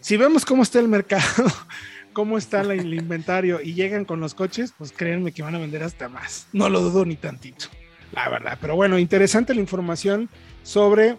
Si 0.01 0.17
vemos 0.17 0.45
cómo 0.45 0.63
está 0.63 0.79
el 0.79 0.87
mercado, 0.87 1.45
cómo 2.13 2.37
está 2.37 2.61
el 2.61 2.93
inventario 2.93 3.61
y 3.61 3.73
llegan 3.73 4.05
con 4.05 4.19
los 4.19 4.33
coches, 4.33 4.73
pues 4.77 4.91
créanme 4.91 5.31
que 5.31 5.43
van 5.43 5.55
a 5.55 5.59
vender 5.59 5.83
hasta 5.83 6.09
más. 6.09 6.47
No 6.51 6.69
lo 6.69 6.81
dudo 6.81 7.05
ni 7.05 7.15
tantito, 7.15 7.67
la 8.11 8.29
verdad. 8.29 8.57
Pero 8.59 8.75
bueno, 8.75 8.99
interesante 8.99 9.55
la 9.55 9.61
información 9.61 10.29
sobre 10.63 11.17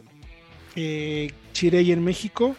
eh, 0.74 1.32
Chirey 1.52 1.92
en 1.92 2.04
México 2.04 2.56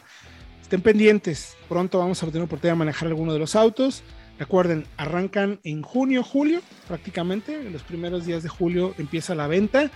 Estén 0.68 0.82
pendientes, 0.82 1.56
pronto 1.70 1.98
vamos 1.98 2.22
a 2.22 2.26
tener 2.26 2.42
oportunidad 2.42 2.74
de 2.74 2.80
manejar 2.80 3.08
alguno 3.08 3.32
de 3.32 3.40
los 3.40 3.56
autos. 3.56 4.04
Recuerden, 4.38 4.86
arrancan 4.98 5.62
en 5.64 5.82
junio, 5.82 6.24
julio, 6.24 6.60
prácticamente. 6.90 7.56
En 7.56 7.72
los 7.72 7.84
primeros 7.84 8.26
días 8.26 8.44
de 8.44 8.50
julio 8.50 8.94
empieza 8.98 9.34
la 9.34 9.48
venta. 9.48 9.90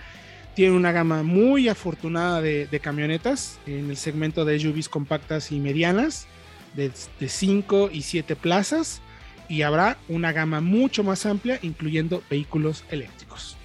Tiene 0.54 0.74
una 0.74 0.90
gama 0.90 1.24
muy 1.24 1.68
afortunada 1.68 2.40
de, 2.40 2.80
camionetas 2.82 3.58
en 3.66 3.90
el 3.90 3.98
segmento 3.98 4.46
de 4.46 4.58
SUVs 4.58 4.88
compactas 4.88 5.52
y 5.52 5.60
medianas, 5.60 6.26
de 6.74 6.90
5 7.28 7.90
y 7.92 8.00
7 8.00 8.34
plazas. 8.34 9.02
Y 9.50 9.60
habrá 9.60 9.98
una 10.08 10.32
gama 10.32 10.62
mucho 10.62 11.04
más 11.04 11.26
amplia, 11.26 11.58
incluyendo 11.60 12.22
vehículos 12.30 12.82
eléctricos. 12.88 13.58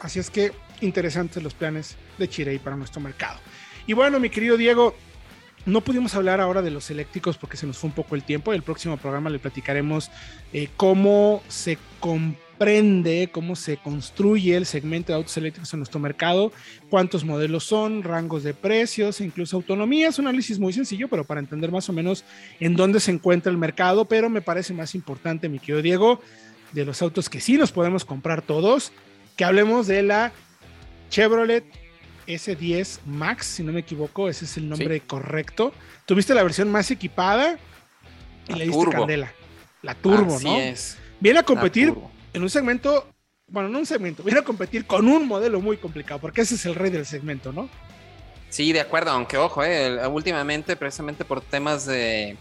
Así 0.00 0.18
es 0.18 0.30
que 0.30 0.50
interesantes 0.80 1.44
los 1.44 1.54
planes 1.54 1.94
de 2.18 2.28
Chirey 2.28 2.58
para 2.58 2.74
nuestro 2.74 3.00
mercado. 3.00 3.38
Y 3.86 3.92
bueno, 3.92 4.18
mi 4.18 4.30
querido 4.30 4.56
Diego, 4.56 4.96
no 5.66 5.82
pudimos 5.82 6.14
hablar 6.14 6.40
ahora 6.40 6.62
de 6.62 6.70
los 6.70 6.90
eléctricos 6.90 7.36
porque 7.36 7.56
se 7.56 7.66
nos 7.66 7.78
fue 7.78 7.88
un 7.88 7.94
poco 7.94 8.14
el 8.14 8.22
tiempo. 8.22 8.52
El 8.52 8.62
próximo 8.62 8.96
programa 8.96 9.30
le 9.30 9.38
platicaremos 9.38 10.10
eh, 10.52 10.68
cómo 10.76 11.42
se 11.48 11.78
comprende, 12.00 13.28
cómo 13.30 13.56
se 13.56 13.76
construye 13.76 14.56
el 14.56 14.64
segmento 14.64 15.12
de 15.12 15.18
autos 15.18 15.36
eléctricos 15.36 15.72
en 15.74 15.80
nuestro 15.80 16.00
mercado, 16.00 16.52
cuántos 16.88 17.24
modelos 17.24 17.64
son, 17.64 18.02
rangos 18.02 18.42
de 18.42 18.54
precios, 18.54 19.20
e 19.20 19.24
incluso 19.24 19.56
autonomía. 19.56 20.08
Es 20.08 20.18
un 20.18 20.28
análisis 20.28 20.58
muy 20.58 20.72
sencillo, 20.72 21.08
pero 21.08 21.24
para 21.24 21.40
entender 21.40 21.70
más 21.70 21.88
o 21.88 21.92
menos 21.92 22.24
en 22.58 22.74
dónde 22.74 23.00
se 23.00 23.10
encuentra 23.10 23.52
el 23.52 23.58
mercado. 23.58 24.06
Pero 24.06 24.30
me 24.30 24.40
parece 24.40 24.72
más 24.72 24.94
importante, 24.94 25.48
mi 25.48 25.58
querido 25.58 25.82
Diego, 25.82 26.20
de 26.72 26.84
los 26.84 27.02
autos 27.02 27.28
que 27.28 27.40
sí 27.40 27.58
nos 27.58 27.72
podemos 27.72 28.04
comprar 28.04 28.40
todos, 28.40 28.92
que 29.36 29.44
hablemos 29.44 29.86
de 29.86 30.02
la 30.02 30.32
Chevrolet 31.10 31.64
S10 32.26 33.00
Max, 33.06 33.46
si 33.46 33.62
no 33.62 33.72
me 33.72 33.80
equivoco, 33.80 34.28
ese 34.28 34.44
es 34.44 34.56
el 34.56 34.68
nombre 34.68 35.00
correcto. 35.00 35.72
Tuviste 36.06 36.34
la 36.34 36.42
versión 36.42 36.70
más 36.70 36.90
equipada 36.90 37.58
y 38.48 38.54
le 38.54 38.66
diste 38.66 38.90
candela. 38.90 39.32
La 39.82 39.94
turbo, 39.94 40.38
¿no? 40.40 40.56
Es. 40.56 40.98
Viene 41.20 41.38
a 41.38 41.42
competir 41.42 41.94
en 42.32 42.42
un 42.42 42.50
segmento, 42.50 43.08
bueno, 43.48 43.68
no 43.68 43.78
un 43.78 43.86
segmento, 43.86 44.22
viene 44.22 44.40
a 44.40 44.44
competir 44.44 44.86
con 44.86 45.06
un 45.06 45.26
modelo 45.26 45.60
muy 45.60 45.76
complicado, 45.76 46.20
porque 46.20 46.42
ese 46.42 46.54
es 46.54 46.66
el 46.66 46.74
rey 46.74 46.90
del 46.90 47.06
segmento, 47.06 47.52
¿no? 47.52 47.68
Sí, 48.48 48.72
de 48.72 48.80
acuerdo, 48.80 49.10
aunque 49.10 49.36
ojo, 49.36 49.62
eh, 49.62 50.06
últimamente, 50.08 50.76
precisamente 50.76 51.24
por 51.24 51.40
temas 51.40 51.86
de 51.86 52.36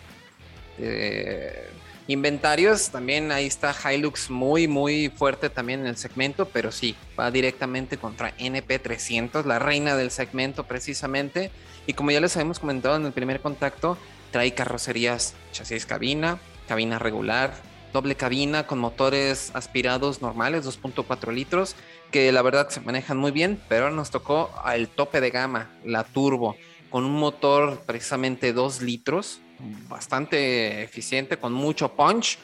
Inventarios, 2.09 2.89
también 2.89 3.31
ahí 3.31 3.45
está 3.45 3.71
Hilux 3.71 4.31
muy, 4.31 4.67
muy 4.67 5.09
fuerte 5.09 5.51
también 5.51 5.81
en 5.81 5.85
el 5.85 5.95
segmento, 5.95 6.47
pero 6.47 6.71
sí, 6.71 6.95
va 7.19 7.29
directamente 7.29 7.97
contra 7.97 8.35
NP300, 8.37 9.45
la 9.45 9.59
reina 9.59 9.95
del 9.95 10.09
segmento 10.09 10.63
precisamente. 10.63 11.51
Y 11.85 11.93
como 11.93 12.09
ya 12.09 12.19
les 12.19 12.35
habíamos 12.35 12.57
comentado 12.57 12.95
en 12.95 13.05
el 13.05 13.11
primer 13.11 13.41
contacto, 13.41 13.95
trae 14.31 14.55
carrocerías 14.55 15.35
chasis 15.51 15.85
cabina, 15.85 16.39
cabina 16.67 16.97
regular, 16.97 17.53
doble 17.93 18.15
cabina 18.15 18.65
con 18.65 18.79
motores 18.79 19.51
aspirados 19.53 20.23
normales, 20.23 20.65
2.4 20.65 21.31
litros, 21.31 21.75
que 22.09 22.31
la 22.31 22.41
verdad 22.41 22.69
se 22.69 22.81
manejan 22.81 23.19
muy 23.19 23.29
bien, 23.29 23.61
pero 23.69 23.91
nos 23.91 24.09
tocó 24.09 24.49
al 24.63 24.87
tope 24.87 25.21
de 25.21 25.29
gama, 25.29 25.69
la 25.85 26.03
turbo, 26.05 26.55
con 26.89 27.05
un 27.05 27.13
motor 27.13 27.81
precisamente 27.85 28.53
2 28.53 28.81
litros, 28.81 29.39
bastante 29.87 30.83
eficiente, 30.83 31.37
con 31.37 31.53
mucho 31.53 31.93
punch. 31.93 32.37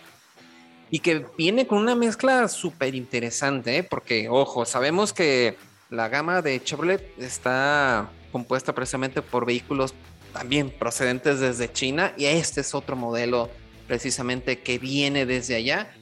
Y 0.92 1.00
que 1.00 1.26
viene 1.38 1.66
con 1.66 1.80
una 1.80 1.96
mezcla 1.96 2.48
súper 2.48 2.94
interesante, 2.94 3.78
¿eh? 3.78 3.84
porque, 3.84 4.30
ojo, 4.30 4.66
sabemos 4.66 5.14
que 5.14 5.58
la 5.90 6.10
gama 6.10 6.42
de 6.42 6.64
Chevrolet 6.64 7.02
está 7.18 8.10
compuesta 8.32 8.74
precisamente 8.74 9.22
por 9.22 9.46
vehículos 9.46 9.94
también 10.34 10.70
procedentes 10.70 11.40
desde 11.40 11.72
China 11.72 12.14
y 12.18 12.26
este 12.26 12.62
es 12.62 12.76
otro 12.76 12.96
modelo 12.96 13.50
precisamente 13.88 14.60
que 14.60 14.78
viene 14.78 15.26
desde 15.26 15.56
allá. 15.56 15.96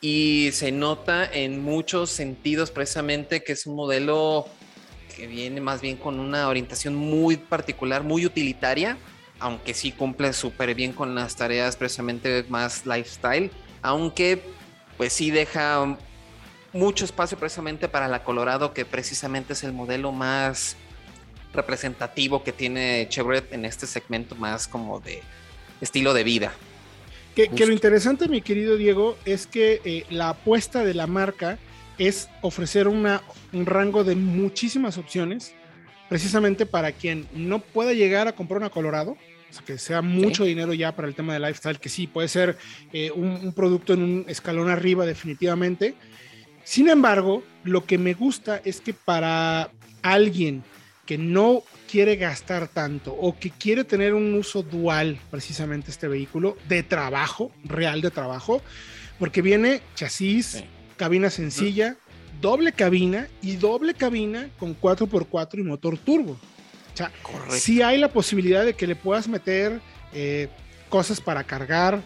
y 0.00 0.50
se 0.52 0.72
nota 0.72 1.24
en 1.24 1.62
muchos 1.62 2.10
sentidos 2.10 2.70
precisamente 2.72 3.44
que 3.44 3.52
es 3.52 3.66
un 3.66 3.76
modelo 3.76 4.46
que 5.22 5.28
viene 5.28 5.60
más 5.60 5.80
bien 5.80 5.96
con 5.96 6.18
una 6.18 6.48
orientación 6.48 6.96
muy 6.96 7.36
particular, 7.36 8.02
muy 8.02 8.26
utilitaria, 8.26 8.96
aunque 9.38 9.72
sí 9.72 9.92
cumple 9.92 10.32
súper 10.32 10.74
bien 10.74 10.92
con 10.92 11.14
las 11.14 11.36
tareas 11.36 11.76
precisamente 11.76 12.44
más 12.48 12.86
lifestyle, 12.86 13.48
aunque 13.82 14.42
pues 14.96 15.12
sí 15.12 15.30
deja 15.30 15.96
mucho 16.72 17.04
espacio 17.04 17.38
precisamente 17.38 17.86
para 17.86 18.08
la 18.08 18.24
Colorado, 18.24 18.74
que 18.74 18.84
precisamente 18.84 19.52
es 19.52 19.62
el 19.62 19.72
modelo 19.72 20.10
más 20.10 20.74
representativo 21.54 22.42
que 22.42 22.50
tiene 22.50 23.06
Chevrolet 23.08 23.52
en 23.52 23.64
este 23.64 23.86
segmento 23.86 24.34
más 24.34 24.66
como 24.66 24.98
de 24.98 25.22
estilo 25.80 26.14
de 26.14 26.24
vida. 26.24 26.52
Que, 27.36 27.48
lo 27.64 27.72
interesante, 27.72 28.26
mi 28.26 28.42
querido 28.42 28.76
Diego, 28.76 29.16
es 29.24 29.46
que 29.46 29.80
eh, 29.84 30.04
la 30.10 30.30
apuesta 30.30 30.82
de 30.82 30.94
la 30.94 31.06
marca 31.06 31.60
es 32.08 32.28
ofrecer 32.40 32.88
una, 32.88 33.22
un 33.52 33.66
rango 33.66 34.04
de 34.04 34.16
muchísimas 34.16 34.98
opciones, 34.98 35.54
precisamente 36.08 36.66
para 36.66 36.92
quien 36.92 37.28
no 37.34 37.60
pueda 37.60 37.92
llegar 37.92 38.28
a 38.28 38.34
comprar 38.34 38.58
una 38.58 38.70
Colorado, 38.70 39.12
o 39.12 39.52
sea, 39.54 39.64
que 39.64 39.78
sea 39.78 40.02
mucho 40.02 40.44
dinero 40.44 40.72
ya 40.72 40.96
para 40.96 41.06
el 41.06 41.14
tema 41.14 41.34
de 41.34 41.40
lifestyle, 41.40 41.78
que 41.78 41.88
sí, 41.88 42.06
puede 42.06 42.28
ser 42.28 42.56
eh, 42.92 43.10
un, 43.10 43.52
producto 43.52 43.92
en 43.92 44.02
un 44.02 44.24
escalón 44.26 44.68
arriba 44.68 45.04
definitivamente. 45.06 45.94
Sin 46.64 46.88
embargo, 46.88 47.42
lo 47.62 47.84
que 47.84 47.98
me 47.98 48.14
gusta 48.14 48.60
es 48.64 48.80
que 48.80 48.94
para 48.94 49.70
alguien 50.02 50.64
que 51.06 51.18
no 51.18 51.62
quiere 51.90 52.16
gastar 52.16 52.68
tanto 52.68 53.12
o 53.12 53.38
que 53.38 53.50
quiere 53.50 53.84
tener 53.84 54.14
un 54.14 54.34
uso 54.34 54.62
dual, 54.62 55.18
precisamente 55.30 55.90
este 55.90 56.08
vehículo, 56.08 56.56
de 56.68 56.82
trabajo, 56.82 57.52
real 57.64 58.00
de 58.00 58.10
trabajo, 58.10 58.62
porque 59.18 59.42
viene 59.42 59.82
chasis, 59.94 60.64
cabina 60.96 61.30
sencilla, 61.30 61.96
doble 62.40 62.72
cabina 62.72 63.28
y 63.40 63.56
doble 63.56 63.94
cabina 63.94 64.48
con 64.58 64.78
4x4 64.78 65.58
y 65.58 65.62
motor 65.62 65.98
turbo. 65.98 66.32
O 66.32 66.96
sea, 66.96 67.10
sí 67.48 67.80
hay 67.80 67.98
la 67.98 68.12
posibilidad 68.12 68.64
de 68.64 68.74
que 68.74 68.86
le 68.86 68.96
puedas 68.96 69.26
meter 69.26 69.80
eh, 70.12 70.48
cosas 70.88 71.20
para 71.20 71.44
cargar, 71.44 72.02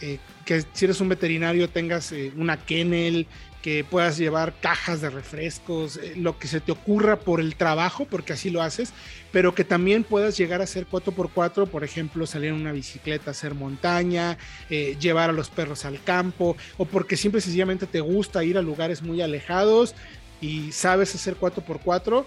eh, 0.00 0.18
que 0.46 0.64
si 0.72 0.86
eres 0.86 1.00
un 1.00 1.08
veterinario 1.08 1.68
tengas 1.68 2.12
eh, 2.12 2.32
una 2.36 2.56
kennel, 2.56 3.26
que 3.62 3.84
puedas 3.84 4.18
llevar 4.18 4.54
cajas 4.60 5.00
de 5.00 5.08
refrescos, 5.08 5.96
eh, 5.96 6.14
lo 6.16 6.38
que 6.38 6.48
se 6.48 6.60
te 6.60 6.72
ocurra 6.72 7.20
por 7.20 7.40
el 7.40 7.54
trabajo, 7.54 8.04
porque 8.04 8.32
así 8.32 8.50
lo 8.50 8.60
haces, 8.60 8.92
pero 9.30 9.54
que 9.54 9.64
también 9.64 10.02
puedas 10.02 10.36
llegar 10.36 10.60
a 10.60 10.64
hacer 10.64 10.86
4x4, 10.86 11.68
por 11.68 11.84
ejemplo, 11.84 12.26
salir 12.26 12.48
en 12.48 12.56
una 12.56 12.72
bicicleta, 12.72 13.30
hacer 13.30 13.54
montaña, 13.54 14.36
eh, 14.68 14.96
llevar 15.00 15.30
a 15.30 15.32
los 15.32 15.48
perros 15.48 15.84
al 15.84 16.02
campo, 16.02 16.56
o 16.76 16.84
porque 16.84 17.16
simple 17.16 17.40
sencillamente 17.40 17.86
te 17.86 18.00
gusta 18.00 18.42
ir 18.42 18.58
a 18.58 18.62
lugares 18.62 19.00
muy 19.00 19.22
alejados 19.22 19.94
y 20.40 20.72
sabes 20.72 21.14
hacer 21.14 21.36
4x4, 21.36 22.24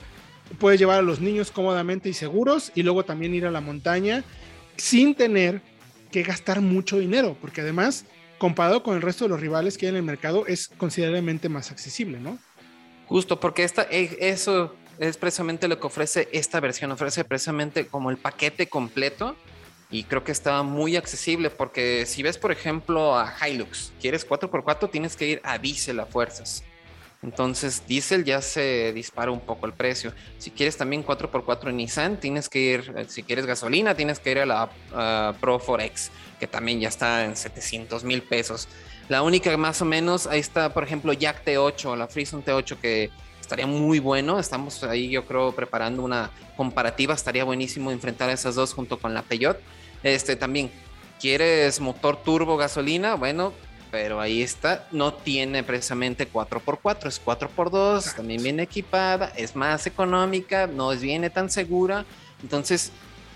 puedes 0.57 0.79
llevar 0.79 0.99
a 0.99 1.03
los 1.03 1.19
niños 1.19 1.51
cómodamente 1.51 2.07
y 2.07 2.13
seguros 2.13 2.71
y 2.75 2.83
luego 2.83 3.03
también 3.03 3.35
ir 3.35 3.45
a 3.45 3.51
la 3.51 3.61
montaña 3.61 4.23
sin 4.77 5.15
tener 5.15 5.61
que 6.11 6.23
gastar 6.23 6.61
mucho 6.61 6.97
dinero, 6.97 7.35
porque 7.41 7.59
además 7.59 8.05
comparado 8.37 8.83
con 8.83 8.95
el 8.95 9.01
resto 9.01 9.25
de 9.25 9.29
los 9.29 9.39
rivales 9.39 9.77
que 9.77 9.85
hay 9.85 9.91
en 9.91 9.97
el 9.97 10.03
mercado, 10.03 10.45
es 10.47 10.67
considerablemente 10.67 11.49
más 11.49 11.71
accesible, 11.71 12.19
¿no? 12.19 12.37
Justo, 13.07 13.39
porque 13.39 13.63
esta, 13.63 13.87
eh, 13.89 14.17
eso 14.19 14.75
es 14.99 15.17
precisamente 15.17 15.67
lo 15.67 15.79
que 15.79 15.87
ofrece 15.87 16.27
esta 16.31 16.59
versión, 16.59 16.91
ofrece 16.91 17.23
precisamente 17.23 17.87
como 17.87 18.09
el 18.09 18.17
paquete 18.17 18.67
completo 18.67 19.35
y 19.91 20.03
creo 20.05 20.23
que 20.23 20.31
está 20.31 20.63
muy 20.63 20.95
accesible 20.95 21.49
porque 21.49 22.05
si 22.05 22.23
ves, 22.23 22.37
por 22.37 22.51
ejemplo, 22.51 23.17
a 23.17 23.33
Hilux, 23.47 23.93
quieres 24.01 24.27
4x4, 24.27 24.89
tienes 24.89 25.15
que 25.15 25.27
ir 25.27 25.41
a 25.43 25.57
Diesel 25.57 25.99
a 25.99 26.05
fuerzas. 26.05 26.63
Entonces, 27.25 27.81
Diesel 27.87 28.23
ya 28.23 28.39
se 28.39 28.93
dispara 28.93 29.31
un 29.31 29.39
poco 29.39 29.65
el 29.65 29.73
precio. 29.73 30.13
Si 30.37 30.51
quieres 30.51 30.77
también 30.77 31.03
4x4 31.03 31.69
en 31.69 31.77
Nissan, 31.77 32.19
tienes 32.19 32.49
que 32.49 32.59
ir, 32.59 32.93
eh, 32.95 33.05
si 33.07 33.23
quieres 33.23 33.47
gasolina, 33.47 33.95
tienes 33.95 34.19
que 34.19 34.29
ir 34.29 34.39
a 34.39 34.45
la 34.45 35.33
Pro 35.41 35.57
Forex, 35.57 36.11
que 36.39 36.45
también 36.45 36.79
ya 36.79 36.89
está 36.89 37.25
en 37.25 37.35
700 37.35 38.03
mil 38.03 38.21
pesos. 38.21 38.67
La 39.09 39.23
única 39.23 39.57
más 39.57 39.81
o 39.81 39.85
menos, 39.85 40.27
ahí 40.27 40.39
está, 40.39 40.71
por 40.71 40.83
ejemplo, 40.83 41.13
Jack 41.13 41.43
T8, 41.43 41.97
la 41.97 42.07
Freeson 42.07 42.45
T8, 42.45 42.77
que 42.77 43.09
estaría 43.41 43.65
muy 43.65 43.97
bueno. 43.97 44.37
Estamos 44.37 44.83
ahí, 44.83 45.09
yo 45.09 45.25
creo, 45.25 45.51
preparando 45.51 46.03
una 46.03 46.29
comparativa. 46.55 47.15
Estaría 47.15 47.43
buenísimo 47.43 47.89
enfrentar 47.89 48.29
a 48.29 48.33
esas 48.33 48.53
dos 48.53 48.71
junto 48.71 48.99
con 48.99 49.15
la 49.15 49.23
Peugeot. 49.23 49.59
Este 50.03 50.35
también, 50.35 50.69
¿quieres 51.19 51.79
motor 51.79 52.17
turbo 52.17 52.55
gasolina? 52.55 53.15
Bueno, 53.15 53.51
pero 53.95 54.19
ahí 54.19 54.41
está, 54.41 54.89
no 54.91 55.13
tiene 55.13 55.63
precisamente 55.63 56.29
4x4, 56.29 57.07
es 57.07 57.23
4x2, 57.23 58.15
también 58.15 58.43
viene 58.43 58.63
equipada, 58.63 59.31
es 59.37 59.55
más 59.55 59.87
económica, 59.87 60.67
no 60.67 60.91
es, 60.91 60.99
viene 60.99 61.29
tan 61.29 61.49
segura, 61.49 62.03
entonces 62.43 62.91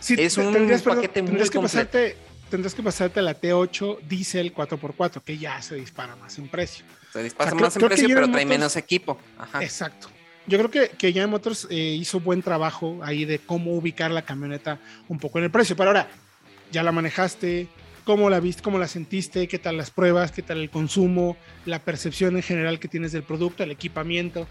es 0.10 0.38
un 0.38 0.54
paquete 0.84 1.22
muy 1.22 1.50
que 1.50 1.60
pasarte, 1.62 2.18
Tendrás 2.50 2.76
que 2.76 2.84
pasarte 2.84 3.22
a 3.22 3.24
la 3.24 3.40
T8 3.40 4.02
Diesel 4.02 4.54
4x4, 4.54 5.22
que 5.22 5.38
ya 5.38 5.62
se 5.62 5.76
dispara 5.76 6.18
más 6.18 6.38
en 6.38 6.50
precio. 6.50 6.84
Se 7.14 7.24
dispara 7.24 7.56
más 7.56 7.78
en 7.78 7.88
precio, 7.88 8.10
pero 8.10 8.30
trae 8.30 8.46
menos 8.46 8.76
equipo. 8.76 9.18
Exacto. 9.62 10.10
Yo 10.46 10.58
creo 10.58 10.70
que, 10.70 10.90
que 10.90 11.14
General 11.14 11.30
Motors 11.30 11.68
eh, 11.70 11.76
hizo 11.76 12.20
buen 12.20 12.42
trabajo 12.42 13.00
ahí 13.02 13.24
de 13.24 13.40
cómo 13.40 13.76
ubicar 13.76 14.12
la 14.12 14.24
camioneta 14.24 14.78
un 15.08 15.20
poco 15.20 15.38
en 15.38 15.46
el 15.46 15.52
precio. 15.52 15.78
Pero 15.78 15.92
ahora, 15.92 16.10
ya 16.70 16.84
la 16.84 16.92
manejaste, 16.92 17.70
¿Cómo 18.10 18.32
la 18.32 18.40
viste? 18.40 18.64
¿Cómo 18.64 18.80
la 18.80 18.88
sentiste? 18.88 19.48
¿Qué 19.48 19.60
tal 19.60 19.78
las 19.78 19.92
pruebas? 19.92 20.32
¿Qué 20.32 20.42
tal 20.42 20.58
el 20.58 20.72
consumo? 20.72 21.38
¿La 21.68 21.78
percepción 21.78 22.38
en 22.38 22.42
general 22.42 22.80
que 22.80 22.88
tienes 22.88 23.12
del 23.12 23.22
producto? 23.22 23.62
¿El 23.62 23.70
equipamiento? 23.70 24.48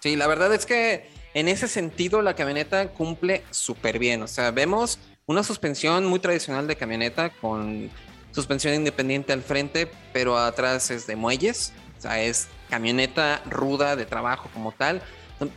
Sí, 0.00 0.16
la 0.16 0.26
verdad 0.26 0.52
es 0.52 0.66
que 0.66 1.08
en 1.32 1.48
ese 1.48 1.66
sentido 1.66 2.20
la 2.20 2.36
camioneta 2.36 2.88
cumple 2.88 3.42
súper 3.50 3.98
bien. 3.98 4.20
O 4.20 4.26
sea, 4.26 4.50
vemos 4.50 4.98
una 5.24 5.42
suspensión 5.42 6.04
muy 6.04 6.18
tradicional 6.18 6.66
de 6.66 6.76
camioneta 6.76 7.30
con 7.30 7.88
suspensión 8.32 8.74
independiente 8.74 9.32
al 9.32 9.40
frente, 9.40 9.90
pero 10.12 10.36
atrás 10.36 10.90
es 10.90 11.06
de 11.06 11.16
muelles. 11.16 11.72
O 11.96 12.02
sea, 12.02 12.22
es 12.22 12.48
camioneta 12.68 13.42
ruda 13.48 13.96
de 13.96 14.04
trabajo 14.04 14.50
como 14.52 14.72
tal. 14.72 15.00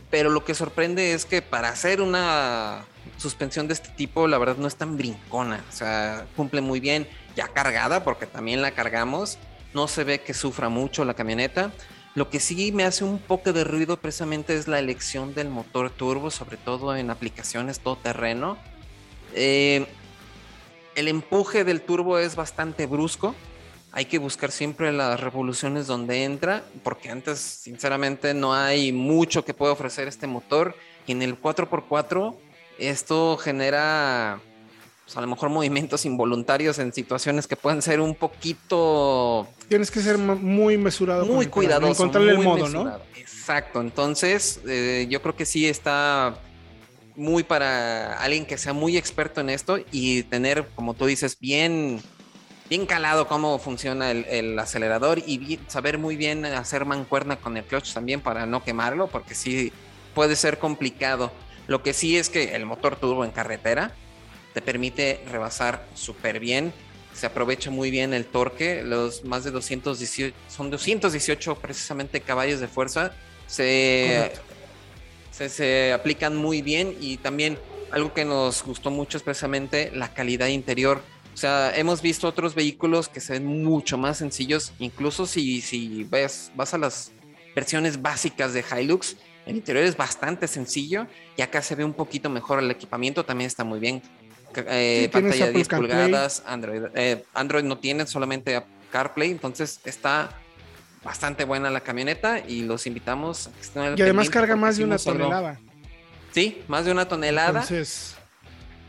Pero 0.08 0.30
lo 0.30 0.46
que 0.46 0.54
sorprende 0.54 1.12
es 1.12 1.26
que 1.26 1.42
para 1.42 1.68
hacer 1.68 2.00
una 2.00 2.86
suspensión 3.16 3.68
de 3.68 3.74
este 3.74 3.88
tipo, 3.90 4.28
la 4.28 4.38
verdad, 4.38 4.56
no 4.56 4.68
es 4.68 4.76
tan 4.76 4.96
brincona. 4.96 5.64
O 5.68 5.72
sea, 5.72 6.26
cumple 6.36 6.60
muy 6.60 6.80
bien, 6.80 7.06
ya 7.34 7.48
cargada, 7.48 8.04
porque 8.04 8.26
también 8.26 8.62
la 8.62 8.72
cargamos. 8.72 9.38
No 9.74 9.88
se 9.88 10.04
ve 10.04 10.20
que 10.20 10.34
sufra 10.34 10.68
mucho 10.68 11.04
la 11.04 11.14
camioneta. 11.14 11.72
Lo 12.14 12.30
que 12.30 12.40
sí 12.40 12.72
me 12.72 12.84
hace 12.84 13.04
un 13.04 13.18
poco 13.18 13.52
de 13.52 13.62
ruido 13.64 13.98
precisamente 13.98 14.56
es 14.56 14.68
la 14.68 14.78
elección 14.78 15.34
del 15.34 15.50
motor 15.50 15.90
turbo, 15.90 16.30
sobre 16.30 16.56
todo 16.56 16.96
en 16.96 17.10
aplicaciones 17.10 17.80
todoterreno. 17.80 18.56
Eh, 19.34 19.86
el 20.94 21.08
empuje 21.08 21.62
del 21.64 21.82
turbo 21.82 22.18
es 22.18 22.36
bastante 22.36 22.86
brusco. 22.86 23.34
Hay 23.92 24.06
que 24.06 24.18
buscar 24.18 24.50
siempre 24.50 24.92
las 24.92 25.20
revoluciones 25.20 25.86
donde 25.86 26.24
entra, 26.24 26.64
porque 26.82 27.10
antes, 27.10 27.38
sinceramente, 27.38 28.32
no 28.32 28.54
hay 28.54 28.92
mucho 28.92 29.44
que 29.44 29.52
pueda 29.52 29.72
ofrecer 29.72 30.08
este 30.08 30.26
motor. 30.26 30.74
Y 31.06 31.12
en 31.12 31.20
el 31.20 31.40
4x4 31.40 32.34
esto 32.78 33.36
genera 33.36 34.40
pues, 35.04 35.16
a 35.16 35.20
lo 35.20 35.28
mejor 35.28 35.50
movimientos 35.50 36.04
involuntarios 36.04 36.78
en 36.78 36.92
situaciones 36.92 37.46
que 37.46 37.56
pueden 37.56 37.80
ser 37.80 38.00
un 38.00 38.14
poquito... 38.14 39.46
Tienes 39.68 39.90
que 39.90 40.00
ser 40.00 40.18
muy 40.18 40.76
mesurado. 40.78 41.24
Muy 41.26 41.46
cuidadoso. 41.46 41.92
Encontrarle 41.92 42.32
el 42.32 42.38
modo, 42.38 42.68
¿no? 42.68 42.98
Exacto. 43.16 43.80
Entonces, 43.80 44.60
eh, 44.66 45.06
yo 45.08 45.22
creo 45.22 45.36
que 45.36 45.46
sí 45.46 45.68
está 45.68 46.34
muy 47.14 47.44
para 47.44 48.18
alguien 48.18 48.44
que 48.44 48.58
sea 48.58 48.72
muy 48.72 48.96
experto 48.96 49.40
en 49.40 49.50
esto 49.50 49.78
y 49.90 50.24
tener, 50.24 50.68
como 50.74 50.94
tú 50.94 51.06
dices, 51.06 51.38
bien, 51.38 52.00
bien 52.68 52.86
calado 52.86 53.26
cómo 53.28 53.58
funciona 53.58 54.10
el, 54.10 54.58
acelerador 54.58 55.20
y 55.20 55.58
saber 55.68 55.98
muy 55.98 56.16
bien 56.16 56.44
hacer 56.44 56.84
mancuerna 56.84 57.36
con 57.36 57.56
el 57.56 57.64
clutch 57.64 57.92
también 57.94 58.20
para 58.20 58.46
no 58.46 58.64
quemarlo, 58.64 59.06
porque 59.06 59.34
sí 59.34 59.72
puede 60.14 60.36
ser 60.36 60.58
complicado. 60.58 61.32
Lo 61.66 61.82
que 61.82 61.92
sí 61.92 62.16
es 62.16 62.28
que 62.28 62.54
el 62.54 62.66
motor 62.66 62.96
turbo 62.96 63.24
en 63.24 63.30
carretera 63.30 63.92
te 64.54 64.62
permite 64.62 65.20
rebasar 65.30 65.86
súper 65.94 66.40
bien. 66.40 66.72
Se 67.12 67.26
aprovecha 67.26 67.70
muy 67.70 67.90
bien 67.90 68.14
el 68.14 68.24
torque. 68.24 68.82
Los 68.82 69.24
más 69.24 69.44
de 69.44 69.50
218, 69.50 70.34
son 70.48 70.70
218 70.70 71.56
precisamente 71.56 72.20
caballos 72.20 72.60
de 72.60 72.68
fuerza. 72.68 73.12
Se, 73.46 74.32
se, 75.30 75.92
aplican 75.92 76.36
muy 76.36 76.62
bien 76.62 76.96
y 77.00 77.16
también 77.18 77.58
algo 77.90 78.12
que 78.12 78.24
nos 78.24 78.62
gustó 78.64 78.90
mucho 78.90 79.16
es 79.16 79.22
precisamente 79.22 79.90
la 79.94 80.14
calidad 80.14 80.48
interior. 80.48 81.02
O 81.34 81.36
sea, 81.36 81.76
hemos 81.76 82.00
visto 82.00 82.26
otros 82.26 82.54
vehículos 82.54 83.08
que 83.08 83.20
se 83.20 83.34
ven 83.34 83.46
mucho 83.46 83.98
más 83.98 84.18
sencillos, 84.18 84.72
incluso 84.78 85.26
si, 85.26 85.60
si 85.60 86.04
ves, 86.04 86.50
vas 86.54 86.72
a 86.72 86.78
las 86.78 87.12
versiones 87.54 88.00
básicas 88.00 88.54
de 88.54 88.64
Hilux, 88.64 89.16
el 89.46 89.56
interior 89.56 89.84
es 89.84 89.96
bastante 89.96 90.48
sencillo 90.48 91.06
y 91.36 91.42
acá 91.42 91.62
se 91.62 91.76
ve 91.76 91.84
un 91.84 91.94
poquito 91.94 92.28
mejor 92.28 92.58
el 92.58 92.70
equipamiento, 92.70 93.24
también 93.24 93.46
está 93.46 93.64
muy 93.64 93.78
bien. 93.78 94.02
Eh, 94.56 95.08
pantalla 95.12 95.46
de 95.46 95.52
10 95.52 95.68
pulgadas, 95.68 96.42
Android. 96.46 96.82
Eh, 96.94 97.24
Android 97.32 97.62
no 97.62 97.78
tiene 97.78 98.06
solamente 98.06 98.60
CarPlay, 98.90 99.30
entonces 99.30 99.80
está 99.84 100.30
bastante 101.04 101.44
buena 101.44 101.70
la 101.70 101.80
camioneta 101.80 102.40
y 102.40 102.62
los 102.62 102.86
invitamos. 102.86 103.50
y 103.96 104.02
además 104.02 104.28
carga 104.30 104.56
más 104.56 104.76
de 104.76 104.84
una 104.84 104.98
tonelada. 104.98 105.60
Sí, 106.32 106.62
más 106.66 106.84
de 106.84 106.92
una 106.92 107.06
tonelada. 107.06 107.60
Entonces, 107.60 108.16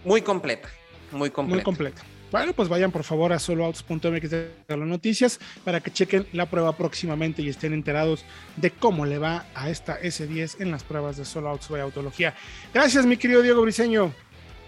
muy 0.04 0.22
completa, 0.22 0.70
muy 1.12 1.30
completa. 1.30 1.56
Muy 1.56 1.64
completa. 1.64 2.02
Bueno, 2.32 2.52
pues 2.52 2.68
vayan 2.68 2.92
por 2.92 3.04
favor 3.04 3.32
a 3.32 3.40
soloautos.mx 3.40 4.30
de 4.30 4.52
las 4.68 4.80
noticias 4.80 5.40
para 5.64 5.80
que 5.80 5.92
chequen 5.92 6.28
la 6.34 6.46
prueba 6.46 6.76
próximamente 6.76 7.42
y 7.42 7.48
estén 7.48 7.74
enterados 7.74 8.26
de 8.58 8.72
cómo 8.72 9.06
le 9.06 9.18
va 9.18 9.46
a 9.56 9.70
esta 9.70 10.00
S10 10.02 10.60
en 10.60 10.72
las 10.72 10.84
pruebas 10.84 11.16
de 11.16 11.24
Solo 11.24 11.50
Autos 11.50 11.70
by 11.70 11.80
Autología. 11.82 12.36
Gracias, 12.74 13.06
mi 13.06 13.16
querido 13.16 13.42
Diego 13.42 13.62
Briseño. 13.62 14.12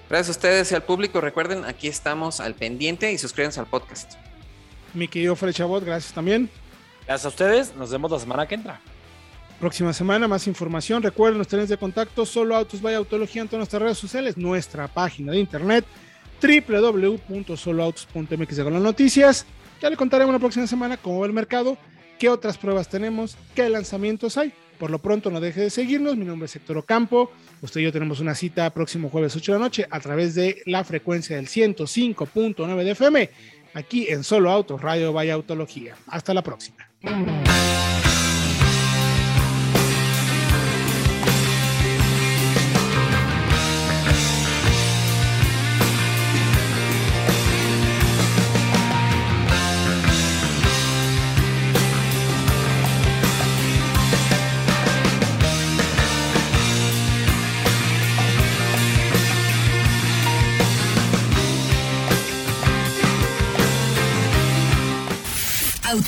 Gracias 0.09 0.29
a 0.29 0.39
ustedes 0.39 0.71
y 0.71 0.75
al 0.75 0.83
público. 0.83 1.19
Recuerden, 1.19 1.65
aquí 1.65 1.89
estamos 1.89 2.39
al 2.39 2.55
pendiente 2.55 3.11
y 3.11 3.17
suscríbanse 3.17 3.59
al 3.59 3.67
podcast. 3.67 4.13
Mi 4.93 5.09
querido 5.09 5.35
Fred 5.35 5.51
Chabot, 5.51 5.83
gracias 5.83 6.13
también. 6.13 6.49
Gracias 7.05 7.25
a 7.25 7.29
ustedes. 7.29 7.75
Nos 7.75 7.91
vemos 7.91 8.09
la 8.09 8.19
semana 8.19 8.47
que 8.47 8.55
entra. 8.55 8.79
Próxima 9.59 9.91
semana, 9.91 10.29
más 10.29 10.47
información. 10.47 11.03
Recuerden 11.03 11.37
los 11.37 11.47
trenes 11.49 11.67
de 11.67 11.75
contacto, 11.75 12.25
solo 12.25 12.55
autos 12.55 12.81
vaya 12.81 12.97
autología 12.97 13.41
en 13.41 13.49
todas 13.49 13.59
nuestras 13.59 13.81
redes 13.81 13.97
sociales, 13.97 14.37
nuestra 14.37 14.87
página 14.87 15.33
de 15.33 15.39
internet 15.39 15.85
www.soloautos.mx 16.41 18.55
de 18.55 18.71
las 18.71 18.81
noticias. 18.81 19.45
Ya 19.81 19.89
le 19.89 19.97
contaremos 19.97 20.33
la 20.33 20.39
próxima 20.39 20.67
semana 20.67 20.97
cómo 20.97 21.19
va 21.19 21.27
el 21.27 21.33
mercado, 21.33 21.77
qué 22.17 22.29
otras 22.29 22.57
pruebas 22.57 22.89
tenemos, 22.89 23.37
qué 23.55 23.69
lanzamientos 23.69 24.37
hay. 24.37 24.53
Por 24.77 24.91
lo 24.91 24.99
pronto, 24.99 25.29
no 25.29 25.41
deje 25.41 25.61
de 25.61 25.69
seguirnos. 25.69 26.15
Mi 26.15 26.25
nombre 26.25 26.45
es 26.45 26.55
Héctor 26.55 26.77
Ocampo. 26.77 27.31
Usted 27.61 27.81
y 27.81 27.83
yo 27.83 27.91
tenemos 27.91 28.21
una 28.21 28.33
cita 28.33 28.69
próximo 28.69 29.09
jueves 29.09 29.35
8 29.35 29.51
de 29.51 29.59
la 29.59 29.65
noche 29.65 29.85
a 29.89 29.99
través 29.99 30.35
de 30.35 30.61
la 30.65 30.85
frecuencia 30.85 31.35
del 31.35 31.47
105.9 31.47 32.83
de 32.83 32.91
FM, 32.91 33.29
aquí 33.73 34.07
en 34.09 34.23
Solo 34.23 34.49
Autos, 34.49 34.81
Radio 34.81 35.11
Vaya 35.11 35.33
Autología. 35.33 35.95
Hasta 36.07 36.33
la 36.33 36.41
próxima. 36.41 36.77